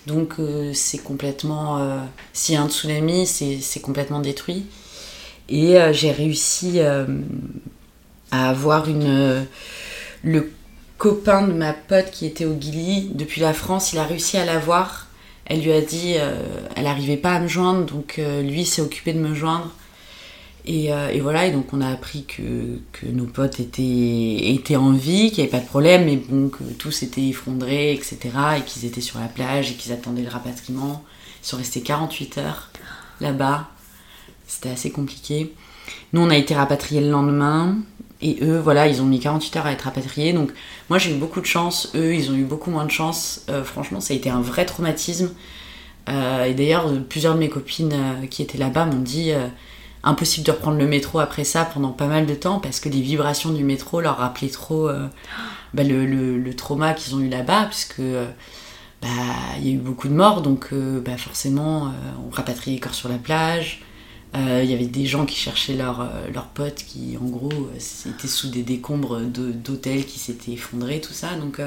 Donc 0.07 0.35
c'est 0.73 0.99
complètement... 0.99 1.99
S'il 2.31 2.53
y 2.53 2.57
a 2.59 2.61
un 2.61 2.69
tsunami, 2.69 3.25
c'est, 3.25 3.79
complètement 3.81 4.19
détruit. 4.19 4.67
Et 5.49 5.77
j'ai 5.93 6.11
réussi 6.11 6.79
à 8.43 8.49
avoir 8.49 8.89
une... 8.89 9.45
le 10.23 10.51
copain 10.97 11.47
de 11.47 11.53
ma 11.53 11.73
pote 11.73 12.11
qui 12.11 12.25
était 12.25 12.45
au 12.45 12.59
Gili 12.59 13.09
depuis 13.13 13.41
la 13.41 13.53
France, 13.53 13.93
il 13.93 13.99
a 13.99 14.03
réussi 14.03 14.37
à 14.37 14.45
la 14.45 14.59
voir. 14.59 15.07
Elle 15.45 15.61
lui 15.61 15.71
a 15.71 15.81
dit, 15.81 16.15
euh, 16.17 16.39
elle 16.75 16.85
n'arrivait 16.85 17.17
pas 17.17 17.33
à 17.33 17.39
me 17.39 17.47
joindre, 17.47 17.85
donc 17.85 18.15
euh, 18.17 18.41
lui 18.41 18.65
s'est 18.65 18.81
occupé 18.81 19.13
de 19.13 19.19
me 19.19 19.35
joindre. 19.35 19.71
Et, 20.67 20.91
euh, 20.91 21.09
et, 21.09 21.19
voilà, 21.19 21.45
et 21.45 21.51
donc 21.51 21.71
on 21.73 21.81
a 21.81 21.87
appris 21.87 22.25
que, 22.25 22.79
que 22.91 23.05
nos 23.05 23.25
potes 23.25 23.59
étaient, 23.59 24.51
étaient 24.51 24.77
en 24.77 24.93
vie, 24.93 25.29
qu'il 25.29 25.43
n'y 25.43 25.49
avait 25.49 25.59
pas 25.59 25.63
de 25.63 25.67
problème, 25.67 26.05
mais 26.05 26.15
bon, 26.15 26.49
que 26.49 26.63
tout 26.79 26.89
s'était 26.89 27.27
effondré, 27.27 27.93
etc. 27.93 28.17
Et 28.57 28.61
qu'ils 28.61 28.85
étaient 28.85 29.01
sur 29.01 29.19
la 29.19 29.27
plage 29.27 29.71
et 29.71 29.75
qu'ils 29.75 29.93
attendaient 29.93 30.23
le 30.23 30.29
rapatriement. 30.29 31.03
Ils 31.43 31.47
sont 31.47 31.57
restés 31.57 31.81
48 31.81 32.39
heures 32.39 32.71
là-bas. 33.21 33.69
C'était 34.47 34.69
assez 34.69 34.89
compliqué. 34.89 35.53
Nous, 36.13 36.21
on 36.21 36.31
a 36.31 36.37
été 36.37 36.55
rapatriés 36.55 37.01
le 37.01 37.11
lendemain. 37.11 37.77
Et 38.25 38.39
eux, 38.41 38.57
voilà, 38.57 38.87
ils 38.87 39.03
ont 39.03 39.05
mis 39.05 39.19
48 39.19 39.57
heures 39.57 39.65
à 39.67 39.71
être 39.71 39.83
rapatriés. 39.83 40.33
Donc 40.33 40.51
moi, 40.89 40.97
j'ai 40.97 41.11
eu 41.11 41.13
beaucoup 41.13 41.41
de 41.41 41.45
chance. 41.45 41.91
Eux, 41.93 42.15
ils 42.15 42.31
ont 42.31 42.33
eu 42.33 42.43
beaucoup 42.43 42.71
moins 42.71 42.85
de 42.85 42.89
chance. 42.89 43.45
Euh, 43.49 43.63
franchement, 43.63 44.01
ça 44.01 44.15
a 44.15 44.17
été 44.17 44.31
un 44.31 44.41
vrai 44.41 44.65
traumatisme. 44.65 45.29
Euh, 46.09 46.45
et 46.45 46.55
d'ailleurs, 46.55 46.91
plusieurs 47.07 47.35
de 47.35 47.39
mes 47.39 47.49
copines 47.49 47.93
euh, 47.93 48.25
qui 48.25 48.41
étaient 48.41 48.57
là-bas 48.57 48.85
m'ont 48.85 48.97
dit 48.99 49.31
impossible 50.03 50.43
de 50.43 50.51
reprendre 50.51 50.79
le 50.79 50.87
métro 50.87 51.19
après 51.19 51.43
ça 51.43 51.65
pendant 51.65 51.91
pas 51.91 52.07
mal 52.07 52.25
de 52.25 52.33
temps 52.35 52.59
parce 52.59 52.79
que 52.79 52.89
les 52.89 53.01
vibrations 53.01 53.51
du 53.51 53.63
métro 53.63 54.01
leur 54.01 54.17
rappelaient 54.17 54.49
trop 54.49 54.89
bah, 55.73 55.83
le, 55.83 56.51
trauma 56.53 56.93
qu'ils 56.95 57.13
ont 57.15 57.19
eu 57.19 57.29
là-bas, 57.29 57.65
puisque 57.65 58.01
bah, 59.03 59.07
il 59.59 59.67
y 59.67 59.69
a 59.69 59.73
eu 59.75 59.77
beaucoup 59.77 60.07
de 60.07 60.13
morts. 60.15 60.41
Donc 60.41 60.73
bah, 60.73 61.17
forcément, 61.17 61.91
on 62.25 62.31
rapatriait 62.31 62.73
les 62.73 62.79
corps 62.79 62.95
sur 62.95 63.07
la 63.07 63.19
plage. 63.19 63.83
Euh, 64.35 64.61
il 64.63 64.69
y 64.69 64.73
avait 64.73 64.87
des 64.87 65.05
gens 65.05 65.25
qui 65.25 65.35
cherchaient 65.35 65.75
leurs 65.75 66.01
euh, 66.01 66.41
potes 66.53 66.83
qui, 66.85 67.17
en 67.21 67.25
gros, 67.25 67.51
euh, 67.51 68.09
étaient 68.09 68.27
sous 68.27 68.49
des 68.49 68.63
décombres 68.63 69.19
d'hôtels 69.21 70.05
qui 70.05 70.19
s'étaient 70.19 70.53
effondrés, 70.53 70.99
tout 70.99 71.13
ça. 71.13 71.35
Donc, 71.35 71.61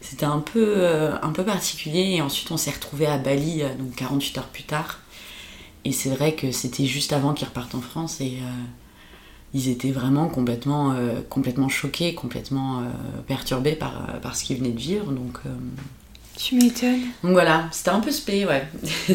c'était 0.00 0.24
un 0.24 0.38
peu, 0.38 0.86
un 1.22 1.30
peu 1.30 1.44
particulier. 1.44 2.14
Et 2.16 2.22
ensuite, 2.22 2.50
on 2.50 2.56
s'est 2.56 2.70
retrouvés 2.70 3.06
à 3.06 3.18
Bali, 3.18 3.62
donc 3.78 3.94
48 3.96 4.38
heures 4.38 4.48
plus 4.48 4.62
tard. 4.62 5.00
Et 5.84 5.92
c'est 5.92 6.10
vrai 6.10 6.34
que 6.34 6.52
c'était 6.52 6.86
juste 6.86 7.12
avant 7.12 7.34
qu'ils 7.34 7.48
repartent 7.48 7.74
en 7.74 7.80
France. 7.80 8.20
Et 8.20 8.38
ils 9.52 9.68
étaient 9.68 9.90
vraiment 9.90 10.28
complètement, 10.28 10.96
complètement 11.28 11.68
choqués, 11.68 12.14
complètement 12.14 12.82
perturbés 13.26 13.74
par, 13.74 14.20
par 14.22 14.36
ce 14.36 14.44
qu'ils 14.44 14.56
venaient 14.56 14.70
de 14.70 14.80
vivre. 14.80 15.12
Donc. 15.12 15.40
Tu 16.36 16.54
m'étonnes. 16.54 17.02
Donc 17.22 17.32
voilà, 17.32 17.68
c'était 17.70 17.90
un 17.90 18.00
peu 18.00 18.10
spé, 18.10 18.46
ouais. 18.46 18.66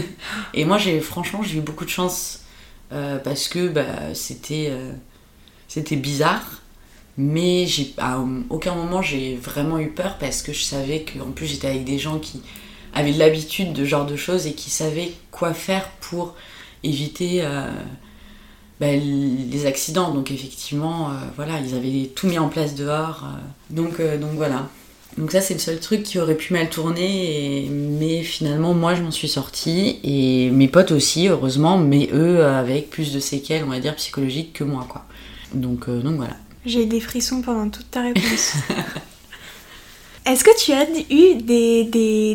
et 0.53 0.65
moi, 0.65 0.77
j'ai 0.77 0.99
franchement, 0.99 1.41
j'ai 1.41 1.57
eu 1.57 1.61
beaucoup 1.61 1.85
de 1.85 1.89
chance 1.89 2.44
euh, 2.91 3.17
parce 3.17 3.47
que 3.47 3.67
bah, 3.67 4.13
c'était 4.13 4.67
euh, 4.69 4.91
c'était 5.67 5.95
bizarre. 5.95 6.61
Mais 7.17 7.65
à 7.97 8.19
aucun 8.49 8.75
moment 8.75 9.01
j'ai 9.01 9.35
vraiment 9.37 9.79
eu 9.79 9.89
peur 9.89 10.17
parce 10.17 10.41
que 10.41 10.51
je 10.51 10.63
savais 10.63 11.05
qu'en 11.05 11.31
plus 11.31 11.47
j'étais 11.47 11.67
avec 11.67 11.85
des 11.85 11.97
gens 11.97 12.19
qui 12.19 12.41
avaient 12.93 13.13
l'habitude 13.13 13.71
de 13.71 13.85
ce 13.85 13.89
genre 13.89 14.05
de 14.05 14.17
choses 14.17 14.47
et 14.47 14.53
qui 14.53 14.69
savaient 14.69 15.13
quoi 15.31 15.53
faire 15.53 15.89
pour 16.01 16.35
éviter 16.83 17.39
euh, 17.43 17.71
bah, 18.81 18.91
les 18.91 19.65
accidents. 19.65 20.13
Donc 20.13 20.29
effectivement, 20.29 21.11
voilà, 21.37 21.59
ils 21.61 21.73
avaient 21.73 22.11
tout 22.13 22.27
mis 22.27 22.37
en 22.37 22.49
place 22.49 22.75
dehors. 22.75 23.23
donc, 23.69 24.01
donc 24.19 24.31
voilà. 24.33 24.67
Donc 25.17 25.31
ça 25.31 25.39
c'est 25.39 25.53
le 25.53 25.59
seul 25.59 25.79
truc 25.79 26.03
qui 26.03 26.19
aurait 26.19 26.35
pu 26.35 26.51
mal 26.51 26.69
tourner, 26.69 27.69
mais 27.71 28.21
finalement 28.21 28.73
moi 28.73 28.95
je 28.95 29.01
m'en 29.01 29.11
suis 29.11 29.29
sortie 29.29 29.99
et 30.03 30.49
mes 30.49 30.67
potes 30.67 30.91
aussi 30.91 31.29
heureusement, 31.29 31.77
mais 31.77 32.09
eux 32.11 32.43
avec 32.43 32.89
plus 32.89 33.13
de 33.13 33.19
séquelles 33.19 33.63
on 33.63 33.69
va 33.69 33.79
dire 33.79 33.95
psychologiques 33.95 34.51
que 34.53 34.65
moi 34.65 34.85
quoi. 34.89 35.05
Donc, 35.53 35.87
euh, 35.87 36.01
donc 36.01 36.17
voilà. 36.17 36.35
J'ai 36.65 36.83
eu 36.83 36.85
des 36.85 36.99
frissons 36.99 37.41
pendant 37.41 37.69
toute 37.69 37.89
ta 37.89 38.01
réponse. 38.01 38.53
Est-ce 40.25 40.43
que 40.43 40.57
tu 40.59 40.71
as 40.71 40.85
eu 41.11 41.35
des, 41.35 41.83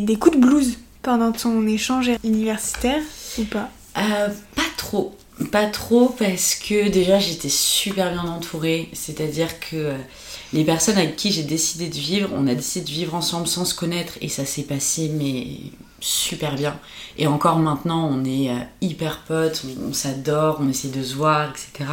des, 0.01 0.15
coups 0.15 0.37
de 0.37 0.41
blues 0.41 0.77
pendant 1.01 1.31
ton 1.31 1.67
échange 1.67 2.09
universitaire 2.23 3.01
ou 3.37 3.43
pas? 3.43 3.69
Euh, 3.97 4.29
Pas 4.55 4.61
trop. 4.77 5.15
Pas 5.51 5.65
trop 5.65 6.07
parce 6.17 6.55
que 6.55 6.87
déjà 6.89 7.19
j'étais 7.19 7.49
super 7.49 8.11
bien 8.11 8.23
entourée, 8.23 8.89
c'est-à-dire 8.93 9.59
que 9.59 9.93
les 10.53 10.65
personnes 10.65 10.97
avec 10.97 11.15
qui 11.15 11.31
j'ai 11.31 11.43
décidé 11.43 11.87
de 11.87 11.95
vivre, 11.95 12.29
on 12.35 12.45
a 12.47 12.55
décidé 12.55 12.85
de 12.85 12.91
vivre 12.91 13.15
ensemble 13.15 13.47
sans 13.47 13.63
se 13.63 13.73
connaître 13.73 14.13
et 14.21 14.27
ça 14.27 14.45
s'est 14.45 14.63
passé 14.63 15.09
mais 15.13 15.45
super 16.01 16.55
bien. 16.55 16.77
Et 17.17 17.27
encore 17.27 17.59
maintenant, 17.59 18.09
on 18.11 18.25
est 18.25 18.49
euh, 18.49 18.59
hyper 18.81 19.19
potes, 19.19 19.63
on, 19.87 19.93
s'adore, 19.93 20.57
on 20.59 20.67
essaie 20.67 20.89
de 20.89 21.03
se 21.03 21.15
voir, 21.15 21.49
etc. 21.49 21.89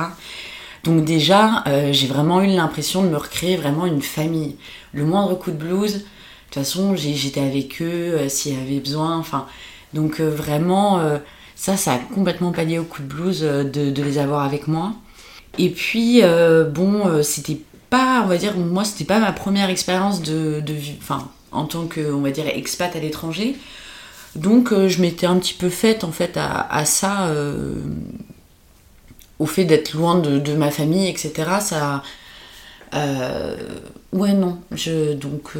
Donc 0.84 1.04
déjà, 1.04 1.62
euh, 1.66 1.92
j'ai 1.92 2.06
vraiment 2.06 2.42
eu 2.42 2.48
l'impression 2.48 3.02
de 3.02 3.08
me 3.08 3.16
recréer 3.16 3.56
vraiment 3.56 3.86
une 3.86 4.02
famille. 4.02 4.56
Le 4.92 5.04
moindre 5.04 5.34
coup 5.38 5.50
de 5.50 5.56
blues, 5.56 5.94
de 5.94 5.98
toute 6.00 6.54
façon, 6.54 6.96
j'étais 6.96 7.40
avec 7.40 7.80
eux 7.82 8.14
euh, 8.14 8.28
s'il 8.28 8.54
y 8.54 8.60
avait 8.60 8.80
besoin. 8.80 9.18
Enfin, 9.18 9.46
donc 9.94 10.20
vraiment, 10.20 11.00
ça, 11.56 11.78
ça 11.78 11.94
a 11.94 11.98
complètement 11.98 12.52
pallié 12.52 12.78
au 12.78 12.84
coup 12.84 13.00
de 13.00 13.08
blues 13.08 13.40
de, 13.40 14.02
les 14.02 14.18
avoir 14.18 14.44
avec 14.44 14.68
moi. 14.68 14.92
Et 15.56 15.70
puis, 15.70 16.20
bon, 16.74 17.22
c'était 17.22 17.58
pas, 17.90 18.22
on 18.24 18.28
va 18.28 18.36
dire, 18.36 18.56
moi, 18.56 18.84
c'était 18.84 19.04
pas 19.04 19.18
ma 19.18 19.32
première 19.32 19.70
expérience 19.70 20.22
de, 20.22 20.60
de 20.60 20.74
enfin, 20.98 21.28
en 21.52 21.64
tant 21.64 21.86
que, 21.86 22.12
on 22.12 22.20
va 22.20 22.30
dire, 22.30 22.46
expat 22.46 22.94
à 22.94 23.00
l'étranger. 23.00 23.56
Donc 24.36 24.72
euh, 24.72 24.88
je 24.88 25.00
m'étais 25.00 25.26
un 25.26 25.38
petit 25.38 25.54
peu 25.54 25.68
faite 25.68 26.04
en 26.04 26.12
fait 26.12 26.36
à, 26.36 26.84
ça, 26.84 27.28
euh, 27.28 27.74
au 29.38 29.46
fait 29.46 29.64
d'être 29.64 29.94
loin 29.94 30.18
de, 30.18 30.54
ma 30.54 30.70
famille, 30.70 31.08
etc. 31.08 31.32
Ça, 31.60 32.02
euh, 32.94 33.56
ouais 34.12 34.32
non, 34.32 34.60
je, 34.72 35.14
donc 35.14 35.52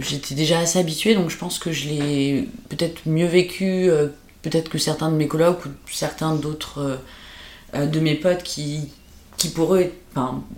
j'étais 0.00 0.34
déjà 0.34 0.60
assez 0.60 0.78
habituée, 0.78 1.14
donc 1.14 1.30
je 1.30 1.36
pense 1.36 1.58
que 1.58 1.72
je 1.72 1.88
l'ai 1.88 2.48
peut-être 2.68 3.02
mieux 3.06 3.26
vécu, 3.26 3.90
peut-être 4.42 4.68
que 4.68 4.78
certains 4.78 5.10
de 5.10 5.16
mes 5.16 5.28
collègues 5.28 5.56
ou 5.66 5.90
certains 5.90 6.34
d'autres 6.34 6.98
de 7.74 8.00
mes 8.00 8.14
potes 8.14 8.42
qui, 8.42 8.90
pour 9.50 9.74
eux, 9.74 9.90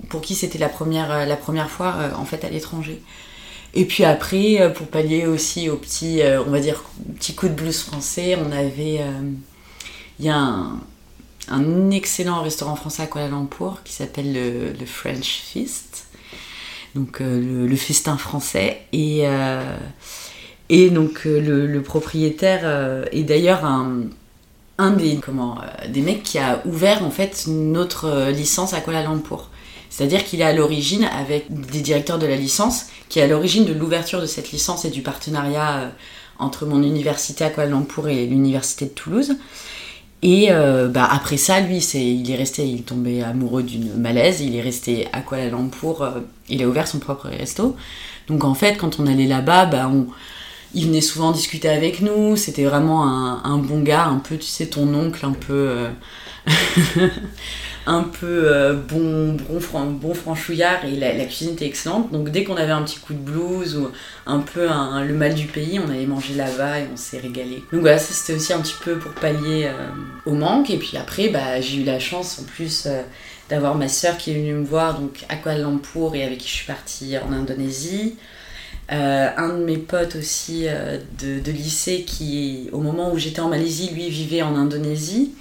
pour 0.09 0.21
qui 0.21 0.35
c'était 0.35 0.59
la 0.59 0.69
première, 0.69 1.27
la 1.27 1.37
première 1.37 1.71
fois 1.71 1.97
en 2.17 2.25
fait 2.25 2.45
à 2.45 2.51
l'étranger. 2.51 3.03
Et 3.77 3.85
puis 3.85 4.05
après, 4.05 4.61
euh, 4.61 4.71
pour 4.71 4.87
pallier 4.87 5.27
aussi 5.27 5.69
au 5.69 5.77
petit, 5.77 6.23
euh, 6.23 6.43
on 6.43 6.51
va 6.51 6.61
dire, 6.61 6.83
petit 7.19 7.35
coup 7.35 7.47
de 7.47 7.53
blues 7.53 7.79
français, 7.79 8.37
on 8.37 8.51
avait. 8.51 9.01
Euh, 9.01 9.31
il 10.19 10.25
y 10.25 10.31
a 10.31 10.39
un, 11.49 11.91
excellent 11.91 12.41
restaurant 12.41 12.75
français 12.75 13.03
à 13.03 13.07
Kuala 13.07 13.29
Lumpur 13.29 13.83
qui 13.85 13.93
s'appelle 13.93 14.33
le, 14.33 14.87
French 14.87 15.43
Feast, 15.45 16.07
donc 16.95 17.21
le, 17.21 17.77
festin 17.77 18.17
français. 18.17 18.81
Et, 18.95 19.25
et 20.71 20.89
donc 20.89 21.27
le, 21.27 21.79
propriétaire 21.81 23.07
est 23.13 23.25
d'ailleurs 23.25 23.67
un, 23.67 24.05
un 24.79 24.91
des, 24.91 25.17
comment, 25.17 25.59
des 25.89 26.03
mecs 26.03 26.23
qui 26.23 26.39
a 26.39 26.63
ouvert 26.67 27.05
en 27.05 27.11
fait 27.11 27.45
notre 27.49 28.31
licence 28.31 28.75
à 28.75 28.81
Kuala 28.81 29.03
Lumpur. 29.03 29.49
C'est-à-dire 29.97 30.25
qu'il 30.25 30.43
est 30.43 30.45
à 30.45 30.53
l'origine 30.53 31.05
avec 31.05 31.47
des 31.51 31.81
directeurs 31.81 32.19
de 32.19 32.27
la 32.27 32.37
licence, 32.37 32.87
qui 33.09 33.19
est 33.19 33.23
à 33.23 33.27
l'origine 33.27 33.65
de 33.65 33.73
l'ouverture 33.73 34.21
de 34.21 34.27
cette 34.27 34.53
licence 34.53 34.85
et 34.85 34.91
du 34.91 35.01
partenariat 35.01 35.77
euh, 35.77 35.89
entre 36.39 36.67
mon 36.67 36.83
université 36.83 37.45
à 37.45 37.49
Kuala 37.49 37.71
Lumpur 37.71 38.07
et 38.09 38.27
l'université 38.27 38.85
de 38.85 38.91
Toulouse. 38.91 39.37
Et 40.23 40.49
euh, 40.51 40.89
bah, 40.89 41.09
après 41.11 41.39
ça, 41.39 41.61
lui, 41.61 41.79
il 41.79 42.31
est 42.31 42.37
resté, 42.37 42.67
il 42.67 42.81
est 42.81 42.87
tombé 42.87 43.23
amoureux 43.23 43.63
d'une 43.63 43.95
malaise, 43.95 44.43
il 44.43 44.55
est 44.55 44.61
resté 44.61 45.09
à 45.15 45.21
Kuala 45.21 45.49
Lumpur, 45.49 46.03
euh, 46.03 46.11
il 46.51 46.63
a 46.63 46.69
ouvert 46.69 46.87
son 46.87 46.99
propre 46.99 47.29
resto. 47.29 47.75
Donc 48.29 48.45
en 48.45 48.55
fait, 48.55 48.77
quand 48.77 49.01
on 49.01 49.07
allait 49.07 49.27
là-bas, 49.27 49.65
bah, 49.65 49.91
on, 49.91 50.09
il 50.77 50.87
venait 50.87 51.01
souvent 51.01 51.33
discuter 51.33 51.69
avec 51.69 52.01
nous, 52.01 52.37
c'était 52.37 52.65
vraiment 52.65 53.05
un, 53.45 53.59
bon 53.59 53.81
gars, 53.83 54.05
un 54.05 54.19
peu, 54.19 54.37
tu 54.37 54.47
sais, 54.47 54.67
ton 54.67 54.95
oncle, 54.95 55.25
un 55.27 55.33
peu... 55.33 55.87
un 57.87 58.03
peu 58.03 58.53
euh, 58.53 58.75
bon, 58.75 59.37
bon, 59.91 60.15
franchouillard 60.15 60.85
et 60.85 60.97
la, 60.97 61.25
cuisine 61.25 61.53
était 61.53 61.67
excellente. 61.67 62.11
Donc 62.13 62.31
dès 62.31 62.45
qu'on 62.45 62.57
avait 62.57 62.73
un 62.73 62.83
petit 62.83 62.99
coup 62.99 63.15
de 63.15 63.19
blues 63.19 63.77
ou 63.77 63.91
un 64.27 64.41
peu 64.41 64.67
le 64.67 65.15
mal 65.15 65.35
du 65.35 65.47
pays, 65.47 65.79
on 65.79 65.89
allait 65.89 66.07
manger 66.07 66.35
là-bas 66.35 66.81
et 66.81 66.87
on 66.93 66.97
s'est 66.97 67.19
régalé. 67.19 67.63
Donc 67.73 67.81
voilà, 67.83 67.99
ça 67.99 68.13
c'était 68.13 68.35
aussi 68.35 68.53
un 68.53 68.61
petit 68.61 68.75
peu 68.83 68.99
pour 68.99 69.13
pallier 69.13 69.67
euh, 69.67 69.89
au 70.27 70.33
manque. 70.33 70.71
Et 70.71 70.79
puis 70.79 70.97
après, 70.97 71.29
bah, 71.29 71.61
j'ai 71.61 71.79
eu 71.79 71.85
la 71.85 72.01
chance 72.01 72.41
en 72.41 72.45
plus 72.45 72.87
euh, 72.87 73.03
d'avoir 73.49 73.77
ma 73.77 73.89
soeur 73.89 74.19
qui 74.19 74.33
est 74.33 74.35
venue 74.35 74.55
me 74.55 74.65
voir 74.65 74.99
donc 74.99 75.25
à 75.29 75.37
Kuala 75.37 75.61
Lumpur 75.61 76.15
et 76.17 76.25
avec 76.25 76.39
qui 76.39 76.49
je 76.49 76.55
suis 76.55 76.67
partie 76.67 77.17
en 77.19 77.33
Indonésie. 77.33 78.17
Un 78.89 79.49
de 79.59 79.65
mes 79.65 79.79
potes 79.79 80.17
aussi 80.17 80.67
de, 81.19 81.41
de, 81.41 81.53
lycée 81.53 82.05
qui, 82.05 82.69
au 82.73 82.81
moment 82.81 83.13
où 83.13 83.19
j'étais 83.19 83.41
en 83.41 83.49
Malaisie, 83.49 83.91
lui 83.91 84.09
vivait 84.11 84.43
en 84.43 84.55
Indonésie. 84.55 85.33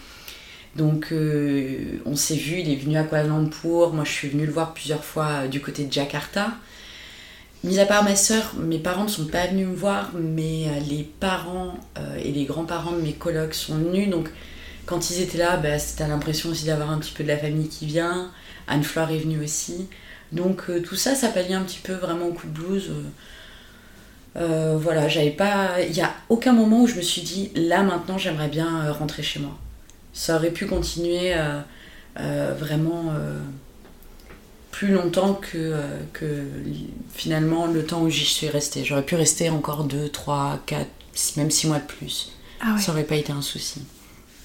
Donc 0.76 1.08
euh, 1.12 2.00
on 2.06 2.16
s'est 2.16 2.36
vu, 2.36 2.60
il 2.60 2.70
est 2.70 2.76
venu 2.76 2.98
à 2.98 3.04
Kuala 3.04 3.30
Lumpur, 3.30 3.94
moi 3.94 4.04
je 4.04 4.12
suis 4.12 4.28
venue 4.28 4.46
le 4.46 4.52
voir 4.52 4.74
plusieurs 4.74 5.06
fois 5.06 5.28
euh, 5.28 5.48
du 5.48 5.62
côté 5.62 5.86
de 5.86 5.94
Jakarta. 5.94 6.52
Mis 7.64 7.80
à 7.80 7.86
part 7.86 8.04
ma 8.04 8.16
soeur, 8.16 8.54
mes 8.60 8.78
parents 8.78 9.06
ne 9.06 9.10
sont 9.10 9.26
pas 9.26 9.48
venus 9.48 9.68
me 9.68 9.76
voir, 9.76 10.12
mais 10.14 10.68
euh, 10.68 10.80
les 10.88 11.04
parents 11.04 11.80
et 12.24 12.32
les 12.32 12.46
grands-parents 12.46 12.92
de 12.92 13.02
mes 13.02 13.14
colocs 13.14 13.56
sont 13.56 13.76
venus. 13.76 14.10
Donc 14.10 14.30
quand 14.86 15.10
ils 15.10 15.22
étaient 15.22 15.38
là, 15.38 15.58
bah, 15.58 15.80
c'était 15.80 16.08
l'impression 16.08 16.50
aussi 16.50 16.66
d'avoir 16.66 16.92
un 16.92 17.00
petit 17.00 17.14
peu 17.14 17.24
de 17.24 17.30
la 17.30 17.38
famille 17.38 17.70
qui 17.70 17.86
vient. 17.86 18.32
Anne-Fleur 18.68 19.10
est 19.12 19.18
venue 19.18 19.42
aussi. 19.44 19.88
Donc 20.32 20.70
tout 20.84 20.96
ça, 20.96 21.16
ça 21.16 21.30
palliait 21.30 21.56
un 21.56 21.64
petit 21.64 21.80
peu 21.82 21.94
vraiment 21.94 22.28
au 22.28 22.34
coup 22.34 22.48
de 22.48 22.52
blues. 22.52 22.92
Voilà, 24.36 25.08
j'avais 25.08 25.32
pas. 25.32 25.82
Il 25.82 25.94
n'y 25.94 26.02
a 26.02 26.14
aucun 26.30 26.54
moment 26.54 26.82
où 26.82 26.88
je 26.88 26.96
me 26.96 27.02
suis 27.02 27.22
dit, 27.22 27.52
là 27.56 27.84
maintenant 27.84 28.18
j'aimerais 28.18 28.50
bien 28.50 28.92
rentrer 28.92 29.24
chez 29.24 29.40
moi 29.40 29.58
ça 30.16 30.38
aurait 30.38 30.50
pu 30.50 30.66
continuer 30.66 31.34
euh, 31.36 31.60
euh, 32.20 32.56
vraiment 32.58 33.12
euh, 33.12 33.38
plus 34.72 34.94
longtemps 34.94 35.34
que, 35.34 35.76
que 36.14 36.48
finalement 37.14 37.68
le 37.68 37.86
temps 37.86 38.02
où 38.02 38.10
j'y 38.10 38.26
suis 38.26 38.48
restée. 38.48 38.84
J'aurais 38.84 39.04
pu 39.04 39.16
rester 39.16 39.50
encore 39.50 39.84
2, 39.84 40.10
3, 40.10 40.62
4, 40.66 40.88
même 41.36 41.52
6 41.52 41.68
mois 41.68 41.80
de 41.80 41.86
plus. 41.86 42.32
Ah 42.62 42.78
ça 42.80 42.94
aurait 42.94 43.04
pas 43.04 43.16
été 43.16 43.34
un 43.34 43.42
souci. 43.42 43.82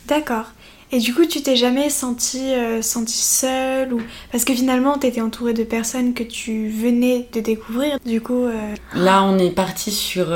D'accord. 0.06 0.46
Et 0.92 0.98
du 0.98 1.14
coup, 1.14 1.24
tu 1.24 1.42
t'es 1.42 1.56
jamais 1.56 1.88
sentie 1.88 2.52
senti 2.82 3.16
seule 3.16 3.92
ou 3.92 4.00
parce 4.32 4.44
que 4.44 4.54
finalement, 4.54 4.98
tu 4.98 5.06
étais 5.06 5.20
entourée 5.20 5.54
de 5.54 5.62
personnes 5.64 6.14
que 6.14 6.24
tu 6.24 6.68
venais 6.68 7.28
de 7.32 7.40
découvrir. 7.40 7.98
Du 8.04 8.20
coup, 8.20 8.46
là, 8.94 9.22
on 9.22 9.38
est 9.38 9.52
parti 9.52 9.92
sur 9.92 10.32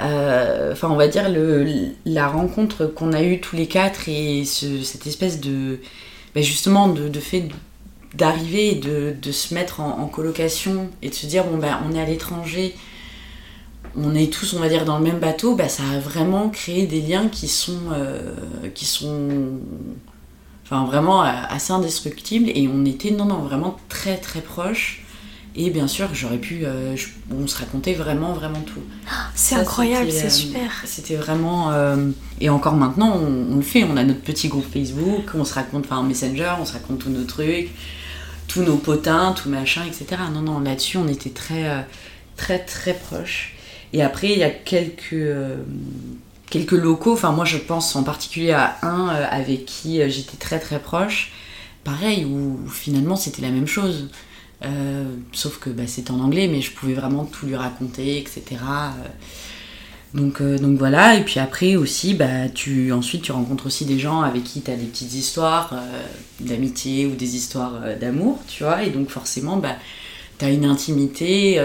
euh, 0.00 0.72
enfin 0.72 0.90
on 0.90 0.98
le, 0.98 1.92
la 2.04 2.28
rencontre 2.28 2.84
qu'on 2.84 3.14
a 3.14 3.22
eue 3.22 3.40
tous 3.40 3.56
les 3.56 3.66
quatre 3.66 4.10
et 4.10 4.44
cette 4.44 5.06
espèce 5.06 5.40
de 5.40 5.80
ben 6.34 6.42
justement 6.42 6.88
de, 6.88 7.18
fait 7.18 7.48
d'arriver 8.12 8.72
et 8.72 8.74
de, 8.74 9.32
se 9.32 9.54
mettre 9.54 9.80
en, 9.80 10.06
colocation 10.06 10.90
et 11.00 11.08
de 11.08 11.14
se 11.14 11.24
dire 11.24 11.44
bon 11.44 11.56
ben 11.56 11.80
on 11.88 11.94
est 11.94 12.00
à 12.00 12.04
l'étranger 12.04 12.74
on 13.96 14.14
est 14.14 14.32
tous 14.32 14.54
on 14.54 14.60
va 14.60 14.68
dire 14.68 14.84
dans 14.84 14.98
le 14.98 15.04
même 15.04 15.18
bateau 15.18 15.54
ben, 15.54 15.68
ça 15.68 15.82
a 15.94 15.98
vraiment 15.98 16.48
créé 16.48 16.86
des 16.86 17.00
liens 17.00 17.28
qui 17.28 17.48
sont 17.48 17.80
euh, 17.92 18.32
qui 18.74 18.84
sont 18.84 19.28
enfin 20.64 20.84
vraiment 20.84 21.24
euh, 21.24 21.28
assez 21.48 21.72
indestructibles 21.72 22.50
et 22.50 22.68
on 22.72 22.84
était 22.84 23.10
non 23.10 23.24
non 23.24 23.38
vraiment 23.38 23.76
très 23.88 24.16
très 24.16 24.40
proches 24.40 25.02
et 25.58 25.70
bien 25.70 25.88
sûr, 25.88 26.10
j'aurais 26.12 26.36
pu. 26.36 26.64
Euh, 26.64 26.94
on 27.34 27.46
se 27.46 27.56
racontait 27.56 27.94
vraiment, 27.94 28.34
vraiment 28.34 28.60
tout. 28.60 28.82
C'est 29.34 29.54
incroyable, 29.54 30.12
c'est 30.12 30.26
euh, 30.26 30.30
super. 30.30 30.82
C'était 30.84 31.16
vraiment. 31.16 31.72
Et 32.40 32.50
encore 32.50 32.74
maintenant, 32.74 33.16
on, 33.16 33.56
le 33.56 33.62
fait. 33.62 33.84
On 33.84 33.96
a 33.96 34.04
notre 34.04 34.20
petit 34.20 34.48
groupe 34.48 34.66
Facebook, 34.70 35.30
on 35.34 35.46
se 35.46 35.54
raconte, 35.54 35.86
enfin, 35.86 36.02
Messenger, 36.02 36.52
on 36.60 36.66
se 36.66 36.74
raconte 36.74 36.98
tous 36.98 37.08
nos 37.08 37.24
trucs, 37.24 37.70
tous 38.48 38.62
nos 38.62 38.76
potins, 38.76 39.32
tout 39.32 39.48
machin, 39.48 39.82
etc. 39.86 40.20
Non, 40.32 40.42
non, 40.42 40.60
là-dessus, 40.60 40.98
on 40.98 41.08
était 41.08 41.30
très, 41.30 41.86
très, 42.36 42.58
très 42.58 42.92
proches. 42.92 43.55
Et 43.96 44.02
après, 44.02 44.32
il 44.32 44.38
y 44.38 44.44
a 44.44 44.50
quelques. 44.50 45.26
quelques 46.50 46.72
locaux, 46.72 47.14
enfin 47.14 47.32
moi 47.32 47.44
je 47.44 47.58
pense 47.58 47.96
en 47.96 48.04
particulier 48.04 48.52
à 48.52 48.76
un 48.82 49.08
avec 49.08 49.64
qui 49.64 49.98
j'étais 50.10 50.36
très 50.36 50.60
très 50.60 50.78
proche, 50.78 51.32
pareil, 51.82 52.24
où 52.24 52.68
finalement 52.68 53.16
c'était 53.16 53.42
la 53.42 53.50
même 53.50 53.66
chose. 53.66 54.08
Euh, 54.64 55.04
sauf 55.32 55.58
que 55.58 55.70
bah, 55.70 55.86
c'était 55.86 56.10
en 56.10 56.20
anglais, 56.20 56.48
mais 56.48 56.60
je 56.60 56.72
pouvais 56.72 56.94
vraiment 56.94 57.24
tout 57.24 57.46
lui 57.46 57.56
raconter, 57.56 58.18
etc. 58.18 58.42
Euh, 58.52 59.08
donc, 60.14 60.40
euh, 60.40 60.58
donc 60.58 60.78
voilà, 60.78 61.16
et 61.16 61.24
puis 61.24 61.40
après 61.40 61.76
aussi, 61.76 62.14
bah, 62.14 62.48
tu, 62.48 62.90
ensuite 62.92 63.22
tu 63.22 63.32
rencontres 63.32 63.66
aussi 63.66 63.84
des 63.84 63.98
gens 63.98 64.22
avec 64.22 64.44
qui 64.44 64.62
tu 64.62 64.70
as 64.70 64.76
des 64.76 64.86
petites 64.86 65.12
histoires 65.14 65.74
d'amitié 66.40 67.06
ou 67.06 67.14
des 67.14 67.36
histoires 67.36 67.82
d'amour, 68.00 68.38
tu 68.48 68.62
vois, 68.62 68.82
et 68.82 68.90
donc 68.90 69.10
forcément, 69.10 69.58
bah, 69.58 69.76
tu 70.38 70.44
as 70.44 70.50
une 70.50 70.64
intimité, 70.64 71.60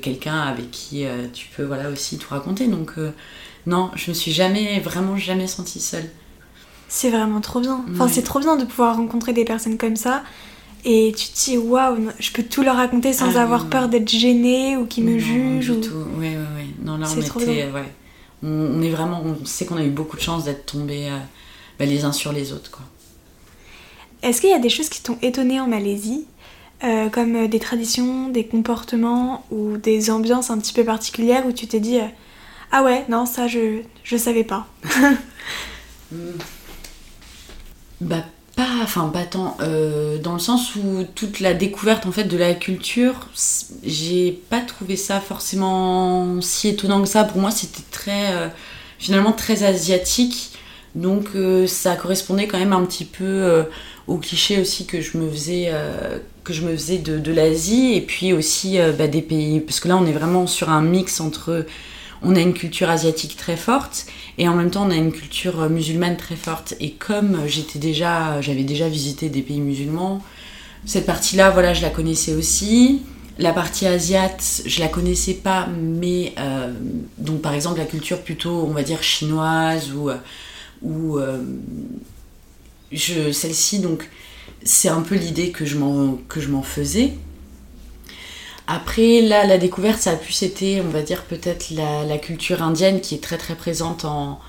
quelqu'un 0.00 0.38
avec 0.38 0.70
qui 0.70 1.04
tu 1.32 1.48
peux 1.56 1.64
voilà, 1.64 1.90
aussi 1.90 2.18
tout 2.18 2.28
raconter. 2.30 2.68
Donc 2.68 2.92
non, 3.66 3.90
je 3.94 4.10
me 4.10 4.14
suis 4.14 4.32
jamais, 4.32 4.80
vraiment 4.80 5.16
jamais 5.16 5.46
sentie 5.46 5.80
seule. 5.80 6.08
C'est 6.88 7.10
vraiment 7.10 7.40
trop 7.40 7.60
bien. 7.60 7.84
Enfin, 7.92 8.08
c'est 8.08 8.22
trop 8.22 8.38
bien 8.38 8.56
de 8.56 8.64
pouvoir 8.64 8.96
rencontrer 8.96 9.32
des 9.32 9.44
personnes 9.44 9.78
comme 9.78 9.96
ça 9.96 10.22
et 10.84 11.14
tu 11.16 11.28
te 11.28 11.44
dis 11.44 11.58
waouh, 11.58 12.10
je 12.18 12.30
peux 12.32 12.42
tout 12.42 12.62
leur 12.62 12.76
raconter 12.76 13.12
sans 13.12 13.36
ah 13.36 13.42
avoir 13.42 13.66
peur 13.66 13.88
d'être 13.88 14.08
gênée 14.08 14.76
ou 14.76 14.86
qu'ils 14.86 15.04
me 15.04 15.18
jugent. 15.18 15.70
Du 15.70 15.88
tout, 15.88 16.04
oui, 16.18 16.30
oui, 16.36 16.44
oui. 16.56 16.74
Non, 16.82 16.98
là 16.98 17.06
on 17.08 17.20
était, 17.20 17.70
ouais. 17.70 17.92
On, 18.42 18.82
est 18.82 18.90
vraiment, 18.90 19.22
on 19.24 19.44
sait 19.44 19.64
qu'on 19.64 19.76
a 19.76 19.84
eu 19.84 19.90
beaucoup 19.90 20.16
de 20.16 20.22
chance 20.22 20.44
d'être 20.44 20.66
tombés 20.66 21.08
euh, 21.08 21.18
bah, 21.78 21.84
les 21.84 22.04
uns 22.04 22.10
sur 22.10 22.32
les 22.32 22.52
autres, 22.52 22.72
quoi. 22.72 22.84
Est-ce 24.22 24.40
qu'il 24.40 24.50
y 24.50 24.54
a 24.54 24.58
des 24.58 24.68
choses 24.68 24.88
qui 24.88 25.00
t'ont 25.00 25.18
étonné 25.22 25.60
en 25.60 25.68
Malaisie? 25.68 26.26
Euh, 26.84 27.08
comme 27.08 27.48
des 27.48 27.58
traditions, 27.58 28.28
des 28.28 28.46
comportements 28.46 29.44
ou 29.50 29.76
des 29.76 30.10
ambiances 30.10 30.50
un 30.50 30.58
petit 30.58 30.72
peu 30.72 30.84
particulières 30.84 31.46
où 31.46 31.52
tu 31.52 31.66
t'es 31.66 31.80
dit 31.80 31.98
ah 32.70 32.82
ouais 32.82 33.04
non 33.08 33.26
ça 33.26 33.46
je 33.48 33.82
je 34.02 34.16
savais 34.16 34.44
pas. 34.44 34.66
bah 38.00 38.24
pas, 38.56 38.68
enfin 38.82 39.08
pas 39.08 39.24
tant, 39.24 39.56
euh, 39.60 40.18
dans 40.18 40.34
le 40.34 40.38
sens 40.38 40.76
où 40.76 41.04
toute 41.14 41.40
la 41.40 41.54
découverte 41.54 42.06
en 42.06 42.12
fait 42.12 42.24
de 42.24 42.36
la 42.36 42.54
culture, 42.54 43.28
j'ai 43.82 44.32
pas 44.50 44.60
trouvé 44.60 44.96
ça 44.96 45.20
forcément 45.20 46.40
si 46.40 46.68
étonnant 46.68 47.00
que 47.02 47.08
ça. 47.08 47.24
Pour 47.24 47.40
moi, 47.40 47.50
c'était 47.50 47.84
très, 47.90 48.34
euh, 48.34 48.48
finalement 48.98 49.32
très 49.32 49.64
asiatique, 49.64 50.52
donc 50.94 51.28
euh, 51.34 51.66
ça 51.66 51.96
correspondait 51.96 52.46
quand 52.46 52.58
même 52.58 52.74
un 52.74 52.84
petit 52.84 53.04
peu 53.06 53.64
au 54.06 54.18
cliché 54.18 54.60
aussi 54.60 54.86
que 54.86 55.00
je 55.00 55.16
me 55.16 55.30
faisais, 55.30 55.72
que 56.44 56.52
je 56.52 56.62
me 56.62 56.72
faisais 56.72 56.98
de, 56.98 57.18
de 57.18 57.32
l'Asie 57.32 57.94
et 57.94 58.00
puis 58.00 58.32
aussi 58.32 58.78
bah, 58.98 59.06
des 59.06 59.22
pays, 59.22 59.60
parce 59.60 59.80
que 59.80 59.88
là 59.88 59.96
on 59.96 60.06
est 60.06 60.12
vraiment 60.12 60.46
sur 60.46 60.70
un 60.70 60.82
mix 60.82 61.20
entre 61.20 61.66
on 62.24 62.36
a 62.36 62.40
une 62.40 62.54
culture 62.54 62.88
asiatique 62.88 63.36
très 63.36 63.56
forte 63.56 64.06
et 64.38 64.48
en 64.48 64.54
même 64.54 64.70
temps 64.70 64.86
on 64.86 64.90
a 64.90 64.96
une 64.96 65.12
culture 65.12 65.60
euh, 65.60 65.68
musulmane 65.68 66.16
très 66.16 66.36
forte. 66.36 66.74
Et 66.80 66.92
comme 66.92 67.46
j'étais 67.46 67.78
déjà, 67.78 68.40
j'avais 68.40 68.64
déjà 68.64 68.88
visité 68.88 69.28
des 69.28 69.42
pays 69.42 69.60
musulmans, 69.60 70.22
cette 70.84 71.06
partie-là, 71.06 71.50
voilà, 71.50 71.74
je 71.74 71.82
la 71.82 71.90
connaissais 71.90 72.34
aussi. 72.34 73.02
La 73.38 73.52
partie 73.52 73.86
asiate, 73.86 74.62
je 74.66 74.80
la 74.80 74.88
connaissais 74.88 75.34
pas, 75.34 75.66
mais 75.66 76.34
euh, 76.38 76.72
donc 77.18 77.40
par 77.40 77.54
exemple 77.54 77.78
la 77.78 77.86
culture 77.86 78.20
plutôt, 78.20 78.66
on 78.68 78.72
va 78.72 78.82
dire 78.82 79.02
chinoise 79.02 79.92
ou 79.92 80.10
euh, 80.10 80.16
ou 80.82 81.18
je 82.90 83.30
celle-ci 83.30 83.78
donc 83.78 84.10
c'est 84.64 84.88
un 84.88 85.02
peu 85.02 85.14
l'idée 85.14 85.50
que 85.50 85.64
je 85.64 85.76
m'en 85.76 86.62
faisais 86.62 87.14
après, 88.66 89.20
là, 89.20 89.44
la 89.44 89.58
découverte, 89.58 90.00
ça 90.00 90.12
a 90.12 90.16
plus 90.16 90.42
été, 90.42 90.80
on 90.80 90.88
va 90.88 91.02
dire, 91.02 91.24
peut-être 91.24 91.70
la, 91.70 92.18
culture 92.18 92.62
indienne 92.62 93.00
qui 93.00 93.14
est 93.14 93.22
très 93.22 93.36
très 93.36 93.54
présente 93.54 94.04
en, 94.04 94.40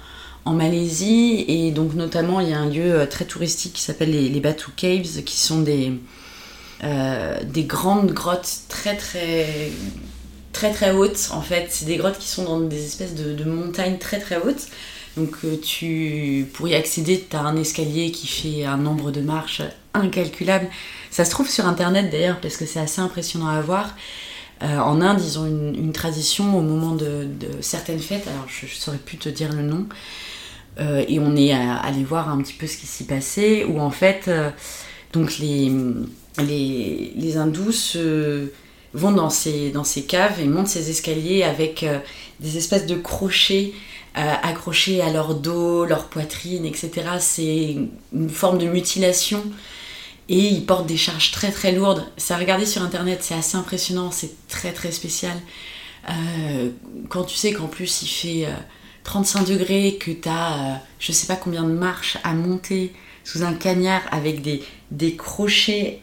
Malaisie. 0.46 1.46
Et 1.48 1.72
donc, 1.72 1.94
notamment, 1.94 2.40
il 2.40 2.50
y 2.50 2.54
a 2.54 2.60
un 2.60 2.70
lieu 2.70 2.94
euh, 2.94 3.06
très 3.06 3.26
touristique 3.26 3.74
qui 3.74 3.82
s'appelle 3.82 4.12
les, 4.12 4.40
Batu 4.40 4.72
Caves, 4.76 5.24
qui 5.24 5.38
sont 5.38 5.62
des, 5.62 5.94
euh, 6.84 7.38
des 7.44 7.64
grandes 7.64 8.12
grottes 8.12 8.60
très 8.70 8.96
très 8.96 9.72
très 10.52 10.72
très 10.72 10.92
hautes 10.92 11.30
en 11.32 11.42
fait. 11.42 11.68
C'est 11.70 11.86
des 11.86 11.98
grottes 11.98 12.20
qui 12.20 12.28
sont 12.28 12.44
dans 12.44 12.60
des 12.60 12.86
espèces 12.86 13.16
de, 13.16 13.44
montagnes 13.46 13.98
très 13.98 14.20
très 14.20 14.38
hautes. 14.38 14.68
Donc 15.18 15.36
euh, 15.44 15.58
tu 15.62 16.48
pour 16.54 16.68
y 16.68 16.76
accéder, 16.76 17.24
tu 17.30 17.36
as 17.36 17.42
un 17.42 17.56
escalier 17.58 18.12
qui 18.12 18.28
fait 18.28 18.66
un 18.66 18.78
nombre 18.78 19.12
de 19.12 19.22
marches 19.22 19.62
incalculable. 19.94 20.68
Ça 21.12 21.24
se 21.24 21.32
trouve 21.32 21.50
sur 21.50 21.68
internet 21.68 22.10
d'ailleurs 22.12 22.40
parce 22.42 22.58
que 22.58 22.66
c'est 22.66 22.80
assez 22.80 23.02
impressionnant 23.02 23.48
à 23.48 23.62
voir. 23.62 23.96
Euh, 24.64 24.80
en 24.80 25.02
Inde, 25.02 25.22
ils 25.24 25.38
ont 25.38 25.46
une, 25.46 25.92
tradition 25.92 26.58
au 26.58 26.62
moment 26.62 26.96
de, 26.96 27.28
certaines 27.62 28.00
fêtes, 28.00 28.28
alors 28.28 28.48
je 28.48 28.66
ne 28.66 28.72
saurais 28.72 28.98
plus 28.98 29.18
te 29.18 29.28
dire 29.28 29.52
le 29.52 29.62
nom, 29.62 29.88
euh, 30.80 31.04
et 31.08 31.20
on 31.20 31.36
est 31.36 31.52
allé 31.52 32.04
voir 32.04 32.30
un 32.30 32.42
petit 32.42 32.54
peu 32.54 32.66
ce 32.66 32.78
qui 32.78 32.88
s'y 32.88 33.04
passait, 33.04 33.66
où 33.66 33.82
en 33.82 33.90
fait, 33.92 34.32
donc 35.12 35.38
les, 35.38 35.70
hindous 37.36 37.98
vont 38.94 39.12
dans 39.12 39.30
ces 39.30 40.06
caves 40.08 40.40
et 40.40 40.46
montent 40.46 40.68
ces 40.68 40.90
escaliers 40.90 41.44
avec 41.44 41.86
des 42.40 42.58
espèces 42.58 42.86
de 42.86 42.96
crochets 42.96 43.74
accrochés 44.16 45.02
à 45.02 45.12
leur 45.12 45.36
dos, 45.36 45.86
leur 45.86 46.08
poitrine, 46.08 46.66
etc. 46.66 46.92
C'est 47.20 47.78
une 48.14 48.30
forme 48.30 48.60
de 48.60 48.68
mutilation 48.68 49.44
et 50.30 50.40
ils 50.40 50.66
portent 50.66 50.88
des 50.88 50.98
charges 50.98 51.32
très 51.32 51.52
très 51.52 51.72
lourdes. 51.72 52.06
Ça, 52.18 52.38
regarder 52.38 52.66
sur 52.66 52.82
internet, 52.82 53.20
c'est 53.22 53.34
assez 53.36 53.58
impressionnant, 53.58 54.12
c'est 54.12 54.48
très 54.48 54.72
très 54.72 54.92
spécial. 54.92 55.38
Euh, 56.10 56.70
quand 57.10 57.24
tu 57.24 57.36
sais 57.36 57.54
qu'en 57.54 57.68
plus 57.68 58.02
il 58.02 58.08
fait 58.08 58.48
35 59.04 59.42
euh, 59.42 59.54
degrés, 59.54 59.98
que 60.00 60.12
tu 60.12 60.30
as 60.30 60.54
euh, 60.54 60.76
je 61.00 61.12
sais 61.12 61.28
pas 61.28 61.36
combien 61.36 61.64
de 61.64 61.72
marches 61.72 62.18
à 62.24 62.34
monter 62.34 62.94
sous 63.24 63.44
un 63.44 63.54
cagnard 63.54 64.02
avec 64.12 64.42
des, 64.42 65.16
crochets, 65.16 66.02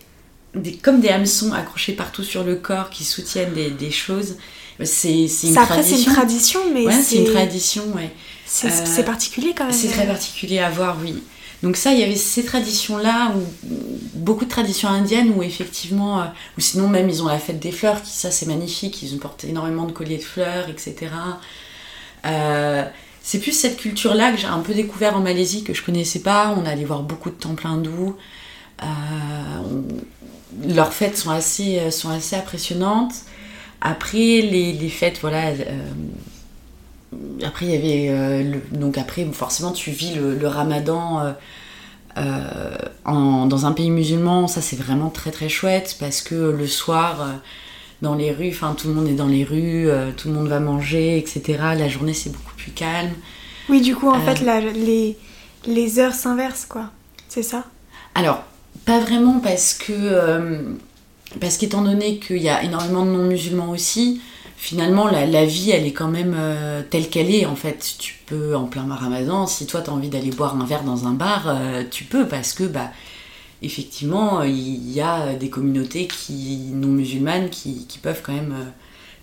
comme 0.82 1.00
des 1.00 1.10
hameçons 1.10 1.52
accrochés 1.52 1.92
partout 1.92 2.24
sur 2.24 2.44
le 2.44 2.56
corps 2.56 2.88
qui 2.88 3.04
soutiennent 3.04 3.52
des 3.52 3.90
choses. 3.90 4.36
C'est 4.84 5.12
une 5.12 5.28
tradition. 5.28 5.62
Après, 5.62 5.82
c'est 5.82 6.02
une 6.02 6.12
tradition, 6.12 6.60
mais 6.72 7.02
c'est 7.02 7.16
une 7.16 7.32
tradition, 7.32 7.84
ouais. 7.94 8.10
C'est 8.46 9.04
particulier 9.04 9.54
quand 9.56 9.64
même. 9.64 9.72
C'est 9.72 9.88
très 9.88 10.06
particulier 10.06 10.58
à 10.58 10.70
voir, 10.70 10.96
oui. 11.02 11.22
Donc 11.62 11.76
ça, 11.76 11.92
il 11.92 12.00
y 12.00 12.02
avait 12.02 12.16
ces 12.16 12.44
traditions-là, 12.44 13.34
ou 13.36 13.68
beaucoup 14.14 14.44
de 14.44 14.50
traditions 14.50 14.88
indiennes 14.88 15.32
où 15.36 15.42
effectivement, 15.42 16.20
euh, 16.20 16.24
ou 16.56 16.60
sinon 16.60 16.88
même 16.88 17.08
ils 17.10 17.22
ont 17.22 17.26
la 17.26 17.38
fête 17.38 17.60
des 17.60 17.72
fleurs, 17.72 18.02
qui 18.02 18.12
ça 18.12 18.30
c'est 18.30 18.46
magnifique, 18.46 19.02
ils 19.02 19.14
ont 19.14 19.18
porté 19.18 19.48
énormément 19.48 19.84
de 19.84 19.92
colliers 19.92 20.16
de 20.16 20.22
fleurs, 20.22 20.68
etc. 20.70 21.12
Euh, 22.24 22.84
c'est 23.22 23.40
plus 23.40 23.52
cette 23.52 23.76
culture-là 23.76 24.32
que 24.32 24.38
j'ai 24.38 24.46
un 24.46 24.60
peu 24.60 24.72
découvert 24.72 25.16
en 25.16 25.20
Malaisie, 25.20 25.62
que 25.62 25.74
je 25.74 25.82
connaissais 25.82 26.20
pas. 26.20 26.54
On 26.56 26.64
allait 26.64 26.84
voir 26.84 27.02
beaucoup 27.02 27.28
de 27.28 27.34
temples 27.34 27.66
hindous. 27.66 28.16
Euh, 28.82 28.86
leurs 30.66 30.94
fêtes 30.94 31.18
sont 31.18 31.30
assez, 31.30 31.90
sont 31.90 32.08
assez 32.08 32.36
impressionnantes. 32.36 33.12
Après, 33.80 34.18
les, 34.18 34.72
les 34.72 34.88
fêtes, 34.88 35.18
voilà. 35.20 35.52
après, 37.44 37.66
il 37.66 37.72
y 37.72 38.08
avait. 38.08 38.60
donc, 38.72 38.98
après, 38.98 39.24
forcément, 39.32 39.72
tu 39.72 39.90
vis 39.90 40.14
le, 40.14 40.34
le 40.36 40.48
ramadan 40.48 41.34
euh, 42.18 42.76
dans 43.04 43.66
un 43.66 43.72
pays 43.72 43.90
musulman, 43.90 44.48
ça 44.48 44.60
c'est 44.60 44.76
vraiment 44.76 45.10
très 45.10 45.30
très 45.30 45.48
chouette 45.48 45.96
parce 46.00 46.22
que 46.22 46.34
le 46.34 46.66
soir, 46.66 47.22
euh, 47.22 47.32
dans 48.02 48.14
les 48.14 48.32
rues, 48.32 48.50
enfin 48.50 48.74
tout 48.76 48.88
le 48.88 48.94
monde 48.94 49.08
est 49.08 49.14
dans 49.14 49.28
les 49.28 49.44
rues, 49.44 49.88
euh, 49.88 50.10
tout 50.16 50.28
le 50.28 50.34
monde 50.34 50.48
va 50.48 50.60
manger, 50.60 51.18
etc. 51.18 51.58
La 51.76 51.88
journée 51.88 52.14
c'est 52.14 52.30
beaucoup 52.30 52.54
plus 52.56 52.72
calme. 52.72 53.12
Oui, 53.68 53.80
du 53.80 53.94
coup, 53.94 54.08
en 54.08 54.20
fait, 54.20 54.40
les, 54.74 55.16
les 55.66 55.98
heures 56.00 56.14
s'inversent, 56.14 56.66
quoi. 56.66 56.90
C'est 57.28 57.44
ça? 57.44 57.64
Alors, 58.16 58.42
pas 58.84 58.98
vraiment 58.98 59.38
parce 59.38 59.74
que. 59.74 60.76
Parce 61.38 61.58
qu'étant 61.58 61.82
donné 61.82 62.18
qu'il 62.18 62.38
y 62.38 62.48
a 62.48 62.62
énormément 62.64 63.04
de 63.04 63.10
non-musulmans 63.10 63.70
aussi, 63.70 64.20
finalement, 64.56 65.08
la, 65.08 65.44
vie, 65.46 65.70
elle 65.70 65.86
est 65.86 65.92
quand 65.92 66.08
même 66.08 66.34
euh, 66.36 66.82
telle 66.88 67.08
qu'elle 67.08 67.34
est. 67.34 67.46
En 67.46 67.56
fait, 67.56 67.96
tu 67.98 68.16
peux, 68.26 68.56
en 68.56 68.64
plein 68.64 68.86
ramadan, 68.92 69.46
si 69.46 69.66
toi, 69.66 69.80
tu 69.80 69.90
as 69.90 69.92
envie 69.92 70.08
d'aller 70.08 70.30
boire 70.30 70.56
un 70.60 70.66
verre 70.66 70.82
dans 70.82 71.06
un 71.06 71.12
bar, 71.12 71.44
euh, 71.46 71.84
tu 71.88 72.04
peux, 72.04 72.26
parce 72.26 72.52
que, 72.52 72.64
bah, 72.64 72.90
effectivement, 73.62 74.42
il 74.42 74.90
y 74.90 75.00
a 75.00 75.34
des 75.34 75.48
communautés 75.48 76.08
qui, 76.08 76.58
non 76.72 76.88
musulmanes 76.88 77.48
qui, 77.48 77.86
peuvent 78.02 78.22
quand 78.22 78.34
même... 78.34 78.52
Euh, 78.52 78.70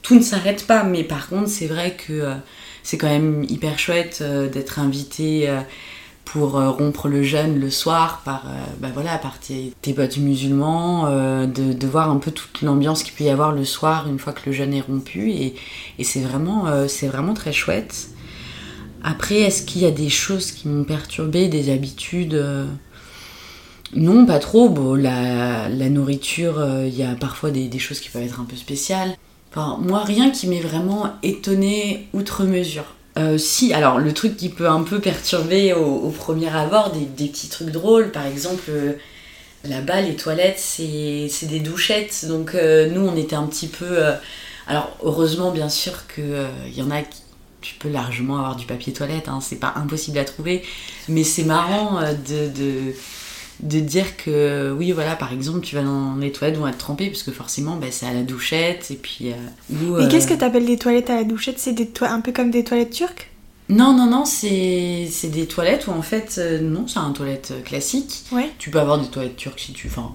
tout 0.02 0.16
ne 0.16 0.22
s'arrête 0.22 0.66
pas, 0.66 0.84
mais 0.84 1.04
par 1.04 1.28
contre, 1.28 1.50
c'est 1.50 1.68
vrai 1.68 1.98
que 1.98 2.32
c'est 2.82 2.98
quand 2.98 3.10
même 3.10 3.44
hyper 3.50 3.78
chouette 3.78 4.24
d'être 4.24 4.80
invité 4.80 5.50
pour 6.28 6.58
euh, 6.58 6.70
rompre 6.70 7.08
le 7.08 7.24
jeûne 7.24 7.58
le 7.58 7.70
soir 7.70 8.22
par, 8.26 8.44
euh, 8.48 8.66
bah 8.80 8.90
voilà, 8.94 9.18
par 9.18 9.40
tes, 9.40 9.74
potes 9.94 10.18
musulmans, 10.18 11.06
euh, 11.08 11.46
de, 11.46 11.88
voir 11.88 12.12
un 12.12 12.18
peu 12.18 12.32
toute 12.32 12.62
l'ambiance 12.62 13.04
qu'il 13.04 13.14
peut 13.14 13.24
y 13.24 13.30
avoir 13.30 13.54
le 13.54 13.64
soir 13.64 14.10
une 14.10 14.20
fois 14.20 14.34
que 14.34 14.42
le 14.46 14.52
jeûne 14.52 14.74
est 14.74 14.82
rompu. 14.82 15.32
Et, 15.32 15.56
c'est 16.04 16.20
vraiment, 16.20 17.34
très 17.34 17.54
chouette. 17.54 18.10
Après, 19.04 19.36
est-ce 19.36 19.64
qu'il 19.64 19.84
y 19.84 19.86
a 19.86 19.92
des 19.92 20.10
choses 20.10 20.52
qui 20.52 20.68
m'ont 20.68 20.84
perturbé, 20.84 21.48
des 21.48 21.72
habitudes 21.72 22.38
Non, 23.96 24.26
pas 24.26 24.40
trop. 24.40 24.68
Bon, 24.68 24.96
la, 24.96 25.70
nourriture, 25.70 26.62
il 26.86 26.96
y 26.96 27.04
a 27.04 27.16
parfois 27.16 27.52
des, 27.52 27.80
choses 27.80 28.02
qui 28.02 28.10
peuvent 28.10 28.24
être 28.24 28.42
un 28.42 28.46
peu 28.46 28.58
spéciales. 28.58 29.16
Enfin, 29.52 29.78
moi, 29.82 30.04
rien 30.04 30.30
qui 30.30 30.48
m'ait 30.48 30.60
vraiment 30.60 31.14
étonné 31.24 32.08
outre 32.14 32.44
mesure. 32.44 32.98
Euh, 33.18 33.38
si, 33.38 33.74
alors 33.74 33.98
le 33.98 34.14
truc 34.14 34.38
qui 34.38 34.50
peut 34.50 34.70
un 34.70 34.84
peu 34.84 35.00
perturber 35.00 35.74
au, 35.74 36.10
premier 36.10 36.50
abord, 36.56 36.92
des, 36.92 37.28
petits 37.28 37.50
trucs 37.50 37.72
drôles, 37.72 38.12
par 38.12 38.26
exemple, 38.26 38.66
euh, 38.70 38.94
là-bas, 39.64 40.02
les 40.02 40.16
toilettes, 40.16 40.60
c'est 40.60 41.48
des 41.48 41.60
douchettes. 41.60 42.26
Donc 42.28 42.54
euh, 42.54 42.90
nous, 42.90 43.02
on 43.02 43.16
était 43.16 43.36
un 43.36 43.48
petit 43.48 43.68
peu... 43.68 44.00
alors 44.68 44.96
heureusement, 45.04 45.52
bien 45.52 45.70
sûr, 45.70 46.08
qu'il 46.08 46.48
y 46.76 46.82
en 46.82 46.92
a 46.92 47.02
qui... 47.02 47.22
Tu 47.60 47.74
peux 47.74 47.90
largement 47.90 48.38
avoir 48.38 48.56
du 48.56 48.68
papier 48.68 48.94
toilette, 48.94 49.28
hein, 49.28 49.40
c'est 49.42 49.60
pas 49.60 49.74
impossible 49.76 50.20
à 50.20 50.26
trouver, 50.26 50.64
mais 51.10 51.24
c'est 51.24 51.44
marrant 51.44 52.00
de 52.02 52.94
dire 53.60 54.18
que 54.18 54.72
oui 54.78 54.92
voilà 54.92 55.16
par 55.16 55.34
exemple 55.34 55.62
tu 55.62 55.76
vas 55.76 55.82
dans 55.82 56.16
les 56.16 56.32
toilettes 56.32 56.58
vont 56.58 56.68
être 56.68 56.78
trempées 56.78 57.08
parce 57.08 57.24
que 57.24 57.32
forcément 57.32 57.76
bah, 57.76 57.88
c'est 57.90 58.06
à 58.06 58.14
la 58.14 58.22
douchette 58.22 58.92
et 58.92 58.96
puis 58.96 59.32
euh, 59.32 59.98
mais 60.00 60.08
qu'est-ce 60.08 60.28
que 60.28 60.34
tu 60.34 60.44
appelles 60.44 60.66
des 60.66 60.78
toilettes 60.78 61.10
à 61.10 61.16
la 61.16 61.24
douchette? 61.24 61.60
C'est 61.60 61.74
des 61.74 61.90
un 62.02 62.22
peu 62.22 62.32
comme 62.32 62.52
des 62.52 62.64
toilettes 62.64 62.92
turques? 62.92 63.32
Non 63.70 63.94
non 63.94 64.06
non 64.06 64.26
c'est 64.26 65.10
des 65.24 65.48
toilettes 65.48 65.88
où 65.88 65.92
en 65.92 66.02
fait 66.02 66.36
euh, 66.38 66.60
non 66.62 66.88
c'est 66.88 67.00
un 67.00 67.12
toilette 67.12 67.54
classique. 67.66 68.26
Ouais. 68.32 68.52
tu 68.60 68.70
peux 68.70 68.80
avoir 68.80 69.00
des 69.00 69.08
toilettes 69.08 69.38
turques 69.38 69.60
si 69.60 69.74
tu 69.74 69.88
enfin 69.88 70.12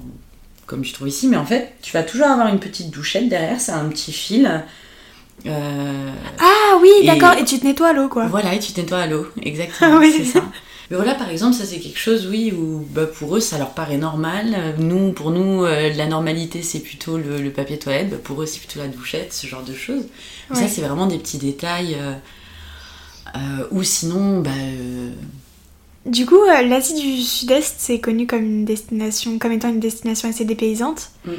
comme 0.66 0.84
je 0.84 0.94
trouve 0.94 1.08
ici 1.08 1.26
mais 1.26 1.36
en 1.36 1.44
fait 1.44 1.74
tu 1.82 1.92
vas 1.92 2.02
toujours 2.02 2.28
avoir 2.28 2.48
une 2.48 2.60
petite 2.60 2.90
douchette 2.90 3.28
derrière 3.28 3.60
c'est 3.60 3.72
un 3.72 3.88
petit 3.88 4.12
fil 4.12 4.64
euh, 5.46 6.10
ah 6.38 6.78
oui 6.80 6.90
d'accord 7.04 7.32
et... 7.32 7.44
tu 7.44 7.58
te 7.58 7.66
nettoies 7.66 7.88
à 7.88 7.92
l'eau 7.92 8.08
quoi. 8.08 8.26
Voilà 8.26 8.54
et 8.54 8.60
tu 8.60 8.72
te 8.72 8.80
nettoies 8.80 9.00
à 9.00 9.06
l'eau 9.08 9.26
exactement 9.42 9.98
ah 10.02 10.06
c'est 10.16 10.24
ça 10.24 10.44
Mais 10.92 10.98
voilà, 10.98 11.14
par 11.14 11.30
exemple, 11.30 11.56
ça 11.56 11.64
c'est 11.64 11.78
quelque 11.78 11.98
chose, 11.98 12.28
oui, 12.30 12.52
où 12.52 12.86
bah, 12.90 13.06
pour 13.06 13.34
eux 13.34 13.40
ça 13.40 13.56
leur 13.56 13.70
paraît 13.70 13.96
normal. 13.96 14.76
Nous, 14.78 15.12
pour 15.12 15.30
nous, 15.30 15.64
la 15.64 16.06
normalité 16.06 16.62
c'est 16.62 16.80
plutôt 16.80 17.16
le, 17.16 17.50
papier 17.50 17.78
toilette, 17.78 18.10
bah, 18.10 18.18
pour 18.22 18.42
eux 18.42 18.46
c'est 18.46 18.58
plutôt 18.58 18.78
la 18.78 18.88
douchette, 18.88 19.32
ce 19.32 19.46
genre 19.46 19.64
de 19.64 19.74
choses. 19.74 20.04
Ça 20.52 20.68
c'est 20.68 20.82
vraiment 20.82 21.06
des 21.06 21.16
petits 21.18 21.38
détails. 21.38 21.96
ou 23.70 23.82
sinon, 23.82 24.40
bah, 24.40 24.50
du 26.06 26.26
coup, 26.26 26.42
euh, 26.42 26.62
l'Asie 26.62 27.00
du 27.00 27.22
Sud-Est, 27.22 27.76
c'est 27.78 28.00
connu 28.00 28.26
comme 28.26 28.42
une 28.42 28.64
destination, 28.64 29.38
comme 29.38 29.52
étant 29.52 29.68
une 29.68 29.80
destination 29.80 30.28
assez 30.28 30.44
dépaysante, 30.44 31.10
mm. 31.24 31.30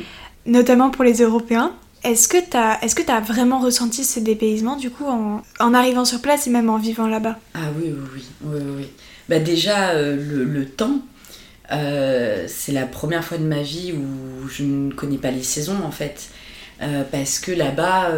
notamment 0.45 0.89
pour 0.89 1.04
les 1.04 1.22
Européens. 1.22 1.74
Est-ce 2.04 2.28
que 2.28 2.38
tu 2.38 2.58
as, 2.58 2.78
que 2.78 3.12
as 3.12 3.22
vraiment 3.22 3.60
ressenti 3.60 4.04
ce 4.04 4.20
dépaysement 4.20 4.76
du 4.76 4.89
coup 4.89 5.06
en, 5.06 5.41
en, 5.60 5.74
arrivant 5.74 6.04
sur 6.04 6.22
place 6.22 6.47
et 6.47 6.49
même 6.49 6.70
en 6.70 6.78
vivant 6.78 7.08
là-bas? 7.08 7.38
Ah 7.54 7.60
oui, 7.78 7.93
oui, 7.93 8.24
oui, 8.43 8.62
oui, 8.78 8.88
Bah 9.30 9.40
déjà 9.40 9.92
euh, 9.92 10.16
le, 10.46 10.66
temps, 10.66 11.00
euh, 11.72 12.46
c'est 12.48 12.72
la 12.74 12.86
première 12.86 13.24
fois 13.24 13.38
de 13.38 13.46
ma 13.46 13.62
vie 13.62 13.94
où 13.94 14.48
je 14.50 14.64
ne 14.64 14.92
connais 14.92 15.18
pas 15.18 15.32
les 15.32 15.44
saisons 15.44 15.82
en 15.84 15.92
fait, 15.92 16.30
parce 17.12 17.40
que 17.40 17.52
là-bas 17.52 18.12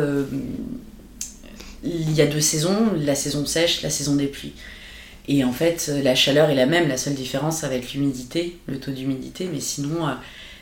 il 1.83 2.11
y 2.13 2.21
a 2.21 2.25
deux 2.25 2.41
saisons, 2.41 2.93
la 2.97 3.15
saison 3.15 3.45
sèche, 3.45 3.81
la 3.83 3.89
saison 3.89 4.15
des 4.15 4.27
pluies. 4.27 4.53
Et 5.27 5.43
en 5.43 5.51
fait, 5.51 5.91
la 6.03 6.15
chaleur 6.15 6.49
est 6.49 6.55
la 6.55 6.65
même, 6.65 6.87
la 6.87 6.97
seule 6.97 7.15
différence, 7.15 7.59
ça 7.59 7.67
va 7.67 7.75
être 7.75 7.93
l'humidité, 7.93 8.59
le 8.67 8.79
taux 8.79 8.91
d'humidité. 8.91 9.49
Mais 9.51 9.59
sinon, 9.59 10.07
euh, 10.07 10.11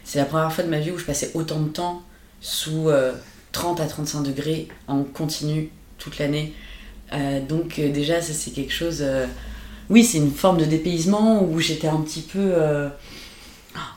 c'est 0.04 0.20
la 0.20 0.26
première 0.26 0.52
fois 0.52 0.64
de 0.64 0.70
ma 0.70 0.80
vie 0.80 0.92
où 0.92 0.98
je 0.98 1.06
passais 1.06 1.32
autant 1.34 1.60
de 1.60 1.70
temps 1.70 2.02
sous 2.40 2.90
30 3.52 3.80
euh, 3.80 3.84
à 3.84 3.88
35 3.88 4.22
degrés 4.24 4.68
en 4.88 5.04
continu 5.04 5.70
toute 5.98 6.18
l'année. 6.18 6.54
Euh, 7.14 7.42
donc 7.42 7.80
déjà, 7.80 8.22
ça 8.22 8.34
c'est 8.34 8.52
quelque 8.52 8.74
chose... 8.74 9.04
oui, 9.94 10.04
c'est 10.04 10.18
une 10.18 10.32
forme 10.32 10.58
de 10.58 10.66
dépaysement 10.66 11.44
où 11.44 11.60
j'étais 11.60 11.88
un 11.88 12.02
petit 12.02 12.22
peu... 12.22 12.54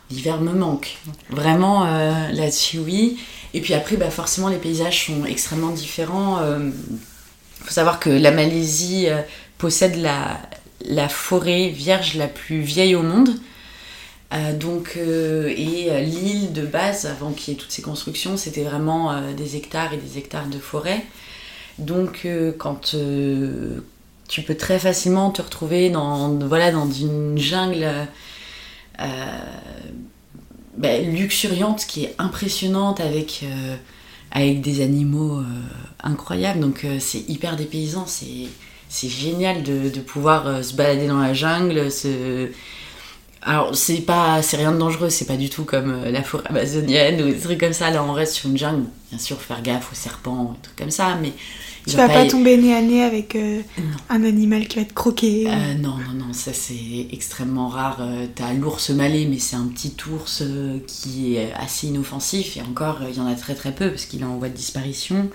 L'hiver 0.09 0.41
me 0.41 0.53
manque. 0.53 0.99
Vraiment, 1.31 1.85
là-dessus, 2.33 2.79
oui. 2.79 3.19
Et 3.55 3.61
puis 3.61 3.75
après, 3.75 3.97
bah, 3.97 4.11
forcément, 4.11 4.49
les 4.49 4.59
paysages 4.59 5.07
sont 5.07 5.25
extrêmement 5.25 5.71
différents. 5.71 6.39
Il 6.59 7.65
faut 7.65 7.73
savoir 7.73 7.99
que 7.99 8.11
la 8.11 8.31
Malaisie 8.31 9.09
possède 9.59 9.97
la, 9.97 11.09
forêt 11.09 11.69
vierge 11.69 12.15
la 12.15 12.29
plus 12.29 12.61
vieille 12.61 12.95
au 12.95 13.03
monde. 13.03 13.31
Euh, 14.33 14.53
donc, 14.53 14.95
euh, 14.97 15.53
et 15.57 15.91
euh, 15.91 16.01
l'île 16.01 16.53
de 16.53 16.67
base, 16.67 17.07
avant 17.07 17.31
qu'il 17.31 17.55
y 17.55 17.57
ait 17.57 17.61
toutes 17.61 17.71
ces 17.71 17.83
constructions, 17.83 18.37
c'était 18.37 18.65
vraiment 18.65 19.33
des 19.33 19.57
hectares 19.57 19.93
et 19.93 19.99
des 19.99 20.19
hectares 20.19 20.49
de 20.49 20.59
forêt. 20.59 21.05
Donc, 21.79 22.27
quand 22.59 22.97
tu 24.29 24.43
peux 24.43 24.57
très 24.57 24.79
facilement 24.79 25.31
te 25.31 25.43
retrouver 25.43 25.91
dans, 25.91 26.31
voilà, 26.47 26.71
dans 26.73 26.91
une 26.91 27.39
jungle 27.39 27.89
ben, 30.77 31.15
luxuriante 31.15 31.87
qui 31.87 32.05
est 32.05 32.15
impressionnante 32.19 33.01
avec, 33.01 33.45
avec 34.31 34.61
des 34.61 34.83
animaux 34.83 35.43
incroyables. 36.03 36.61
Donc, 36.61 36.87
c'est 36.99 37.29
hyper 37.29 37.57
dépaysant. 37.57 38.07
C'est 38.07 38.49
c'est 38.89 39.09
génial 39.09 39.63
de, 39.63 39.91
de 39.91 40.01
pouvoir 40.01 40.47
euh, 40.47 40.63
se 40.63 40.75
balader 40.75 41.07
dans 41.07 41.19
la 41.19 41.35
jungle. 41.35 41.91
Se... 41.91 42.51
Alors, 43.43 43.75
c'est 43.75 44.01
pas, 44.01 44.43
c'est 44.43 44.57
rien 44.57 44.73
de 44.73 44.79
dangereux, 44.79 45.11
c'est 45.11 45.27
pas 45.27 45.37
du 45.37 45.51
tout 45.51 45.65
comme 45.65 45.91
euh, 45.91 46.11
la 46.11 46.23
forêt 46.23 46.45
amazonienne 46.47 47.21
ou 47.21 47.27
des 47.27 47.39
trucs 47.39 47.61
comme 47.61 47.73
ça. 47.73 47.91
Là, 47.91 48.03
on 48.05 48.13
reste 48.13 48.35
sur 48.35 48.49
une 48.49 48.57
jungle. 48.57 48.85
Bien 49.11 49.19
sûr, 49.19 49.41
faire 49.41 49.63
gaffe 49.63 49.93
aux 49.93 49.97
serpents, 49.97 50.55
des 50.55 50.63
trucs 50.63 50.77
comme 50.77 50.91
ça, 50.91 51.17
mais. 51.21 51.33
Tu 51.87 51.97
vas 51.97 52.09
pas, 52.09 52.27
tomber 52.27 52.57
nez 52.57 52.75
à 52.75 52.83
nez 52.83 53.03
avec 53.03 53.37
euh, 53.37 53.63
un 54.09 54.25
animal 54.25 54.67
qui 54.67 54.79
va 54.79 54.85
te 54.85 54.93
croquer 54.93 55.45
Non, 55.81 55.97
non, 55.97 56.27
non, 56.27 56.33
ça 56.33 56.53
c'est 56.53 57.07
extrêmement 57.13 57.69
rare. 57.69 58.01
T'as 58.35 58.53
l'ours 58.55 58.91
malais, 58.91 59.27
mais 59.31 59.39
c'est 59.39 59.57
un 59.57 59.67
petit 59.67 59.95
ours 60.11 60.43
qui 60.87 61.37
est 61.37 61.53
assez 61.53 61.87
inoffensif, 61.87 62.57
et 62.57 62.63
encore, 62.63 62.99
il 63.09 63.17
y 63.17 63.21
en 63.21 63.27
a 63.27 63.35
très 63.35 63.55
très 63.55 63.73
peu 63.73 63.91
parce 63.91 64.07
qu'il 64.07 64.23
est 64.23 64.25
en 64.25 64.37
voie 64.37 64.49
de 64.49 64.57
disparition. 64.57 65.31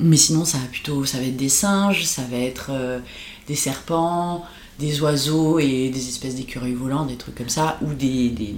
Mais 0.00 0.16
sinon, 0.16 0.44
ça 0.46 0.58
va 0.58 0.64
plutôt, 0.64 1.04
ça 1.04 1.18
va 1.18 1.24
être 1.24 1.36
des 1.36 1.50
singes, 1.50 2.04
ça 2.04 2.22
va 2.22 2.38
être 2.38 2.70
euh, 2.70 3.00
des 3.46 3.54
serpents, 3.54 4.44
des 4.78 5.02
oiseaux 5.02 5.58
et 5.58 5.90
des 5.90 6.08
espèces 6.08 6.36
d'écureuils 6.36 6.72
volants, 6.72 7.04
des 7.04 7.16
trucs 7.16 7.34
comme 7.34 7.50
ça, 7.50 7.78
ou 7.82 7.92
des, 7.92 8.30
des, 8.30 8.54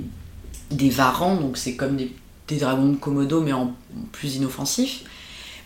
des 0.71 0.89
varans, 0.89 1.37
donc 1.37 1.57
c'est 1.57 1.75
comme 1.75 1.97
des, 1.97 2.13
des, 2.47 2.59
dragons 2.59 2.91
de 2.91 2.97
Komodo, 2.97 3.41
mais 3.41 3.53
en 3.53 3.75
plus 4.13 4.37
inoffensifs. 4.37 5.03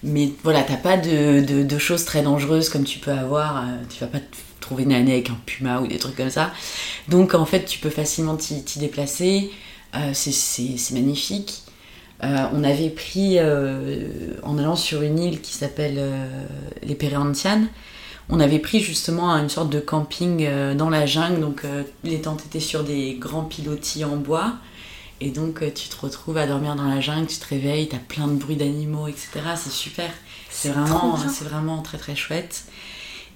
Mais 0.02 0.30
voilà, 0.42 0.62
t'as 0.62 0.76
pas 0.76 0.96
de, 0.96 1.40
de, 1.62 1.78
choses 1.78 2.04
très 2.04 2.22
dangereuses 2.22 2.68
comme 2.68 2.84
tu 2.84 2.98
peux 2.98 3.10
avoir, 3.10 3.58
euh, 3.58 3.62
tu 3.88 4.00
vas 4.00 4.06
pas 4.06 4.20
te 4.20 4.36
trouver 4.60 4.84
nez 4.84 5.12
avec 5.12 5.30
un 5.30 5.38
puma 5.46 5.80
ou 5.80 5.86
des 5.86 5.98
trucs 5.98 6.16
comme 6.16 6.30
ça. 6.30 6.52
Donc 7.08 7.34
en 7.34 7.46
fait, 7.46 7.64
tu 7.64 7.78
peux 7.78 7.90
facilement 7.90 8.36
t'y 8.36 8.78
déplacer, 8.78 9.50
euh, 9.94 10.10
c'est 10.12 10.94
magnifique. 10.94 11.62
Euh, 12.24 12.46
on 12.52 12.64
avait 12.64 12.90
pris, 12.90 13.38
euh, 13.38 14.08
en 14.42 14.58
allant 14.58 14.76
sur 14.76 15.02
une 15.02 15.18
île 15.18 15.40
qui 15.40 15.52
s'appelle 15.52 16.00
les 16.82 16.94
Péréantianes, 16.94 17.68
on 18.28 18.40
avait 18.40 18.58
pris 18.58 18.80
justement 18.80 19.30
une 19.30 19.48
sorte 19.48 19.70
de 19.70 19.78
camping 19.78 20.48
dans 20.76 20.90
la 20.90 21.06
jungle. 21.06 21.40
Donc 21.40 21.62
les 22.02 22.20
tentes 22.20 22.44
étaient 22.46 22.58
sur 22.60 22.82
des 22.82 23.14
grands 23.20 23.44
pilotis 23.44 24.04
en 24.04 24.16
bois. 24.16 24.54
Et 25.20 25.30
donc 25.30 25.60
tu 25.74 25.88
te 25.88 25.96
retrouves 25.96 26.36
à 26.36 26.46
dormir 26.46 26.76
dans 26.76 26.84
la 26.84 27.00
jungle, 27.00 27.26
tu 27.26 27.38
te 27.38 27.46
réveilles, 27.46 27.88
t'as 27.88 27.98
plein 27.98 28.28
de 28.28 28.34
bruits 28.34 28.56
d'animaux, 28.56 29.08
etc. 29.08 29.28
C'est 29.56 29.72
super. 29.72 30.10
C'est 30.50 30.70
vraiment, 30.70 31.16
c'est 31.16 31.44
vraiment 31.44 31.82
très 31.82 31.98
très 31.98 32.16
chouette. 32.16 32.64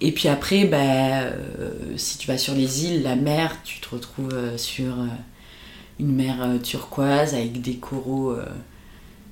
Et 0.03 0.13
puis 0.13 0.29
après, 0.29 0.65
bah, 0.65 1.33
si 1.97 2.19
tu 2.19 2.27
vas 2.27 2.39
sur 2.39 2.55
les 2.55 2.85
îles, 2.85 3.03
la 3.03 3.17
mer, 3.17 3.57
tu 3.65 3.81
te 3.81 3.89
retrouves 3.91 4.57
sur 4.57 4.95
une 5.99 6.15
mer 6.15 6.59
turquoise 6.63 7.35
avec 7.35 7.61
des 7.61 7.77
coraux 7.77 8.37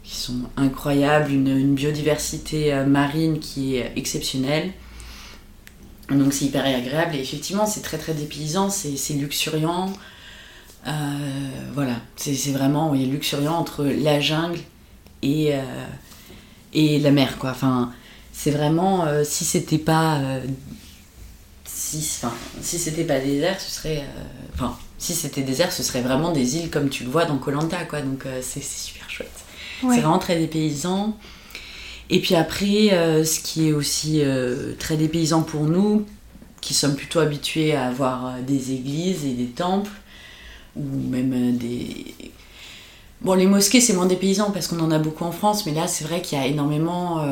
qui 0.09 0.16
sont 0.16 0.40
incroyables, 0.57 1.30
une, 1.30 1.74
biodiversité 1.74 2.72
euh, 2.72 2.86
marine 2.86 3.40
qui 3.40 3.76
est 3.76 3.92
exceptionnelle. 3.96 4.72
Donc 6.09 6.32
c'est 6.32 6.46
hyper 6.46 6.64
agréable 6.64 7.14
et 7.14 7.20
effectivement 7.20 7.66
c'est 7.66 7.82
très 7.82 7.99
très 7.99 8.14
dépaysant, 8.14 8.70
c'est 8.70 9.12
luxuriant. 9.12 9.92
Euh, 10.86 10.90
voilà, 11.74 11.96
c'est 12.16 12.52
vraiment 12.52 12.94
il 12.94 13.10
luxuriant 13.10 13.54
entre 13.54 13.84
la 13.84 14.20
jungle 14.20 14.60
et, 15.22 15.54
euh, 15.54 15.86
et 16.72 16.98
la 16.98 17.10
mer 17.10 17.38
quoi. 17.38 17.50
Enfin, 17.50 17.92
c'est 18.32 18.50
vraiment 18.50 19.06
si 19.24 19.44
c'était 19.44 19.78
pas 19.78 20.20
si, 21.64 22.00
si 22.62 22.78
c'était 22.78 23.04
pas 23.04 23.18
désert, 23.18 23.60
ce 23.60 23.70
serait 23.70 24.04
enfin 24.54 24.78
si 24.98 25.14
c'était 25.14 25.42
désert, 25.42 25.72
ce 25.72 25.82
serait 25.82 26.00
vraiment 26.00 26.30
des 26.32 26.56
îles 26.56 26.70
comme 26.70 26.88
tu 26.88 27.04
le 27.04 27.10
vois 27.10 27.24
dans 27.24 27.38
Colanta 27.38 27.84
quoi. 27.84 28.00
Donc 28.00 28.24
c'est 28.40 28.62
super 28.62 29.10
chouette. 29.10 29.44
C'est 29.80 30.00
vraiment 30.00 30.18
très 30.18 30.38
dépaysant. 30.38 31.16
Et 32.10 32.20
puis 32.20 32.34
après, 32.34 32.92
euh, 32.92 33.24
ce 33.24 33.40
qui 33.40 33.68
est 33.68 33.72
aussi 33.72 34.22
euh, 34.22 34.72
très 34.78 34.96
dépaysant 34.96 35.42
pour 35.42 35.64
nous, 35.64 36.06
qui 36.60 36.74
sommes 36.74 36.96
plutôt 36.96 37.20
habitués 37.20 37.74
à 37.74 37.86
avoir 37.86 38.26
euh, 38.26 38.30
des 38.46 38.72
églises 38.72 39.24
et 39.24 39.34
des 39.34 39.48
temples, 39.48 39.90
ou 40.78 41.08
même 41.10 41.56
des... 41.56 42.14
Bon, 43.20 43.34
les 43.34 43.46
mosquées, 43.46 43.80
c'est 43.80 43.94
moins 43.94 44.06
dépaysant 44.06 44.52
parce 44.52 44.68
qu'on 44.68 44.78
en 44.78 44.92
a 44.92 44.98
beaucoup 44.98 45.24
en 45.24 45.32
France, 45.32 45.66
mais 45.66 45.72
là, 45.72 45.88
c'est 45.88 46.04
vrai 46.04 46.22
qu'il 46.22 46.38
y 46.38 46.40
a 46.40 46.46
énormément, 46.46 47.26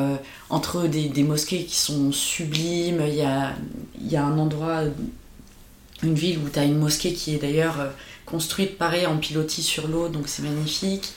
entre 0.49 0.85
des, 0.87 1.07
des, 1.07 1.23
mosquées 1.23 1.63
qui 1.63 1.77
sont 1.77 2.11
sublimes, 2.11 3.01
il 3.07 3.15
y 3.15 3.21
a, 3.21 4.25
un 4.25 4.37
endroit, 4.37 4.81
une 6.03 6.13
ville 6.13 6.39
où 6.39 6.49
tu 6.49 6.59
as 6.59 6.65
une 6.65 6.77
mosquée 6.77 7.13
qui 7.13 7.35
est 7.35 7.37
d'ailleurs 7.37 7.93
construite 8.27 8.77
pareil 8.77 9.07
en 9.07 9.17
pilotis 9.17 9.63
sur 9.63 9.87
l'eau, 9.87 10.09
donc 10.09 10.27
c'est 10.27 10.43
magnifique. 10.43 11.13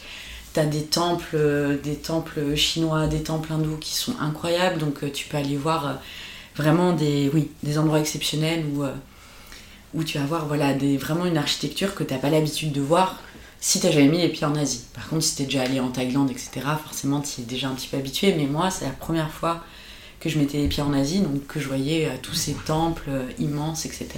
T'as 0.53 0.65
des 0.65 0.85
temples, 0.85 1.35
euh, 1.37 1.77
des 1.77 1.97
temples 1.97 2.57
chinois, 2.57 3.07
des 3.07 3.23
temples 3.23 3.53
hindous 3.53 3.77
qui 3.77 3.95
sont 3.95 4.15
incroyables, 4.21 4.79
donc 4.79 5.05
euh, 5.05 5.11
tu 5.13 5.29
peux 5.29 5.37
aller 5.37 5.57
voir 5.57 5.87
euh, 5.87 5.93
vraiment 6.57 6.93
des, 6.93 7.31
des 7.63 7.79
endroits 7.79 8.01
exceptionnels 8.01 8.65
où, 8.75 8.83
où 9.95 10.05
tu 10.05 10.19
vas 10.19 10.25
voir 10.25 10.47
voilà, 10.47 10.75
vraiment 10.99 11.27
une 11.27 11.37
architecture 11.37 11.95
que 11.95 12.05
t'as 12.05 12.19
pas 12.19 12.31
l'habitude 12.31 12.73
de 12.73 12.81
voir 12.81 13.21
si 13.61 13.81
t'as 13.81 13.91
jamais 13.91 14.09
mis 14.09 14.19
les 14.19 14.29
pieds 14.29 14.47
en 14.47 14.55
Asie. 14.55 14.85
Par 14.95 15.09
contre, 15.09 15.23
si 15.23 15.37
t'es 15.37 15.45
déjà 15.45 15.63
allé 15.63 15.81
en 15.81 15.91
Thaïlande, 15.91 16.31
etc., 16.31 16.51
forcément 16.83 17.21
tu 17.21 17.43
es 17.43 17.45
déjà 17.45 17.69
un 17.69 17.75
petit 17.75 17.89
peu 17.89 17.97
habitué, 17.97 18.35
mais 18.37 18.47
moi 18.47 18.71
c'est 18.71 18.85
la 18.85 18.93
première 18.93 19.31
fois 19.31 19.63
que 20.21 20.29
je 20.29 20.39
mettais 20.39 20.59
les 20.59 20.69
pieds 20.69 20.83
en 20.83 20.93
Asie, 20.93 21.21
donc 21.21 21.47
que 21.47 21.61
je 21.61 21.69
voyais 21.69 22.11
tous 22.23 22.35
ces 22.35 22.53
temples 22.53 23.11
immenses, 23.39 23.87
etc. 23.87 24.09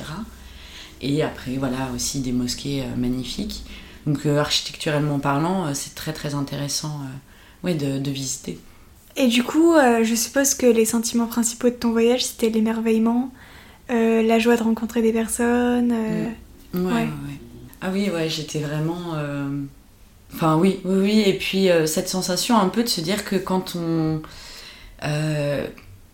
Et 1.00 1.22
après, 1.22 1.56
voilà, 1.56 1.90
aussi 1.94 2.20
des 2.20 2.32
mosquées 2.32 2.84
magnifiques. 2.96 3.64
Donc 4.06 4.26
euh, 4.26 4.38
architecturellement 4.38 5.18
parlant, 5.18 5.66
euh, 5.66 5.70
c'est 5.74 5.94
très 5.94 6.12
très 6.12 6.34
intéressant 6.34 7.00
euh, 7.64 7.74
de, 7.74 8.10
visiter. 8.10 8.58
Et 9.16 9.28
du 9.28 9.44
coup, 9.44 9.74
je 10.02 10.14
suppose 10.14 10.54
que 10.54 10.64
les 10.64 10.86
sentiments 10.86 11.26
principaux 11.26 11.68
de 11.68 11.74
ton 11.74 11.92
voyage, 11.92 12.24
c'était 12.24 12.48
l'émerveillement, 12.48 13.30
la 13.92 14.38
joie 14.38 14.56
de 14.56 14.62
rencontrer 14.62 15.02
des 15.02 15.12
personnes. 15.12 15.94
Mm. 16.72 16.86
Ouais, 16.86 16.92
ouais. 16.92 17.08
Ah 17.80 17.90
oui, 17.92 18.10
ouais, 18.10 18.28
j'étais 18.28 18.60
vraiment. 18.60 19.14
Enfin, 20.34 20.56
oui, 20.56 20.80
oui, 20.84 20.98
oui. 21.00 21.22
Et 21.26 21.34
puis, 21.34 21.68
cette 21.86 22.08
sensation 22.08 22.58
un 22.58 22.68
peu 22.68 22.82
de 22.82 22.88
se 22.88 23.00
dire 23.00 23.24
que 23.24 23.36
quand 23.36 23.76
on. 23.76 24.22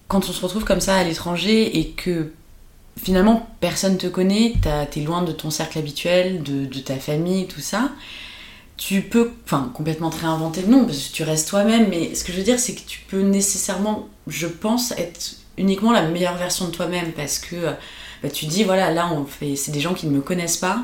quand 0.09 0.29
on 0.29 0.33
se 0.33 0.43
retrouve 0.43 0.65
comme 0.65 0.81
ça 0.81 0.97
à 0.97 1.05
l'étranger 1.05 1.79
et 1.79 1.91
que 1.91 2.33
finalement, 2.99 3.49
personne 3.61 3.97
te 3.97 4.07
connaît, 4.07 4.55
t'es 4.91 5.01
loin 5.01 5.23
de 5.23 5.33
ton 5.33 5.51
cercle 5.51 5.79
habituel, 5.79 6.43
de, 6.43 6.67
de, 6.67 6.81
ta 6.81 6.97
famille, 6.97 7.47
tout 7.47 7.61
ça. 7.61 7.91
Tu 8.77 9.03
peux, 9.03 9.33
enfin, 9.45 9.73
complètement 9.75 10.11
te 10.11 10.21
réinventer, 10.21 10.63
non, 10.67 10.85
parce 10.85 11.09
que 11.09 11.13
tu 11.13 11.23
restes 11.23 11.49
toi-même, 11.49 11.89
mais 11.89 12.15
ce 12.15 12.23
que 12.23 12.33
je 12.33 12.39
veux 12.39 12.45
dire, 12.45 12.61
c'est 12.61 12.75
que 12.75 12.87
tu 12.87 13.01
peux 13.09 13.23
nécessairement, 13.23 14.09
je 14.27 14.47
pense, 14.47 14.93
être 14.93 15.37
uniquement 15.59 15.93
la 15.93 16.03
meilleure 16.03 16.37
version 16.37 16.67
de 16.67 16.71
toi-même, 16.73 17.13
parce 17.13 17.39
que 17.39 17.57
bah, 18.23 18.31
tu 18.31 18.47
dis, 18.47 18.65
voilà, 18.65 18.91
là, 18.91 19.11
on 19.13 19.25
fait, 19.25 19.57
c'est 19.57 19.73
des 19.73 19.81
gens 19.81 19.95
qui 19.95 20.07
ne 20.07 20.13
me 20.13 20.21
connaissent 20.21 20.57
pas, 20.57 20.83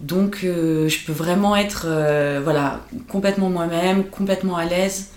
donc 0.00 0.40
euh, 0.44 0.88
je 0.88 1.04
peux 1.04 1.12
vraiment 1.12 1.56
être, 1.56 1.86
euh, 1.88 2.40
voilà, 2.42 2.80
complètement 3.08 3.48
moi-même, 3.48 4.04
complètement 4.04 4.56
à 4.56 4.64
l'aise, 4.64 5.10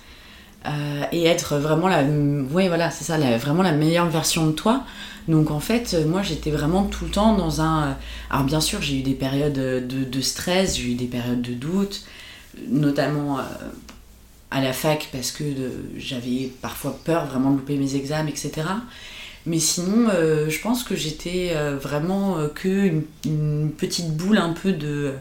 euh, 0.65 1.03
et 1.11 1.25
être 1.25 1.57
vraiment 1.57 1.87
la, 1.87 2.03
oui, 2.03 2.67
voilà, 2.67 2.91
c'est 2.91 3.03
ça, 3.03 3.17
vraiment 3.37 3.63
la 3.63 3.71
meilleure 3.71 4.09
version 4.09 4.47
de 4.47 4.51
toi. 4.51 4.83
Donc 5.27 5.51
en 5.51 5.59
fait, 5.59 5.95
moi 6.07 6.21
j'étais 6.23 6.49
vraiment 6.49 6.83
tout 6.83 7.05
le 7.05 7.11
temps 7.11 7.35
dans 7.35 7.61
un. 7.61 7.97
Alors 8.31 8.45
bien 8.45 8.61
sûr, 8.61 8.81
j'ai 8.81 8.97
eu 8.97 9.01
des 9.01 9.13
périodes 9.13 9.53
de, 9.53 10.21
stress, 10.21 10.77
j'ai 10.77 10.91
eu 10.91 10.95
des 10.95 11.05
périodes 11.05 11.41
de 11.41 11.53
doute, 11.53 12.03
notamment 12.67 13.37
à 14.51 14.61
la 14.61 14.73
fac 14.73 15.09
parce 15.11 15.31
que 15.31 15.43
j'avais 15.97 16.51
parfois 16.61 16.97
peur 17.03 17.25
vraiment 17.27 17.51
de 17.51 17.57
louper 17.57 17.77
mes 17.77 17.95
examens, 17.95 18.29
etc. 18.29 18.63
Mais 19.45 19.59
sinon, 19.59 20.09
euh, 20.09 20.49
je 20.49 20.59
pense 20.61 20.83
que 20.83 20.95
j'étais 20.95 21.51
euh, 21.53 21.77
vraiment 21.77 22.37
euh, 22.37 22.47
que 22.49 22.91
une, 23.25 23.71
petite 23.71 24.15
boule 24.15 24.37
un 24.37 24.53
peu 24.53 24.71
de 24.71 25.13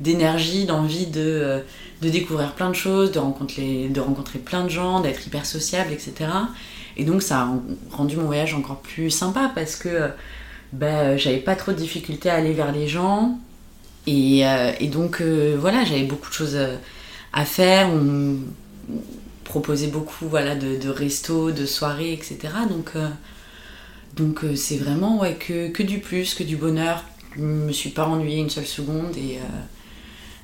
d'énergie, 0.00 0.64
d'envie 0.66 1.06
de, 1.06 1.62
de, 2.02 2.08
découvrir 2.08 2.52
plein 2.54 2.68
de 2.68 2.74
choses, 2.74 3.12
de 3.12 3.20
rencontrer, 3.20 3.88
de 3.88 4.00
rencontrer 4.00 4.40
plein 4.40 4.64
de 4.64 4.68
gens, 4.68 5.00
d'être 5.00 5.24
hyper 5.26 5.46
sociable, 5.46 5.92
etc. 5.92 6.30
Et 6.96 7.04
donc 7.04 7.22
ça 7.22 7.42
a 7.42 7.48
rendu 7.92 8.16
mon 8.16 8.24
voyage 8.24 8.54
encore 8.54 8.80
plus 8.80 9.10
sympa 9.10 9.52
parce 9.54 9.76
que 9.76 10.10
bah, 10.72 11.16
j'avais 11.16 11.38
pas 11.38 11.54
trop 11.54 11.70
de 11.72 11.76
difficultés 11.76 12.28
à 12.28 12.34
aller 12.34 12.52
vers 12.52 12.72
les 12.72 12.88
gens. 12.88 13.38
Et, 14.06 14.40
et 14.80 14.88
donc 14.88 15.22
voilà, 15.22 15.84
j'avais 15.84 16.04
beaucoup 16.04 16.28
de 16.28 16.34
choses 16.34 16.58
à 17.32 17.44
faire. 17.44 17.88
Me 18.88 19.00
proposait 19.44 19.88
beaucoup 19.88 20.26
voilà, 20.28 20.54
de, 20.54 20.76
de 20.76 20.88
restos, 20.88 21.50
de 21.52 21.66
soirées, 21.66 22.12
etc. 22.12 22.38
Donc 22.68 22.92
donc 24.16 24.44
euh, 24.44 24.54
c'est 24.54 24.76
vraiment 24.76 25.18
ouais, 25.18 25.34
que, 25.34 25.68
que, 25.68 25.82
du 25.82 25.98
plus, 25.98 26.34
que 26.34 26.44
du 26.44 26.56
bonheur. 26.56 27.04
Je 27.36 27.42
me 27.42 27.72
suis 27.72 27.90
pas 27.90 28.06
ennuyée 28.06 28.40
une 28.40 28.50
seule 28.50 28.66
seconde 28.66 29.16
et, 29.16 29.38
euh, 29.38 29.62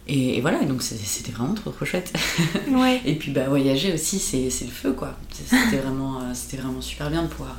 et, 0.09 0.41
voilà, 0.41 0.65
donc 0.65 0.83
c'était 0.83 1.31
vraiment 1.31 1.55
trop 1.55 1.71
trop 1.71 1.85
chouette. 1.85 2.13
Ouais. 2.71 3.01
et 3.05 3.15
puis 3.15 3.31
bah, 3.31 3.49
voyager 3.49 3.93
aussi, 3.93 4.19
c'est 4.19 4.65
le 4.65 4.71
feu 4.71 4.93
quoi. 4.93 5.17
C'était 5.33 5.77
vraiment, 5.83 6.21
euh, 6.21 6.35
c'était 6.35 6.57
vraiment 6.57 6.81
super 6.81 7.11
bien 7.11 7.23
de 7.23 7.29
pouvoir, 7.29 7.57